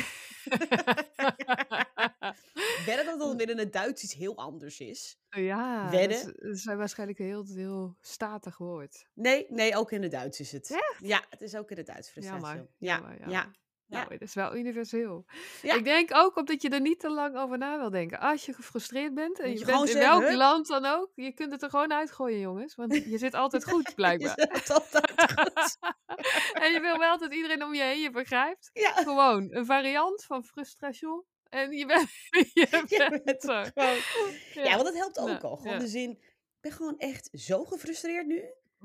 Wedden 2.87 3.19
dat 3.19 3.39
het 3.39 3.51
in 3.51 3.59
het 3.59 3.73
Duits 3.73 4.03
iets 4.03 4.15
heel 4.15 4.37
anders 4.37 4.81
is? 4.81 5.19
ja, 5.29 5.83
dat 5.83 5.91
Wedden? 5.91 6.17
is, 6.17 6.25
dat 6.25 6.35
is 6.35 6.65
waarschijnlijk 6.65 7.19
een 7.19 7.27
heel, 7.27 7.45
heel 7.47 7.97
statig 8.01 8.59
woord. 8.59 9.07
Nee, 9.15 9.47
nee, 9.49 9.77
ook 9.77 9.93
in 9.93 10.03
het 10.03 10.11
Duits 10.11 10.41
is 10.41 10.53
het. 10.53 10.71
Echt? 10.71 10.99
Ja, 10.99 11.25
het 11.29 11.41
is 11.41 11.55
ook 11.55 11.71
in 11.71 11.77
het 11.77 11.87
Duits 11.87 12.11
frustration. 12.11 12.49
Jammer, 12.49 12.69
Ja, 12.79 12.95
jammer, 12.95 13.11
ja, 13.11 13.29
jammer. 13.29 13.55
Nou, 13.89 14.13
het 14.13 14.23
is 14.23 14.35
wel 14.35 14.57
universeel. 14.57 15.25
Ik 15.63 15.85
denk 15.85 16.15
ook 16.15 16.37
omdat 16.37 16.63
je 16.63 16.69
er 16.69 16.81
niet 16.81 17.01
te 17.01 17.11
lang 17.11 17.37
over 17.37 17.59
na 17.59 17.79
wil 17.79 17.91
denken. 17.91 18.21
Als 18.21 18.47
je 18.47 18.53
gefrustreerd 18.53 19.15
bent, 19.15 19.41
en 19.41 19.59
je, 19.59 19.65
bent 19.65 19.81
in 19.81 19.87
zeggen, 19.87 20.21
welk 20.21 20.33
land 20.33 20.67
dan 20.67 20.85
ook, 20.85 21.11
je 21.15 21.33
kunt 21.33 21.53
het 21.53 21.63
er 21.63 21.71
gewoon 21.71 21.93
uitgooien, 21.93 22.41
jongens. 22.41 22.75
Want 22.75 22.95
je 23.13 23.19
zit 23.19 23.35
altijd 23.43 23.65
goed, 23.65 23.95
blijkbaar. 23.95 24.35
Je 24.37 24.49
zegt 24.51 24.71
altijd 24.71 25.11
goed. 25.11 25.79
en 26.65 26.73
je 26.73 26.81
wil 26.81 26.99
wel 26.99 27.19
dat 27.19 27.35
iedereen 27.35 27.65
om 27.65 27.75
je 27.75 27.83
heen 27.83 28.01
je 28.01 28.11
begrijpt. 28.11 28.71
Gewoon 28.73 29.49
een 29.51 29.67
variant 29.67 30.25
van 30.25 30.45
frustration. 30.45 31.25
En 31.49 31.73
je 31.73 31.87
bent, 31.87 32.09
je 32.55 33.21
bent 33.25 33.45
gewoon. 33.45 33.71
Ja, 34.65 34.75
want 34.75 34.85
dat 34.85 34.95
helpt 34.95 35.19
ook 35.19 35.27
Nou, 35.27 35.43
al. 35.43 35.57
Gewoon 35.57 35.73
ja. 35.73 35.79
de 35.79 35.89
zin, 35.89 36.11
ik 36.11 36.61
ben 36.61 36.73
gewoon 36.73 36.99
echt 36.99 37.29
zo 37.33 37.65
gefrustreerd 37.65 38.27
nu. 38.27 38.45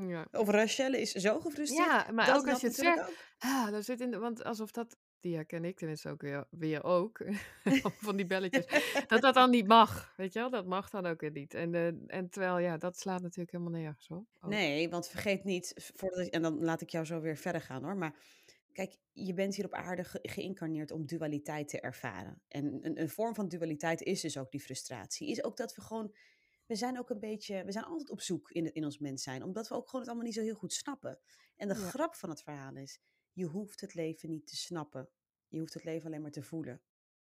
Ja. 0.10 0.28
Of 0.32 0.48
Rachelle 0.50 1.00
is 1.02 1.12
zo 1.12 1.40
gefrustreerd. 1.40 1.88
ja, 1.88 2.12
maar 2.12 2.36
ook 2.38 2.48
als 2.48 2.62
je 2.62 2.68
het 2.68 2.76
zegt, 2.76 3.12
ah, 3.38 3.72
daar 3.72 3.84
zit 3.84 4.02
in 4.02 4.12
de, 4.12 4.18
want 4.18 4.44
alsof 4.44 4.72
dat, 4.72 4.98
die 5.20 5.36
herken 5.36 5.66
ik 5.66 5.78
tenminste 5.78 6.10
ook 6.10 6.22
weer, 6.22 6.46
weer 6.50 6.84
ook, 6.84 7.22
van 8.08 8.16
die 8.16 8.26
belletjes, 8.26 8.66
dat 9.08 9.22
dat 9.22 9.34
dan 9.34 9.50
niet 9.50 9.68
mag, 9.68 10.14
weet 10.18 10.34
je 10.34 10.40
wel, 10.40 10.50
dat 10.50 10.66
mag 10.66 10.90
dan 10.90 11.06
ook 11.06 11.22
weer 11.22 11.32
niet. 11.32 11.54
En, 11.54 11.74
eh, 11.76 11.88
en 12.08 12.30
terwijl, 12.30 12.58
ja, 12.60 12.78
dat 12.78 13.00
slaat 13.00 13.22
natuurlijk 13.22 13.52
helemaal 13.52 13.80
nergens 13.80 14.08
op. 14.10 14.26
Nee, 14.50 14.90
want 14.90 15.08
vergeet 15.08 15.44
niet, 15.44 15.74
voordat 15.96 16.28
en 16.28 16.42
dan 16.42 16.64
laat 16.64 16.82
ik 16.82 16.90
jou 16.90 17.06
zo 17.06 17.20
weer 17.22 17.38
verder 17.38 17.62
gaan 17.62 17.84
hoor. 17.84 17.98
Maar 17.98 18.16
kijk, 18.74 18.98
je 19.12 19.34
bent 19.34 19.56
hier 19.56 19.66
op 19.66 19.74
aarde 19.74 20.04
ge- 20.04 20.20
geïncarneerd 20.22 20.92
om 20.92 21.06
dualiteit 21.06 21.68
te 21.68 21.80
ervaren. 21.80 22.42
En 22.48 22.80
een, 22.82 23.02
een 23.02 23.10
vorm 23.10 23.36
van 23.36 23.48
dualiteit 23.48 24.02
is 24.02 24.22
dus 24.22 24.38
ook 24.38 24.52
die 24.52 24.60
frustratie. 24.62 25.30
Is 25.30 25.44
ook 25.44 25.58
dat 25.58 25.76
we 25.76 25.82
gewoon, 25.82 26.16
we 26.72 26.78
zijn 26.78 27.00
ook 27.00 27.10
een 27.10 27.20
beetje, 27.20 27.64
we 27.64 27.72
zijn 27.72 27.86
altijd 27.86 28.10
op 28.10 28.22
zoek 28.22 28.52
in, 28.52 28.74
in 28.74 28.84
ons 28.86 28.98
mens 29.00 29.24
zijn. 29.24 29.44
Omdat 29.44 29.68
we 29.68 29.76
ook 29.76 29.86
gewoon 29.86 30.02
het 30.02 30.10
allemaal 30.10 30.28
niet 30.28 30.36
zo 30.36 30.42
heel 30.42 30.56
goed 30.56 30.74
snappen. 30.74 31.20
En 31.56 31.68
de 31.68 31.74
Ja. 31.74 31.80
grap 31.90 32.16
van 32.16 32.30
het 32.30 32.42
verhaal 32.42 32.76
is, 32.76 33.00
je 33.34 33.46
hoeft 33.46 33.82
het 33.82 33.94
leven 33.94 34.30
niet 34.30 34.48
te 34.48 34.56
snappen. 34.56 35.10
Je 35.48 35.60
hoeft 35.60 35.74
het 35.74 35.84
leven 35.84 36.06
alleen 36.06 36.22
maar 36.22 36.32
te 36.32 36.44
voelen. 36.44 36.82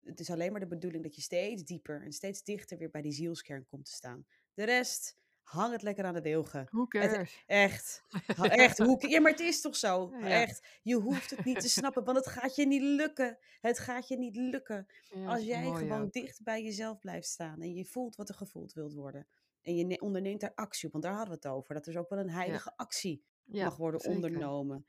Het 0.04 0.20
is 0.20 0.30
alleen 0.30 0.52
maar 0.52 0.60
de 0.60 0.68
bedoeling 0.68 1.04
dat 1.04 1.16
je 1.16 1.22
steeds 1.22 1.64
dieper 1.64 2.02
en 2.02 2.12
steeds 2.14 2.44
dichter 2.44 2.78
weer 2.78 2.90
bij 2.90 3.02
die 3.02 3.12
zielskern 3.12 3.66
komt 3.66 3.86
te 3.86 3.92
staan. 3.92 4.26
De 4.54 4.64
rest, 4.64 5.18
hang 5.44 5.72
het 5.72 5.82
lekker 5.82 6.06
aan 6.06 6.14
de 6.14 6.22
wilgen. 6.22 6.68
Who 6.72 6.80
Het- 6.82 6.90
cares? 6.90 7.44
Echt. 7.46 8.04
Echt. 8.38 8.78
Hoe, 8.78 9.10
ja, 9.10 9.22
maar 9.22 9.32
het 9.32 9.40
is 9.40 9.62
toch 9.62 9.76
zo? 9.76 10.10
Ja. 10.20 10.28
Echt. 10.42 10.68
Je 10.82 10.96
hoeft 10.96 11.30
het 11.30 11.46
niet 11.46 11.60
te 11.60 11.70
snappen, 11.70 12.04
want 12.04 12.18
het 12.18 12.28
gaat 12.28 12.56
je 12.56 12.66
niet 12.68 12.82
lukken. 12.82 13.38
Het 13.62 13.80
gaat 13.80 14.08
je 14.08 14.18
niet 14.18 14.36
lukken. 14.36 14.88
Ja, 15.16 15.28
Als 15.28 15.44
jij 15.44 15.64
gewoon 15.64 16.02
ook. 16.02 16.12
dicht 16.14 16.44
bij 16.44 16.64
jezelf 16.64 17.00
blijft 17.00 17.28
staan 17.28 17.62
en 17.62 17.74
je 17.74 17.86
voelt 17.86 18.16
wat 18.16 18.30
er 18.30 18.36
gevoeld 18.36 18.74
wilt 18.74 18.94
worden. 18.94 19.28
En 19.62 19.76
je 19.76 19.86
ne- 19.86 20.00
onderneemt 20.00 20.40
daar 20.42 20.52
actie 20.56 20.86
op, 20.86 20.92
want 20.92 21.04
daar 21.04 21.14
hadden 21.14 21.40
we 21.40 21.48
het 21.48 21.56
over. 21.58 21.74
Dat 21.74 21.88
er 21.88 21.98
ook 22.00 22.10
wel 22.10 22.20
een 22.20 22.30
heilige 22.30 22.74
actie 22.76 23.24
mag 23.44 23.78
worden 23.78 24.00
zeker. 24.00 24.16
ondernomen. 24.16 24.86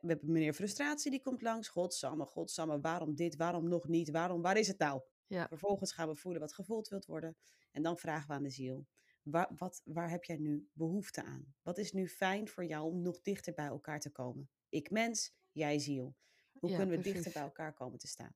We 0.00 0.08
hebben 0.08 0.32
meneer 0.32 0.52
Frustratie, 0.54 1.10
die 1.10 1.20
komt 1.22 1.42
langs. 1.42 1.68
Godsamme, 1.68 2.24
godsamme, 2.24 2.80
waarom 2.80 3.14
dit, 3.14 3.36
waarom 3.36 3.68
nog 3.68 3.88
niet, 3.88 4.10
waarom, 4.10 4.42
waar 4.42 4.56
is 4.56 4.68
het 4.68 4.78
nou? 4.78 5.02
Ja. 5.26 5.46
Vervolgens 5.48 5.92
gaan 5.92 6.08
we 6.08 6.14
voelen 6.14 6.40
wat 6.40 6.52
gevoeld 6.54 6.88
wilt 6.88 7.06
worden. 7.06 7.36
En 7.72 7.82
dan 7.82 7.96
vragen 7.98 8.28
we 8.28 8.34
aan 8.34 8.42
de 8.42 8.50
ziel, 8.50 8.86
waar, 9.30 9.50
wat, 9.56 9.82
waar 9.84 10.10
heb 10.10 10.24
jij 10.24 10.36
nu 10.36 10.68
behoefte 10.72 11.24
aan? 11.24 11.54
Wat 11.62 11.78
is 11.78 11.92
nu 11.92 12.08
fijn 12.08 12.48
voor 12.48 12.64
jou 12.64 12.92
om 12.92 13.02
nog 13.02 13.20
dichter 13.20 13.54
bij 13.54 13.66
elkaar 13.66 14.00
te 14.00 14.10
komen? 14.10 14.50
Ik 14.68 14.90
mens, 14.90 15.34
jij 15.52 15.78
ziel. 15.78 16.16
Hoe 16.52 16.70
Ja, 16.70 16.76
kunnen 16.76 16.96
we 16.96 17.02
dichter 17.12 17.32
bij 17.32 17.42
elkaar 17.42 17.72
komen 17.72 17.98
te 17.98 18.06
staan? 18.06 18.34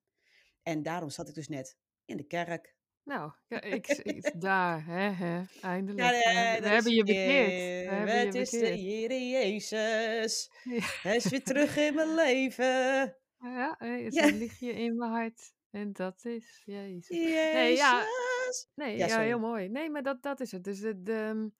En 0.61 0.83
daarom 0.83 1.09
zat 1.09 1.27
ik 1.27 1.33
dus 1.33 1.47
net 1.47 1.77
in 2.05 2.17
de 2.17 2.23
kerk. 2.23 2.75
Nou, 3.03 3.31
ja, 3.47 3.61
ik, 3.77 3.87
ik, 3.87 4.41
daar, 4.41 4.85
hè, 4.85 5.09
hè, 5.09 5.43
eindelijk. 5.61 5.99
Ja, 5.99 6.09
nee, 6.09 6.21
hebben, 6.21 6.69
we 6.69 6.75
hebben 6.75 6.93
je 6.93 7.03
bekeerd. 7.03 7.89
We 7.89 7.95
hebben 7.95 8.15
je 8.15 8.25
Het 8.25 8.35
is 8.35 8.49
de. 8.49 8.65
Heere 8.65 9.29
Jezus. 9.29 10.51
Hij 11.01 11.15
is 11.15 11.29
weer 11.29 11.43
terug 11.43 11.77
in 11.77 11.95
mijn 11.95 12.15
leven. 12.23 13.17
Ja, 13.37 13.75
hey, 13.77 14.03
het 14.03 14.15
een 14.15 14.37
lichtje 14.37 14.71
in 14.71 14.95
mijn 14.95 15.11
hart. 15.11 15.53
En 15.69 15.93
dat 15.93 16.25
is 16.25 16.61
Jezus. 16.65 17.17
Jezus. 17.17 17.77
ja. 17.77 18.05
Nee, 18.75 18.97
Ja, 18.97 19.19
heel 19.19 19.39
mooi. 19.39 19.69
Nee, 19.69 19.89
maar 19.89 20.03
dat, 20.03 20.21
dat 20.21 20.39
is 20.39 20.51
het. 20.51 20.63
Dus 20.63 20.79
de, 20.79 21.01
de, 21.03 21.51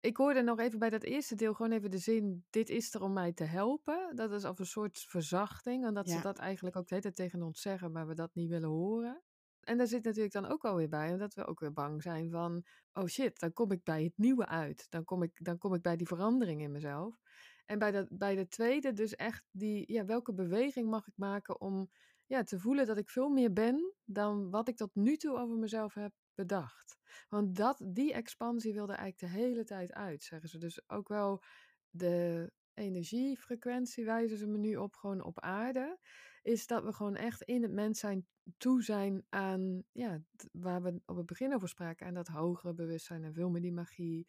ik 0.00 0.16
hoorde 0.16 0.42
nog 0.42 0.58
even 0.58 0.78
bij 0.78 0.90
dat 0.90 1.02
eerste 1.02 1.34
deel 1.34 1.54
gewoon 1.54 1.72
even 1.72 1.90
de 1.90 1.98
zin: 1.98 2.44
dit 2.50 2.68
is 2.68 2.94
er 2.94 3.02
om 3.02 3.12
mij 3.12 3.32
te 3.32 3.44
helpen. 3.44 4.16
Dat 4.16 4.32
is 4.32 4.44
of 4.44 4.58
een 4.58 4.66
soort 4.66 4.98
verzachting. 4.98 5.84
En 5.84 5.94
dat 5.94 6.08
Ja. 6.08 6.16
ze 6.16 6.22
dat 6.22 6.38
eigenlijk 6.38 6.76
ook 6.76 6.88
de 6.88 6.94
hele 6.94 7.12
tijd 7.12 7.16
tegen 7.16 7.46
ons 7.46 7.60
zeggen, 7.60 7.92
maar 7.92 8.06
we 8.06 8.14
dat 8.14 8.34
niet 8.34 8.48
willen 8.48 8.68
horen. 8.68 9.22
En 9.60 9.78
daar 9.78 9.86
zit 9.86 10.04
natuurlijk 10.04 10.32
dan 10.32 10.46
ook 10.46 10.64
alweer 10.64 10.88
bij, 10.88 11.16
dat 11.16 11.34
we 11.34 11.46
ook 11.46 11.60
weer 11.60 11.72
bang 11.72 12.02
zijn 12.02 12.30
van: 12.30 12.64
oh 12.92 13.06
shit, 13.06 13.38
dan 13.40 13.52
kom 13.52 13.72
ik 13.72 13.82
bij 13.84 14.04
het 14.04 14.12
nieuwe 14.16 14.46
uit. 14.46 14.86
Dan 14.90 15.04
kom 15.04 15.22
ik, 15.22 15.44
dan 15.44 15.58
kom 15.58 15.74
ik 15.74 15.82
bij 15.82 15.96
die 15.96 16.06
verandering 16.06 16.62
in 16.62 16.72
mezelf. 16.72 17.18
En 17.66 17.78
bij 17.78 17.90
de, 17.90 18.06
bij 18.10 18.34
de 18.34 18.48
tweede 18.48 18.92
dus 18.92 19.14
echt 19.14 19.44
die, 19.50 19.92
ja, 19.92 20.04
welke 20.04 20.34
beweging 20.34 20.88
mag 20.90 21.06
ik 21.06 21.16
maken 21.16 21.60
om 21.60 21.90
ja, 22.26 22.42
te 22.42 22.58
voelen 22.58 22.86
dat 22.86 22.98
ik 22.98 23.10
veel 23.10 23.28
meer 23.28 23.52
ben 23.52 23.94
dan 24.04 24.50
wat 24.50 24.68
ik 24.68 24.76
tot 24.76 24.94
nu 24.94 25.16
toe 25.16 25.38
over 25.38 25.56
mezelf 25.56 25.94
heb 25.94 26.12
bedacht. 26.46 26.98
Want 27.28 27.56
dat, 27.56 27.80
die 27.84 28.12
expansie 28.12 28.72
wilde 28.72 28.92
eigenlijk 28.92 29.32
de 29.32 29.38
hele 29.40 29.64
tijd 29.64 29.92
uit, 29.92 30.22
zeggen 30.22 30.48
ze. 30.48 30.58
Dus 30.58 30.88
ook 30.88 31.08
wel 31.08 31.42
de 31.90 32.52
energiefrequentie 32.74 34.04
wijzen 34.04 34.36
ze 34.36 34.46
me 34.46 34.58
nu 34.58 34.76
op, 34.76 34.96
gewoon 34.96 35.22
op 35.22 35.40
aarde. 35.40 35.98
Is 36.42 36.66
dat 36.66 36.84
we 36.84 36.92
gewoon 36.92 37.16
echt 37.16 37.42
in 37.42 37.62
het 37.62 37.72
mens 37.72 37.98
zijn 37.98 38.26
toe 38.58 38.82
zijn 38.82 39.24
aan, 39.28 39.82
ja, 39.92 40.20
waar 40.52 40.82
we 40.82 41.00
op 41.06 41.16
het 41.16 41.26
begin 41.26 41.54
over 41.54 41.68
spraken, 41.68 42.06
aan 42.06 42.14
dat 42.14 42.28
hogere 42.28 42.74
bewustzijn 42.74 43.24
en 43.24 43.34
veel 43.34 43.50
meer 43.50 43.60
die 43.60 43.72
magie, 43.72 44.28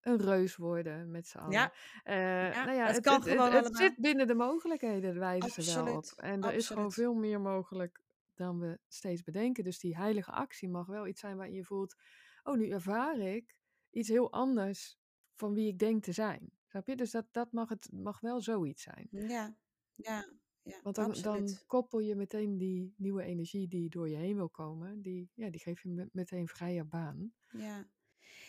een 0.00 0.18
reus 0.18 0.56
worden 0.56 1.10
met 1.10 1.26
z'n 1.26 1.38
allen. 1.38 1.52
Ja. 1.52 1.72
Uh, 2.04 2.52
ja, 2.54 2.64
nou 2.64 2.76
ja, 2.76 2.86
het 2.86 2.94
het, 2.94 3.04
kan 3.04 3.14
het, 3.14 3.28
gewoon 3.28 3.52
het 3.52 3.76
zit 3.76 3.96
binnen 3.96 4.26
de 4.26 4.34
mogelijkheden, 4.34 5.18
wijzen 5.18 5.62
ze 5.62 5.84
wel 5.84 5.96
op. 5.96 6.12
En 6.16 6.42
er 6.42 6.54
is 6.54 6.66
gewoon 6.66 6.92
veel 6.92 7.14
meer 7.14 7.40
mogelijk 7.40 8.00
dan 8.38 8.58
we 8.58 8.78
steeds 8.88 9.22
bedenken. 9.22 9.64
Dus 9.64 9.78
die 9.78 9.96
heilige 9.96 10.30
actie 10.30 10.68
mag 10.68 10.86
wel 10.86 11.06
iets 11.06 11.20
zijn 11.20 11.36
waarin 11.36 11.54
je 11.54 11.64
voelt, 11.64 11.96
oh, 12.42 12.56
nu 12.56 12.70
ervaar 12.70 13.18
ik 13.18 13.56
iets 13.90 14.08
heel 14.08 14.32
anders 14.32 14.98
van 15.34 15.54
wie 15.54 15.68
ik 15.68 15.78
denk 15.78 16.02
te 16.02 16.12
zijn. 16.12 16.50
Snap 16.66 16.86
je? 16.86 16.96
Dus 16.96 17.10
dat, 17.10 17.26
dat 17.30 17.52
mag, 17.52 17.68
het, 17.68 17.88
mag 17.92 18.20
wel 18.20 18.40
zoiets 18.40 18.82
zijn. 18.82 19.08
Ja, 19.10 19.56
ja, 19.94 20.32
ja, 20.62 20.80
Want 20.82 20.96
dan, 20.96 21.12
dan 21.22 21.48
koppel 21.66 21.98
je 21.98 22.14
meteen 22.14 22.58
die 22.58 22.94
nieuwe 22.96 23.22
energie 23.22 23.68
die 23.68 23.88
door 23.88 24.08
je 24.08 24.16
heen 24.16 24.36
wil 24.36 24.50
komen, 24.50 25.02
die, 25.02 25.30
ja, 25.34 25.50
die 25.50 25.60
geef 25.60 25.82
je 25.82 25.88
me- 25.88 26.08
meteen 26.12 26.48
vrije 26.48 26.84
baan. 26.84 27.32
Ja. 27.48 27.88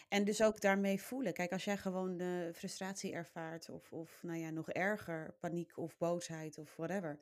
En 0.09 0.23
dus 0.25 0.43
ook 0.43 0.61
daarmee 0.61 1.01
voelen. 1.01 1.33
Kijk, 1.33 1.51
als 1.51 1.63
jij 1.63 1.77
gewoon 1.77 2.17
de 2.17 2.51
frustratie 2.53 3.13
ervaart, 3.13 3.69
of, 3.69 3.91
of 3.91 4.23
nou 4.23 4.37
ja, 4.37 4.49
nog 4.49 4.69
erger, 4.69 5.35
paniek 5.39 5.77
of 5.77 5.97
boosheid 5.97 6.57
of 6.57 6.75
whatever. 6.75 7.19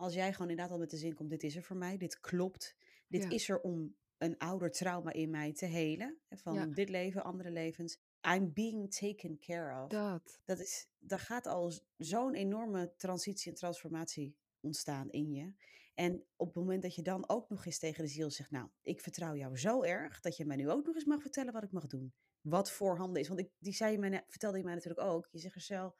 Als 0.00 0.14
jij 0.14 0.32
gewoon 0.32 0.50
inderdaad 0.50 0.72
al 0.72 0.78
met 0.78 0.90
de 0.90 0.96
zin 0.96 1.14
komt: 1.14 1.30
dit 1.30 1.42
is 1.42 1.56
er 1.56 1.62
voor 1.62 1.76
mij, 1.76 1.96
dit 1.96 2.20
klopt. 2.20 2.76
Dit 3.08 3.22
Ja. 3.22 3.30
is 3.30 3.48
er 3.48 3.60
om 3.60 3.96
een 4.18 4.38
ouder 4.38 4.70
trauma 4.70 5.12
in 5.12 5.30
mij 5.30 5.52
te 5.52 5.66
helen. 5.66 6.18
Van 6.30 6.54
Ja. 6.54 6.66
dit 6.66 6.88
leven, 6.88 7.24
andere 7.24 7.50
levens. 7.50 7.98
I'm 8.28 8.52
being 8.52 8.94
taken 8.94 9.38
care 9.38 9.82
of. 9.84 9.88
Dat, 9.90 10.40
dat 10.44 10.58
is, 10.58 10.88
daar 10.98 11.18
gaat 11.18 11.46
al 11.46 11.72
zo'n 11.96 12.34
enorme 12.34 12.92
transitie 12.96 13.50
en 13.50 13.56
transformatie 13.56 14.36
ontstaan 14.60 15.10
in 15.10 15.32
je. 15.32 15.52
En 15.94 16.24
op 16.36 16.46
het 16.46 16.56
moment 16.56 16.82
dat 16.82 16.94
je 16.94 17.02
dan 17.02 17.28
ook 17.28 17.48
nog 17.48 17.66
eens 17.66 17.78
tegen 17.78 18.04
de 18.04 18.10
ziel 18.10 18.30
zegt, 18.30 18.50
nou, 18.50 18.68
ik 18.82 19.00
vertrouw 19.00 19.36
jou 19.36 19.58
zo 19.58 19.82
erg 19.82 20.20
dat 20.20 20.36
je 20.36 20.44
mij 20.44 20.56
nu 20.56 20.70
ook 20.70 20.86
nog 20.86 20.94
eens 20.94 21.04
mag 21.04 21.20
vertellen 21.22 21.52
wat 21.52 21.62
ik 21.62 21.72
mag 21.72 21.86
doen. 21.86 22.12
Wat 22.40 22.70
voorhanden 22.70 23.20
is. 23.20 23.28
Want 23.28 23.40
ik, 23.40 23.50
die 23.58 23.74
zei 23.74 23.92
je 23.92 23.98
mij, 23.98 24.24
vertelde 24.28 24.58
je 24.58 24.64
mij 24.64 24.74
natuurlijk 24.74 25.06
ook. 25.06 25.28
Je 25.30 25.38
zegt 25.38 25.54
er 25.54 25.60
zelf 25.60 25.94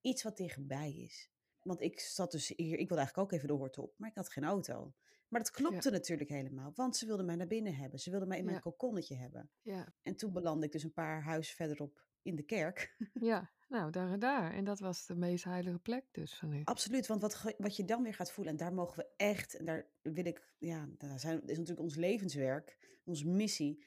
iets 0.00 0.22
wat 0.22 0.36
dichtbij 0.36 0.92
is. 0.92 1.31
Want 1.62 1.80
ik 1.80 2.00
zat 2.00 2.30
dus 2.30 2.48
hier, 2.48 2.72
ik 2.78 2.88
wilde 2.88 2.96
eigenlijk 2.96 3.18
ook 3.18 3.32
even 3.32 3.48
de 3.48 3.54
hoort 3.54 3.78
op, 3.78 3.94
maar 3.98 4.08
ik 4.08 4.14
had 4.14 4.30
geen 4.32 4.44
auto. 4.44 4.94
Maar 5.28 5.40
dat 5.40 5.50
klopte 5.50 5.90
natuurlijk 5.90 6.30
helemaal, 6.30 6.72
want 6.74 6.96
ze 6.96 7.06
wilden 7.06 7.26
mij 7.26 7.36
naar 7.36 7.46
binnen 7.46 7.74
hebben. 7.74 7.98
Ze 8.00 8.10
wilden 8.10 8.28
mij 8.28 8.38
in 8.38 8.44
mijn 8.44 8.56
Ja. 8.56 8.62
kokonnetje 8.62 9.14
hebben. 9.16 9.50
ja. 9.62 9.94
En 10.02 10.16
toen 10.16 10.32
belandde 10.32 10.66
ik 10.66 10.72
dus 10.72 10.82
een 10.82 10.92
paar 10.92 11.22
huizen 11.22 11.56
verderop 11.56 12.02
in 12.22 12.36
de 12.36 12.42
kerk. 12.42 12.96
Ja, 13.12 13.50
nou, 13.68 13.90
daar 13.90 14.12
en 14.12 14.18
daar. 14.18 14.52
En 14.54 14.64
dat 14.64 14.78
was 14.78 15.06
de 15.06 15.14
meest 15.14 15.44
heilige 15.44 15.78
plek 15.78 16.04
dus 16.12 16.34
van 16.34 16.52
u. 16.52 16.60
Absoluut, 16.64 17.06
want 17.06 17.20
wat, 17.20 17.54
wat 17.58 17.76
je 17.76 17.84
dan 17.84 18.02
weer 18.02 18.14
gaat 18.14 18.32
voelen, 18.32 18.52
en 18.52 18.58
daar 18.58 18.74
mogen 18.74 18.96
we 18.96 19.08
echt, 19.16 19.54
en 19.54 19.64
daar 19.64 19.86
wil 20.02 20.24
ik, 20.26 20.54
ja, 20.58 20.88
daar 20.98 21.20
zijn, 21.20 21.40
is 21.42 21.46
natuurlijk 21.58 21.80
ons 21.80 21.94
levenswerk, 21.94 22.98
onze 23.04 23.28
missie, 23.28 23.84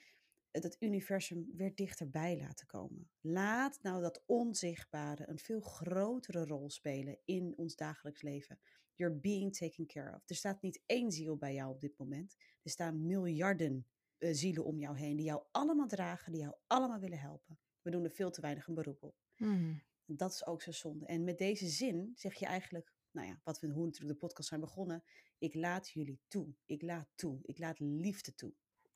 het, 0.55 0.63
het 0.63 0.77
universum 0.79 1.49
weer 1.55 1.75
dichterbij 1.75 2.37
laten 2.37 2.67
komen. 2.67 3.09
Laat 3.21 3.79
nou 3.81 4.01
dat 4.01 4.23
onzichtbare 4.25 5.29
een 5.29 5.39
veel 5.39 5.61
grotere 5.61 6.45
rol 6.45 6.69
spelen 6.69 7.17
in 7.25 7.53
ons 7.57 7.75
dagelijks 7.75 8.21
leven. 8.21 8.59
You're 8.93 9.15
being 9.15 9.55
taken 9.55 9.87
care 9.87 10.15
of. 10.15 10.29
Er 10.29 10.35
staat 10.35 10.61
niet 10.61 10.81
één 10.85 11.11
ziel 11.11 11.37
bij 11.37 11.53
jou 11.53 11.73
op 11.73 11.79
dit 11.79 11.97
moment. 11.97 12.35
Er 12.63 12.69
staan 12.69 13.05
miljarden 13.05 13.87
eh, 14.17 14.33
zielen 14.33 14.65
om 14.65 14.79
jou 14.79 14.97
heen 14.97 15.15
die 15.15 15.25
jou 15.25 15.43
allemaal 15.51 15.87
dragen, 15.87 16.31
die 16.31 16.41
jou 16.41 16.55
allemaal 16.67 16.99
willen 16.99 17.19
helpen. 17.19 17.59
We 17.81 17.91
doen 17.91 18.03
er 18.03 18.11
veel 18.11 18.31
te 18.31 18.41
weinig 18.41 18.67
een 18.67 18.73
beroep 18.73 19.03
op. 19.03 19.15
Mhm. 19.37 19.73
Dat 20.05 20.31
is 20.31 20.45
ook 20.45 20.61
zo 20.61 20.71
zonde. 20.71 21.05
En 21.05 21.23
met 21.23 21.37
deze 21.37 21.67
zin 21.67 22.11
zeg 22.15 22.33
je 22.33 22.45
eigenlijk, 22.45 22.93
nou 23.11 23.27
ja, 23.27 23.41
wat 23.43 23.59
we, 23.59 23.67
hoe 23.67 23.85
natuurlijk 23.85 24.13
de 24.13 24.25
podcast 24.25 24.49
zijn 24.49 24.61
begonnen. 24.61 25.03
Ik 25.37 25.53
laat 25.53 25.89
jullie 25.89 26.19
toe. 26.27 26.55
Ik 26.65 26.81
laat 26.81 27.07
toe. 27.15 27.39
Ik 27.41 27.57
laat 27.57 27.79
liefde 27.79 28.35
toe. 28.35 28.53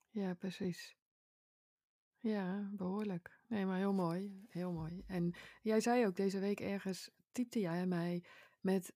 Ja, 0.09 0.33
precies. 0.33 0.98
Ja, 2.19 2.69
behoorlijk. 2.71 3.39
Nee, 3.47 3.65
maar 3.65 3.77
heel 3.77 3.93
mooi. 3.93 4.45
Heel 4.49 4.71
mooi. 4.71 5.03
En 5.07 5.33
jij 5.61 5.79
zei 5.81 6.05
ook 6.05 6.15
deze 6.15 6.39
week 6.39 6.59
ergens, 6.59 7.09
typte 7.31 7.59
jij 7.59 7.85
mij 7.85 8.23
met 8.59 8.93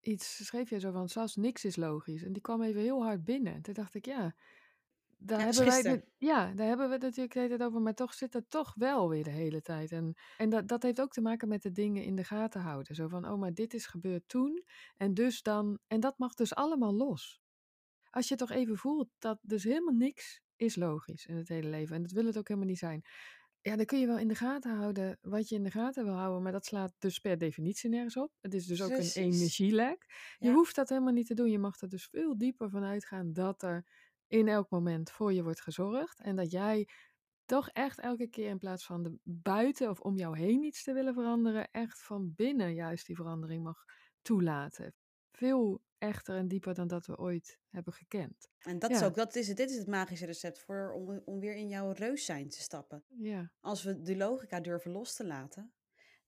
iets, 0.00 0.46
schreef 0.46 0.70
jij 0.70 0.80
zo 0.80 0.92
van, 0.92 1.08
zelfs 1.08 1.36
niks 1.36 1.64
is 1.64 1.76
logisch. 1.76 2.22
En 2.22 2.32
die 2.32 2.42
kwam 2.42 2.62
even 2.62 2.80
heel 2.80 3.02
hard 3.02 3.24
binnen. 3.24 3.62
Toen 3.62 3.74
dacht 3.74 3.94
ik, 3.94 4.04
ja, 4.06 4.34
daar 5.18 5.38
Ja, 5.40 5.46
dat 5.46 5.54
hebben 5.56 5.82
wij 5.82 5.92
nu- 5.92 6.04
ja, 6.28 6.52
daar 6.52 6.66
hebben 6.66 6.86
we 6.86 6.92
het 6.92 7.02
natuurlijk 7.02 7.32
de 7.32 7.40
hele 7.40 7.56
tijd 7.56 7.68
over, 7.68 7.80
maar 7.80 7.94
toch 7.94 8.14
zit 8.14 8.32
het 8.32 8.50
toch 8.50 8.74
wel 8.74 9.08
weer 9.08 9.24
de 9.24 9.30
hele 9.30 9.60
tijd. 9.62 9.92
En, 9.92 10.14
en 10.36 10.50
dat, 10.50 10.68
dat 10.68 10.82
heeft 10.82 11.00
ook 11.00 11.12
te 11.12 11.20
maken 11.20 11.48
met 11.48 11.62
de 11.62 11.72
dingen 11.72 12.04
in 12.04 12.16
de 12.16 12.24
gaten 12.24 12.60
houden. 12.60 12.94
Zo 12.94 13.08
van, 13.08 13.28
oh, 13.28 13.38
maar 13.38 13.54
dit 13.54 13.74
is 13.74 13.86
gebeurd 13.86 14.28
toen. 14.28 14.64
En 14.96 15.14
dus 15.14 15.42
dan, 15.42 15.78
en 15.86 16.00
dat 16.00 16.18
mag 16.18 16.34
dus 16.34 16.54
allemaal 16.54 16.94
los. 16.94 17.40
Als 18.10 18.28
je 18.28 18.36
toch 18.36 18.50
even 18.50 18.76
voelt 18.76 19.08
dat 19.18 19.38
dus 19.42 19.64
helemaal 19.64 19.94
niks 19.94 20.40
is 20.62 20.76
logisch 20.76 21.26
in 21.26 21.36
het 21.36 21.48
hele 21.48 21.68
leven. 21.68 21.96
En 21.96 22.02
dat 22.02 22.10
wil 22.10 22.26
het 22.26 22.38
ook 22.38 22.48
helemaal 22.48 22.68
niet 22.68 22.78
zijn. 22.78 23.02
Ja, 23.60 23.76
dan 23.76 23.84
kun 23.84 24.00
je 24.00 24.06
wel 24.06 24.18
in 24.18 24.28
de 24.28 24.34
gaten 24.34 24.76
houden 24.76 25.18
wat 25.20 25.48
je 25.48 25.54
in 25.54 25.62
de 25.62 25.70
gaten 25.70 26.04
wil 26.04 26.14
houden. 26.14 26.42
Maar 26.42 26.52
dat 26.52 26.64
slaat 26.66 26.94
dus 26.98 27.18
per 27.18 27.38
definitie 27.38 27.90
nergens 27.90 28.16
op. 28.16 28.32
Het 28.40 28.54
is 28.54 28.66
dus 28.66 28.82
ook 28.82 28.88
Precies. 28.88 29.14
een 29.14 29.22
energielek. 29.22 30.04
Je 30.38 30.46
Ja. 30.46 30.52
hoeft 30.52 30.74
dat 30.74 30.88
helemaal 30.88 31.12
niet 31.12 31.26
te 31.26 31.34
doen. 31.34 31.50
Je 31.50 31.58
mag 31.58 31.80
er 31.80 31.88
dus 31.88 32.06
veel 32.06 32.38
dieper 32.38 32.70
van 32.70 32.84
uitgaan 32.84 33.32
dat 33.32 33.62
er 33.62 33.86
in 34.26 34.48
elk 34.48 34.70
moment 34.70 35.10
voor 35.10 35.32
je 35.32 35.42
wordt 35.42 35.60
gezorgd. 35.60 36.20
En 36.20 36.36
dat 36.36 36.50
jij 36.50 36.88
toch 37.44 37.68
echt 37.68 37.98
elke 38.00 38.28
keer 38.28 38.48
in 38.48 38.58
plaats 38.58 38.86
van 38.86 39.02
de 39.02 39.18
buiten 39.24 39.90
of 39.90 40.00
om 40.00 40.16
jou 40.16 40.38
heen 40.38 40.62
iets 40.62 40.82
te 40.82 40.92
willen 40.92 41.14
veranderen, 41.14 41.68
echt 41.70 42.02
van 42.02 42.32
binnen 42.34 42.74
juist 42.74 43.06
die 43.06 43.16
verandering 43.16 43.62
mag 43.62 43.84
toelaten. 44.22 44.94
Veel 45.42 45.82
echter 45.98 46.36
en 46.36 46.48
dieper 46.48 46.74
dan 46.74 46.88
dat 46.88 47.06
we 47.06 47.18
ooit 47.18 47.58
hebben 47.68 47.92
gekend. 47.92 48.50
En 48.58 48.78
dat 48.78 48.90
is 48.90 49.02
ook, 49.02 49.14
dat 49.14 49.34
is 49.34 49.48
het, 49.48 49.56
dit 49.56 49.70
is 49.70 49.76
het 49.76 49.86
magische 49.86 50.26
recept 50.26 50.58
voor 50.58 50.92
om, 50.92 51.22
om 51.24 51.40
weer 51.40 51.54
in 51.54 51.68
jouw 51.68 51.90
reus 51.90 52.24
zijn 52.24 52.48
te 52.48 52.60
stappen. 52.60 53.04
Ja, 53.08 53.52
Als 53.60 53.82
we 53.82 54.02
de 54.02 54.16
logica 54.16 54.60
durven 54.60 54.90
los 54.90 55.14
te 55.14 55.26
laten, 55.26 55.72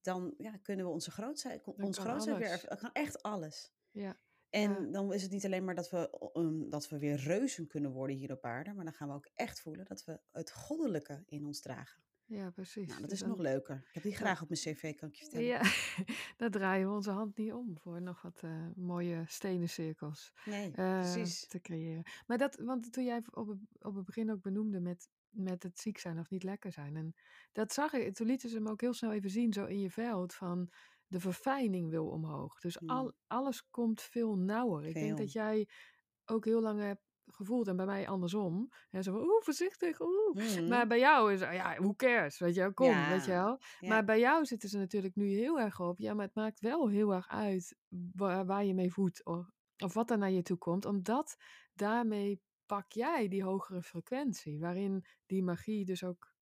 dan 0.00 0.34
ja, 0.38 0.56
kunnen 0.56 0.86
we 0.86 0.92
onze 0.92 1.10
grootheid, 1.10 1.64
ons 1.64 1.98
grootheid 1.98 2.38
weer 2.38 2.76
kan 2.76 2.92
echt 2.92 3.22
alles. 3.22 3.72
ja, 3.90 4.20
En 4.48 4.70
Ja. 4.70 4.90
dan 4.90 5.12
is 5.12 5.22
het 5.22 5.30
niet 5.30 5.44
alleen 5.44 5.64
maar 5.64 5.74
dat 5.74 5.90
we, 5.90 6.30
um, 6.32 6.70
dat 6.70 6.88
we 6.88 6.98
weer 6.98 7.16
reuzen 7.16 7.66
kunnen 7.66 7.90
worden 7.90 8.16
hier 8.16 8.32
op 8.32 8.44
aarde, 8.44 8.74
maar 8.74 8.84
dan 8.84 8.94
gaan 8.94 9.08
we 9.08 9.14
ook 9.14 9.30
echt 9.34 9.60
voelen 9.60 9.84
dat 9.84 10.04
we 10.04 10.20
het 10.30 10.52
goddelijke 10.52 11.22
in 11.26 11.44
ons 11.44 11.60
dragen. 11.60 12.02
Ja, 12.26 12.50
precies. 12.50 12.88
Nou, 12.88 13.00
dat 13.00 13.10
is 13.10 13.18
dan- 13.18 13.28
nog 13.28 13.38
leuker. 13.38 13.84
Ik 13.88 13.94
heb 13.94 14.02
die 14.02 14.14
graag 14.14 14.42
op 14.42 14.48
mijn 14.48 14.60
cv, 14.60 14.94
kan 14.94 15.08
ik 15.08 15.14
je 15.14 15.22
vertellen. 15.24 15.46
Ja, 15.46 15.60
daar 16.36 16.50
draaien 16.50 16.88
we 16.88 16.94
onze 16.94 17.10
hand 17.10 17.36
niet 17.36 17.52
om 17.52 17.78
voor 17.78 18.02
nog 18.02 18.22
wat 18.22 18.40
eh, 18.42 18.66
mooie 18.76 19.24
stenen 19.26 19.68
cirkels 19.68 20.32
Nee, 20.44 20.70
eh, 20.72 20.98
precies. 21.00 21.46
te 21.46 21.60
creëren. 21.60 22.02
Maar 22.26 22.38
dat, 22.38 22.56
want 22.56 22.92
toen 22.92 23.04
jij 23.04 23.22
op 23.30 23.48
het, 23.48 23.58
op 23.78 23.94
het 23.94 24.04
begin 24.04 24.30
ook 24.30 24.40
benoemde 24.42 24.80
met, 24.80 25.08
met 25.28 25.62
het 25.62 25.78
ziek 25.78 25.98
zijn 25.98 26.18
of 26.18 26.30
niet 26.30 26.42
lekker 26.42 26.72
zijn. 26.72 26.96
En 26.96 27.14
dat 27.52 27.72
zag 27.72 27.92
ik, 27.92 28.14
toen 28.14 28.26
lieten 28.26 28.48
ze 28.48 28.56
hem 28.56 28.68
ook 28.68 28.80
heel 28.80 28.94
snel 28.94 29.12
even 29.12 29.30
zien, 29.30 29.52
zo 29.52 29.64
in 29.64 29.80
je 29.80 29.90
veld, 29.90 30.34
van 30.34 30.70
de 31.06 31.20
verfijning 31.20 31.90
wil 31.90 32.06
omhoog. 32.08 32.60
Dus 32.60 32.74
Hmm. 32.76 32.88
al, 32.90 33.12
alles 33.26 33.68
komt 33.70 34.00
veel 34.02 34.36
nauwer. 34.38 34.86
Ik 34.86 34.94
denk 34.94 35.18
dat 35.18 35.32
jij 35.32 35.68
ook 36.24 36.44
heel 36.44 36.60
lang 36.60 36.80
hebt 36.80 37.02
gevoeld, 37.26 37.68
en 37.68 37.76
bij 37.76 37.86
mij 37.86 38.08
andersom. 38.08 38.68
Hè, 38.90 39.02
zo 39.02 39.12
van, 39.12 39.20
oeh, 39.20 39.42
voorzichtig, 39.42 40.00
oeh. 40.00 40.34
Mhm. 40.34 40.68
Maar 40.68 40.86
bij 40.86 40.98
jou 40.98 41.32
is, 41.32 41.40
ja, 41.40 41.76
who 41.78 41.94
cares, 41.94 42.38
weet 42.38 42.54
je 42.54 42.60
wel, 42.60 42.72
kom, 42.72 42.86
Ja, 42.88 43.08
weet 43.08 43.24
je 43.24 43.30
wel. 43.30 43.58
ja. 43.80 43.88
Maar 43.88 44.04
bij 44.04 44.18
jou 44.20 44.44
zitten 44.44 44.68
ze 44.68 44.78
natuurlijk 44.78 45.14
nu 45.14 45.26
heel 45.26 45.60
erg 45.60 45.80
op. 45.80 45.98
Ja, 45.98 46.14
maar 46.14 46.26
het 46.26 46.34
maakt 46.34 46.60
wel 46.60 46.88
heel 46.88 47.12
erg 47.14 47.28
uit 47.28 47.76
waar, 48.14 48.46
waar 48.46 48.64
je 48.64 48.74
mee 48.74 48.92
voedt 48.92 49.24
of, 49.24 49.50
of 49.84 49.94
wat 49.94 50.10
er 50.10 50.18
naar 50.18 50.30
je 50.30 50.42
toe 50.42 50.58
komt. 50.58 50.84
Omdat 50.84 51.36
daarmee 51.74 52.40
pak 52.66 52.92
jij 52.92 53.28
die 53.28 53.42
hogere 53.44 53.82
frequentie. 53.82 54.60
Waarin 54.60 55.04
die 55.26 55.42
magie 55.42 55.84
dus 55.84 56.04
ook. 56.04 56.32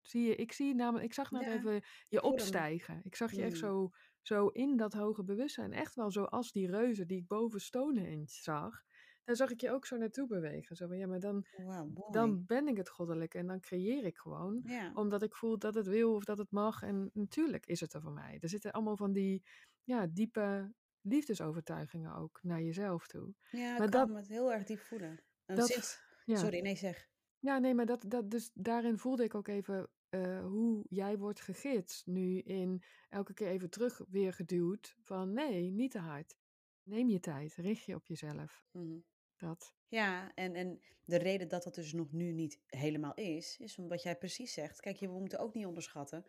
Zie 0.00 0.22
je, 0.22 0.34
ik 0.36 0.52
zie 0.52 0.74
namelijk, 0.74 1.04
ik 1.04 1.14
zag 1.14 1.30
net 1.30 1.42
Ja, 1.44 1.52
even 1.52 1.82
je 2.08 2.22
opstijgen. 2.22 3.00
Ik 3.04 3.14
zag 3.16 3.32
je 3.32 3.42
echt 3.42 3.52
Mm. 3.52 3.58
zo, 3.58 3.90
zo 4.22 4.46
in 4.46 4.76
dat 4.76 4.92
hoge 4.92 5.24
bewustzijn. 5.24 5.72
Echt 5.72 5.94
wel 5.94 6.10
zoals 6.10 6.52
die 6.52 6.70
reuzen 6.70 7.06
die 7.06 7.18
ik 7.18 7.26
boven 7.26 7.60
Stonehenge 7.60 8.26
zag. 8.26 8.82
Daar 9.28 9.36
zag 9.36 9.50
ik 9.50 9.60
je 9.60 9.70
ook 9.70 9.86
zo 9.86 9.96
naartoe 9.96 10.26
bewegen. 10.26 10.76
Zo 10.76 10.86
van, 10.86 10.98
ja, 10.98 11.06
maar 11.06 11.20
dan, 11.20 11.46
mooi. 11.56 12.12
dan 12.12 12.44
ben 12.44 12.68
ik 12.68 12.76
het 12.76 12.88
goddelijke 12.88 13.38
en 13.38 13.46
dan 13.46 13.60
creëer 13.60 14.04
ik 14.04 14.16
gewoon 14.16 14.60
ja. 14.64 14.92
omdat 14.94 15.22
ik 15.22 15.34
voel 15.34 15.58
dat 15.58 15.74
het 15.74 15.86
wil 15.86 16.14
of 16.14 16.24
dat 16.24 16.38
het 16.38 16.50
mag. 16.50 16.82
En 16.82 17.10
natuurlijk 17.12 17.66
is 17.66 17.80
het 17.80 17.92
er 17.92 18.00
voor 18.00 18.12
mij. 18.12 18.38
Er 18.40 18.48
zitten 18.48 18.72
allemaal 18.72 18.96
van 18.96 19.12
die 19.12 19.42
ja, 19.84 20.06
diepe 20.06 20.72
liefdesovertuigingen 21.00 22.14
ook 22.14 22.38
naar 22.42 22.62
jezelf 22.62 23.06
toe. 23.06 23.34
ja, 23.50 23.72
ik 23.72 23.78
maar 23.78 23.88
kan 23.88 24.00
dat- 24.00 24.08
me 24.08 24.16
het 24.16 24.28
heel 24.28 24.52
erg 24.52 24.64
diep 24.64 24.78
voelen. 24.80 25.22
En 25.44 25.56
Dat, 25.56 26.00
ja. 26.24 26.36
Sorry, 26.36 26.60
nee 26.60 26.76
zeg. 26.76 27.08
ja, 27.38 27.58
nee, 27.58 27.74
maar 27.74 27.86
dat, 27.86 28.04
dat, 28.08 28.30
dus 28.30 28.50
daarin 28.54 28.98
voelde 28.98 29.24
ik 29.24 29.34
ook 29.34 29.48
even 29.48 29.90
eh, 30.08 30.44
hoe 30.44 30.84
jij 30.88 31.18
wordt 31.18 31.40
gegidst. 31.40 32.06
Nu 32.06 32.38
in 32.38 32.82
elke 33.08 33.34
keer 33.34 33.48
even 33.48 33.70
terug 33.70 34.00
weer 34.08 34.32
geduwd 34.32 34.96
van 35.02 35.32
nee, 35.32 35.70
niet 35.70 35.90
te 35.90 35.98
hard. 35.98 36.36
Neem 36.82 37.08
je 37.08 37.20
tijd, 37.20 37.54
richt 37.54 37.84
je 37.84 37.94
op 37.94 38.06
jezelf. 38.06 38.64
Mhm. 38.72 38.98
Dat. 39.38 39.74
Ja, 39.88 40.34
en, 40.34 40.54
en 40.54 40.80
de 41.04 41.16
reden 41.16 41.48
dat 41.48 41.62
dat 41.62 41.74
dus 41.74 41.92
nog 41.92 42.12
nu 42.12 42.32
niet 42.32 42.60
helemaal 42.66 43.14
is, 43.14 43.58
is 43.58 43.78
omdat 43.78 44.02
jij 44.02 44.16
precies 44.16 44.52
zegt, 44.52 44.80
kijk, 44.80 44.96
je, 44.96 45.08
we 45.08 45.18
moeten 45.18 45.38
ook 45.38 45.54
niet 45.54 45.66
onderschatten 45.66 46.24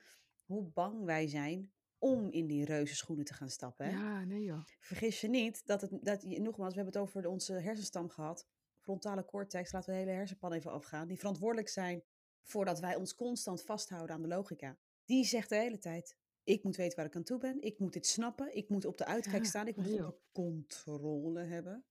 hoe 0.46 0.64
bang 0.64 1.06
wij 1.06 1.28
zijn 1.28 1.72
om 1.98 2.32
in 2.32 2.48
die 2.48 2.66
reuze 2.66 2.96
schoenen 2.96 3.26
te 3.26 3.34
gaan 3.34 3.50
stappen. 3.50 3.86
Hè? 3.86 3.92
Ja, 3.92 4.24
nee 4.26 4.44
joh. 4.44 4.66
Vergis 4.80 5.22
je 5.22 5.28
niet 5.30 5.66
dat 5.66 5.82
het, 5.82 5.92
dat 6.02 6.22
je, 6.22 6.42
nogmaals, 6.42 6.74
we 6.76 6.82
hebben 6.82 7.02
het 7.02 7.10
over 7.10 7.30
onze 7.30 7.54
hersenstam 7.54 8.10
gehad. 8.10 8.48
Frontale 8.80 9.26
cortex, 9.26 9.72
laten 9.72 9.90
we 9.90 9.96
de 9.96 10.06
hele 10.06 10.18
hersenpan 10.18 10.54
even 10.54 10.72
afgaan. 10.72 11.08
Die 11.08 11.18
verantwoordelijk 11.18 11.70
zijn 11.70 12.04
voordat 12.44 12.80
wij 12.80 12.96
ons 12.96 13.16
constant 13.16 13.64
vasthouden 13.64 14.16
aan 14.16 14.22
de 14.22 14.28
logica. 14.28 14.78
Die 15.06 15.26
zegt 15.26 15.50
de 15.50 15.56
hele 15.56 15.78
tijd, 15.78 16.16
ik 16.44 16.64
moet 16.64 16.76
weten 16.76 16.98
waar 16.98 17.06
ik 17.06 17.16
aan 17.16 17.24
toe 17.24 17.40
ben. 17.40 17.62
Ik 17.62 17.80
moet 17.80 17.94
dit 17.94 18.06
snappen. 18.06 18.56
Ik 18.56 18.70
moet 18.70 18.86
op 18.86 18.98
de 18.98 19.06
uitkijk 19.06 19.46
staan. 19.46 19.68
Ik 19.68 19.76
moet 19.76 19.92
onder 19.92 20.16
controle 20.32 21.40
hebben. 21.44 21.86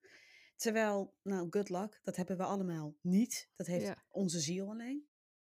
Terwijl, 0.59 1.15
nou, 1.23 1.47
good 1.51 1.69
luck, 1.69 2.01
dat 2.03 2.17
hebben 2.17 2.37
we 2.37 2.43
allemaal 2.45 2.97
niet. 3.01 3.51
Dat 3.57 3.67
heeft 3.67 3.87
Ja. 3.87 4.05
onze 4.09 4.41
ziel 4.41 4.71
alleen. 4.71 5.07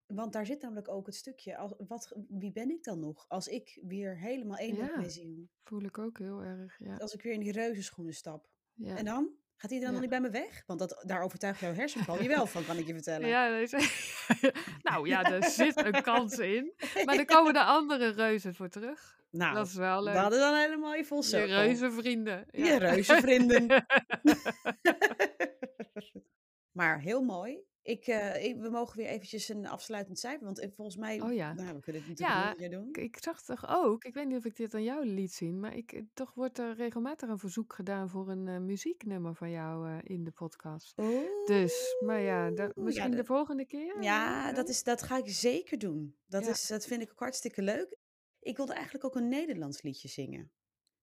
Want 0.05 0.33
daar 0.33 0.45
zit 0.45 0.61
namelijk 0.61 0.87
ook 0.89 1.05
het 1.05 1.15
stukje, 1.15 1.57
als, 1.57 1.73
wat, 1.87 2.15
wie 2.29 2.51
ben 2.51 2.69
ik 2.69 2.83
dan 2.83 2.99
nog? 2.99 3.25
Als 3.27 3.47
ik 3.47 3.79
weer 3.81 4.17
helemaal 4.17 4.57
één 4.57 4.71
ben 4.75 4.79
met 4.81 4.89
Ja. 4.91 4.97
mijn 4.97 5.09
ziel. 5.11 5.47
Voel 5.63 5.81
ik 5.81 5.97
ook 5.97 6.17
heel 6.17 6.41
erg. 6.43 6.79
Ja. 6.79 6.95
Als 6.97 7.13
ik 7.13 7.21
weer 7.21 7.33
in 7.33 7.39
die 7.39 7.51
reuzenschoenen 7.51 8.13
stap. 8.13 8.49
Ja. 8.73 8.97
En 8.97 9.05
dan? 9.05 9.29
Gaat 9.55 9.69
hij 9.71 9.79
dan 9.79 9.87
Ja. 9.87 9.91
nog 9.91 10.01
niet 10.01 10.09
bij 10.09 10.21
me 10.21 10.29
weg? 10.29 10.63
Want 10.65 10.79
dat, 10.79 11.03
daar 11.05 11.21
overtuigt 11.21 11.59
jouw 11.59 11.73
hersenpan 11.73 12.21
je 12.23 12.27
wel 12.27 12.45
van, 12.45 12.65
kan 12.65 12.77
ik 12.77 12.87
je 12.87 12.93
vertellen. 13.01 13.27
Ja, 13.27 13.47
nou 14.89 15.07
ja, 15.07 15.23
er 15.31 15.43
zit 15.43 15.85
een 15.85 16.01
kans 16.03 16.37
in. 16.37 16.73
Maar 17.05 17.15
dan 17.15 17.25
komen 17.25 17.53
de 17.53 17.63
andere 17.63 18.07
reuzen 18.09 18.55
voor 18.55 18.69
terug. 18.69 19.20
Nou, 19.31 19.55
dat 19.55 19.67
is 19.67 19.73
wel 19.75 20.03
leuk. 20.03 20.13
dat 20.13 20.31
is 20.33 20.39
dan 20.39 20.55
helemaal 20.55 20.93
je 20.93 21.05
vol 21.05 21.17
Je 21.17 21.23
cirkel. 21.23 21.55
reuzenvrienden. 21.61 22.45
Je 22.51 22.77
reuzenvrienden. 22.89 23.67
maar 26.71 26.99
heel 26.99 27.21
mooi. 27.21 27.59
Ik, 27.83 28.07
eh, 28.07 28.43
ik- 28.45 28.57
we 28.61 28.69
mogen 28.69 28.97
weer 28.97 29.07
eventjes 29.07 29.49
een 29.49 29.67
afsluitend 29.67 30.19
cijfer. 30.19 30.45
Want 30.45 30.59
eh, 30.59 30.69
volgens 30.75 30.97
mij, 30.97 31.21
Oh 31.21 31.33
ja. 31.33 31.53
nou, 31.53 31.73
we 31.75 31.79
kunnen 31.81 32.01
het 32.01 32.19
natuurlijk 32.19 32.59
Ja, 32.59 32.67
doen. 32.69 32.87
Ik, 32.89 32.97
ik 32.97 33.17
zag 33.23 33.41
toch 33.43 33.65
ook, 33.69 34.03
ik 34.03 34.13
weet 34.13 34.27
niet 34.27 34.37
of 34.37 34.45
ik 34.45 34.55
dit 34.55 34.73
aan 34.73 34.83
jou 34.83 35.05
liet 35.05 35.33
zien, 35.33 35.59
maar 35.59 35.75
ik, 35.75 35.91
eh, 35.91 36.01
toch 36.13 36.33
wordt 36.33 36.57
er 36.57 36.75
regelmatig 36.75 37.29
een 37.29 37.37
verzoek 37.37 37.73
gedaan 37.73 38.09
voor 38.09 38.29
een 38.29 38.65
muzieknummer 38.65 39.35
van 39.35 39.49
jou 39.51 39.99
in 40.03 40.23
de 40.23 40.31
podcast. 40.31 40.95
Dus, 41.45 41.95
maar 42.05 42.19
ja, 42.19 42.49
da- 42.51 42.71
misschien 42.75 43.09
de- 43.11 43.17
de 43.17 43.23
volgende 43.25 43.65
keer? 43.65 44.01
Ja, 44.03 44.53
dat, 44.53 44.69
is, 44.69 44.83
dat 44.83 45.01
ga 45.03 45.17
ik 45.17 45.29
zeker 45.29 45.77
doen. 45.77 46.15
Dat, 46.25 46.43
Ja. 46.45 46.49
is, 46.51 46.67
dat 46.67 46.85
vind 46.85 47.01
ik 47.01 47.11
ook 47.11 47.19
hartstikke 47.19 47.61
leuk. 47.61 47.97
Ik 48.41 48.57
wilde 48.57 48.73
eigenlijk 48.73 49.05
ook 49.05 49.15
een 49.15 49.27
Nederlands 49.27 49.81
liedje 49.81 50.07
zingen. 50.07 50.51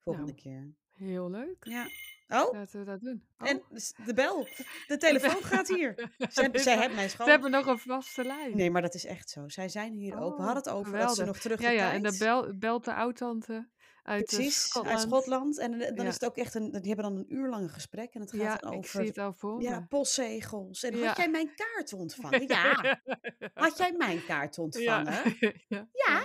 Volgende 0.04 0.32
Nou, 0.32 0.42
keer. 0.42 0.74
Heel 0.92 1.30
leuk. 1.30 1.64
Ja. 1.64 1.86
Oh, 2.28 2.52
Laten 2.52 2.78
we 2.78 2.84
dat 2.84 3.00
doen. 3.00 3.26
Oh, 3.38 3.48
en 3.48 3.62
s- 3.74 3.92
de 4.04 4.14
bel. 4.14 4.46
De 4.86 4.96
telefoon 5.06 5.42
gaat 5.42 5.68
hier. 5.68 6.12
Zij, 6.18 6.50
zij 6.58 6.76
hebben 6.76 6.94
mijn 6.96 7.08
Ze 7.10 7.14
schoon. 7.14 7.28
hebben 7.28 7.50
nog 7.50 7.66
een 7.66 7.78
vaste 7.78 8.24
lijn. 8.24 8.56
Nee, 8.56 8.70
maar 8.70 8.82
dat 8.82 8.94
is 8.94 9.04
echt 9.04 9.30
zo. 9.30 9.48
Zij 9.48 9.68
zijn 9.68 9.92
hier 9.92 10.12
ook. 10.18 10.36
We 10.36 10.42
Oh, 10.42 10.44
hadden 10.44 10.62
het 10.62 10.68
over 10.68 10.92
dat 10.92 11.00
ze 11.00 11.08
geweldig. 11.08 11.26
nog 11.26 11.38
terug 11.38 11.60
Ja, 11.60 11.68
de 11.68 11.74
ja, 11.74 11.92
en 11.92 12.02
dan 12.02 12.18
bel, 12.18 12.58
belt 12.58 12.84
de 12.84 12.94
oud-tante 12.94 13.68
uit 14.02 14.24
Precies, 14.24 14.62
Schotland. 14.68 14.96
uit 14.98 15.06
Schotland. 15.08 15.58
En 15.58 15.78
dan 15.78 15.94
Ja. 15.94 16.04
is 16.04 16.14
het 16.14 16.24
ook 16.24 16.36
echt 16.36 16.54
een... 16.54 16.70
Die 16.70 16.94
hebben 16.94 17.04
dan 17.12 17.16
een 17.16 17.34
uur 17.34 17.48
lang 17.48 17.72
gesprek. 17.72 18.14
En 18.14 18.20
het 18.20 18.30
gaat 18.30 18.40
Ja, 18.40 18.56
dan 18.56 18.72
ik 18.72 18.78
over... 18.78 18.90
zie 19.00 19.08
het 19.08 19.18
al 19.18 19.32
voor 19.32 19.62
Ja, 19.62 19.86
postzegels. 19.88 20.82
En 20.82 20.96
Ja. 20.96 21.06
had 21.08 21.16
jij 21.16 21.28
mijn 21.28 21.50
kaart 21.54 21.92
ontvangen? 21.92 22.46
Ja. 22.48 23.00
Had 23.54 23.78
jij 23.78 23.92
mijn 23.96 24.24
kaart 24.24 24.58
ontvangen? 24.58 25.36
Ja. 25.68 26.24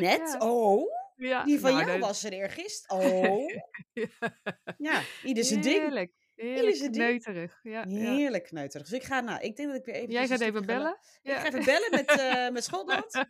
net. 0.00 0.36
Oh, 0.38 0.90
Ja, 1.16 1.44
die 1.44 1.60
van 1.60 1.72
nou, 1.72 1.84
jou 1.86 1.98
dat- 1.98 2.08
was 2.08 2.24
er 2.24 2.32
eergisteren. 2.32 2.98
Oh. 3.22 3.50
Ja, 4.78 5.02
ieder 5.24 5.44
zijn 5.44 5.60
ding. 5.60 6.10
Heerlijk. 6.42 6.92
Kneuterig. 6.92 7.60
Ja, 7.62 7.84
ja. 7.88 8.14
Heerlijk 8.14 8.44
kneuterig. 8.44 8.88
Dus 8.88 8.98
ik 8.98 9.04
ga, 9.04 9.20
nou, 9.20 9.40
ik 9.40 9.56
denk 9.56 9.68
dat 9.68 9.78
ik 9.78 9.84
weer 9.84 9.94
even... 9.94 10.10
Jij 10.12 10.26
gaat 10.26 10.40
even 10.40 10.66
bellen? 10.66 10.98
Ik 11.22 11.32
ga 11.32 11.46
even 11.46 11.64
bellen 11.64 11.88
met, 11.90 12.10
eh, 12.10 12.50
met 12.50 12.64
Schotland. 12.64 13.12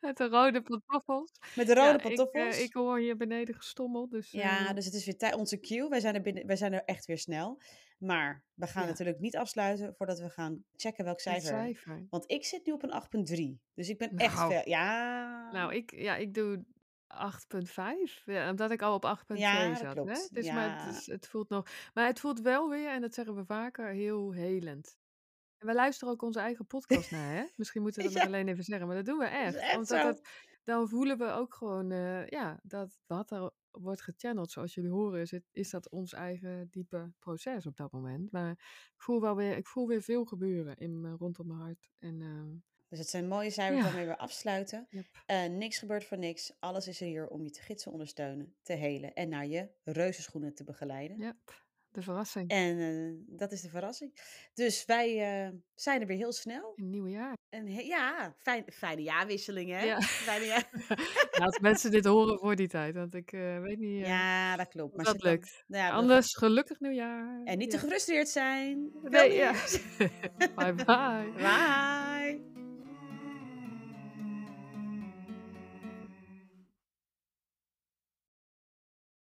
Met 0.00 0.16
de 0.16 0.28
rode 0.28 0.62
pantoffels. 0.62 1.32
Met 1.56 1.66
de 1.66 1.74
rode 1.74 1.88
Ja, 1.88 1.96
pantoffels. 1.96 2.54
Ik, 2.54 2.60
eh, 2.60 2.60
ik 2.62 2.72
hoor 2.72 2.98
hier 2.98 3.16
beneden 3.16 3.54
gestommeld. 3.54 4.10
Dus, 4.10 4.30
Ja, 4.30 4.68
eh, 4.68 4.74
dus 4.74 4.84
het 4.84 4.94
is 4.94 5.04
weer 5.04 5.16
tijd, 5.16 5.34
onze 5.34 5.60
cue. 5.60 5.88
Wij 5.88 6.00
zijn, 6.00 6.14
er 6.14 6.20
binnen, 6.22 6.46
wij 6.46 6.56
zijn 6.56 6.72
er 6.72 6.82
echt 6.84 7.04
weer 7.06 7.18
snel. 7.18 7.60
Maar 7.98 8.42
we 8.54 8.66
gaan 8.66 8.82
Ja. 8.82 8.88
natuurlijk 8.88 9.18
niet 9.18 9.36
afsluiten 9.36 9.94
voordat 9.94 10.18
we 10.18 10.30
gaan 10.30 10.64
checken 10.76 11.04
welk 11.04 11.20
cijfer. 11.20 11.48
cijfer. 11.48 12.06
Want 12.10 12.24
ik 12.30 12.44
zit 12.44 12.66
nu 12.66 12.72
op 12.72 12.82
een 12.82 12.92
8,3. 12.92 13.60
Dus 13.74 13.88
ik 13.88 13.98
ben 13.98 14.16
echt 14.16 14.34
Nou. 14.34 14.52
ver. 14.52 14.68
Ja. 14.68 15.50
Nou, 15.52 15.74
ik, 15.74 15.92
ja, 15.96 16.16
ik 16.16 16.34
doe 16.34 16.64
8,5. 17.12 18.22
Ja, 18.24 18.50
omdat 18.50 18.70
ik 18.70 18.82
al 18.82 18.94
op 18.94 19.04
8,2 19.04 19.36
Ja, 19.36 19.68
dat 19.68 19.78
zat. 19.78 19.86
Hè? 19.86 19.92
klopt. 19.92 20.34
Dus, 20.34 20.46
maar 20.46 20.66
Ja. 20.68 20.86
het, 20.86 20.96
is, 20.96 21.06
het 21.06 21.28
voelt 21.28 21.48
nog. 21.48 21.66
Maar 21.94 22.06
het 22.06 22.20
voelt 22.20 22.40
wel 22.40 22.68
weer, 22.68 22.88
en 22.88 23.00
dat 23.00 23.14
zeggen 23.14 23.34
we 23.34 23.44
vaker, 23.44 23.88
heel 23.88 24.32
helend. 24.32 24.96
En 25.58 25.66
we 25.66 25.74
luisteren 25.74 26.12
ook 26.12 26.22
onze 26.22 26.40
eigen 26.40 26.66
podcast 26.66 27.10
naar, 27.10 27.34
hè? 27.34 27.44
Misschien 27.56 27.82
moeten 27.82 28.02
we 28.02 28.08
dat 28.12 28.18
Ja. 28.18 28.26
alleen 28.28 28.48
even 28.48 28.64
zeggen, 28.64 28.86
maar 28.86 28.96
dat 28.96 29.04
doen 29.04 29.18
we 29.18 29.24
echt. 29.24 29.54
echt 29.56 29.74
Omdat 29.76 30.02
dat, 30.02 30.28
dan 30.64 30.88
voelen 30.88 31.18
we 31.18 31.30
ook 31.30 31.54
gewoon, 31.54 31.90
eh, 31.90 32.26
ja, 32.26 32.60
dat 32.62 32.98
wat 33.06 33.30
er 33.30 33.50
wordt 33.70 34.02
gechanneld, 34.02 34.50
zoals 34.50 34.74
jullie 34.74 34.90
horen, 34.90 35.20
is, 35.20 35.30
het, 35.30 35.44
is 35.52 35.70
dat 35.70 35.90
ons 35.90 36.12
eigen 36.12 36.68
diepe 36.70 37.12
proces 37.18 37.66
op 37.66 37.76
dat 37.76 37.92
moment. 37.92 38.30
Maar 38.32 38.50
ik 38.94 39.02
voel 39.02 39.20
wel 39.20 39.36
weer, 39.36 39.56
ik 39.56 39.66
voel 39.66 39.86
weer 39.86 40.02
veel 40.02 40.24
gebeuren 40.24 40.76
in, 40.76 41.00
mijn- 41.00 41.16
rondom 41.16 41.46
mijn 41.46 41.60
hart. 41.60 41.90
En 41.98 42.22
ehm, 42.22 42.54
Dus 42.92 43.00
het 43.00 43.10
zijn 43.10 43.28
mooie 43.28 43.50
cijfers 43.50 43.82
waarmee 43.84 44.06
we 44.06 44.18
afsluiten. 44.18 44.86
Yep. 44.90 45.04
Eh, 45.26 45.44
niks 45.44 45.78
gebeurt 45.78 46.04
voor 46.04 46.18
niks. 46.18 46.52
Alles 46.60 46.88
is 46.88 47.00
er 47.00 47.06
hier 47.06 47.28
om 47.28 47.44
je 47.44 47.50
te 47.50 47.60
gidsen, 47.62 47.92
ondersteunen, 47.92 48.54
te 48.62 48.72
helen 48.72 49.14
en 49.14 49.28
naar 49.28 49.46
je 49.46 49.68
reuzenschoenen 49.84 50.54
te 50.54 50.64
begeleiden. 50.64 51.18
ja, 51.18 51.36
de 51.90 52.02
verrassing 52.02 52.50
En 52.50 52.78
eh, 52.78 53.36
dat 53.38 53.52
is 53.52 53.60
de 53.60 53.68
verrassing. 53.68 54.14
Dus 54.54 54.84
wij 54.84 55.08
eh, 55.46 55.52
zijn 55.74 56.00
er 56.00 56.06
weer 56.06 56.16
heel 56.16 56.32
snel. 56.32 56.72
in 56.76 56.82
het 56.84 56.92
nieuwe 56.92 57.10
jaar. 57.10 57.36
En 57.48 57.66
ja, 57.66 58.34
fijn, 58.38 58.64
fijne 58.72 59.02
jaarwisseling, 59.02 59.70
hè? 59.70 59.82
Ja. 59.82 60.00
Fijne 60.00 60.44
jaar. 60.44 60.68
Laat 61.40 61.60
mensen 61.60 61.90
dit 61.90 62.04
horen 62.04 62.38
voor 62.38 62.56
die 62.56 62.68
tijd, 62.68 62.94
want 62.94 63.14
ik 63.14 63.30
weet 63.62 63.78
niet 63.78 64.06
Ja, 64.06 64.56
dat 64.56 64.68
klopt. 64.68 64.96
Maar 64.96 65.04
dat 65.04 65.22
lukt. 65.22 65.64
nou 65.66 65.84
ja, 65.84 65.90
Anders 65.90 66.34
gelukkig 66.34 66.80
nieuwjaar. 66.80 67.40
En 67.44 67.58
niet 67.58 67.72
Ja. 67.72 67.78
te 67.78 67.84
gefrustreerd 67.84 68.28
zijn. 68.28 68.90
Nee, 69.02 69.32
ja. 69.32 69.52
bye 70.56 70.74
bye. 70.74 71.32
Bye. 71.36 72.01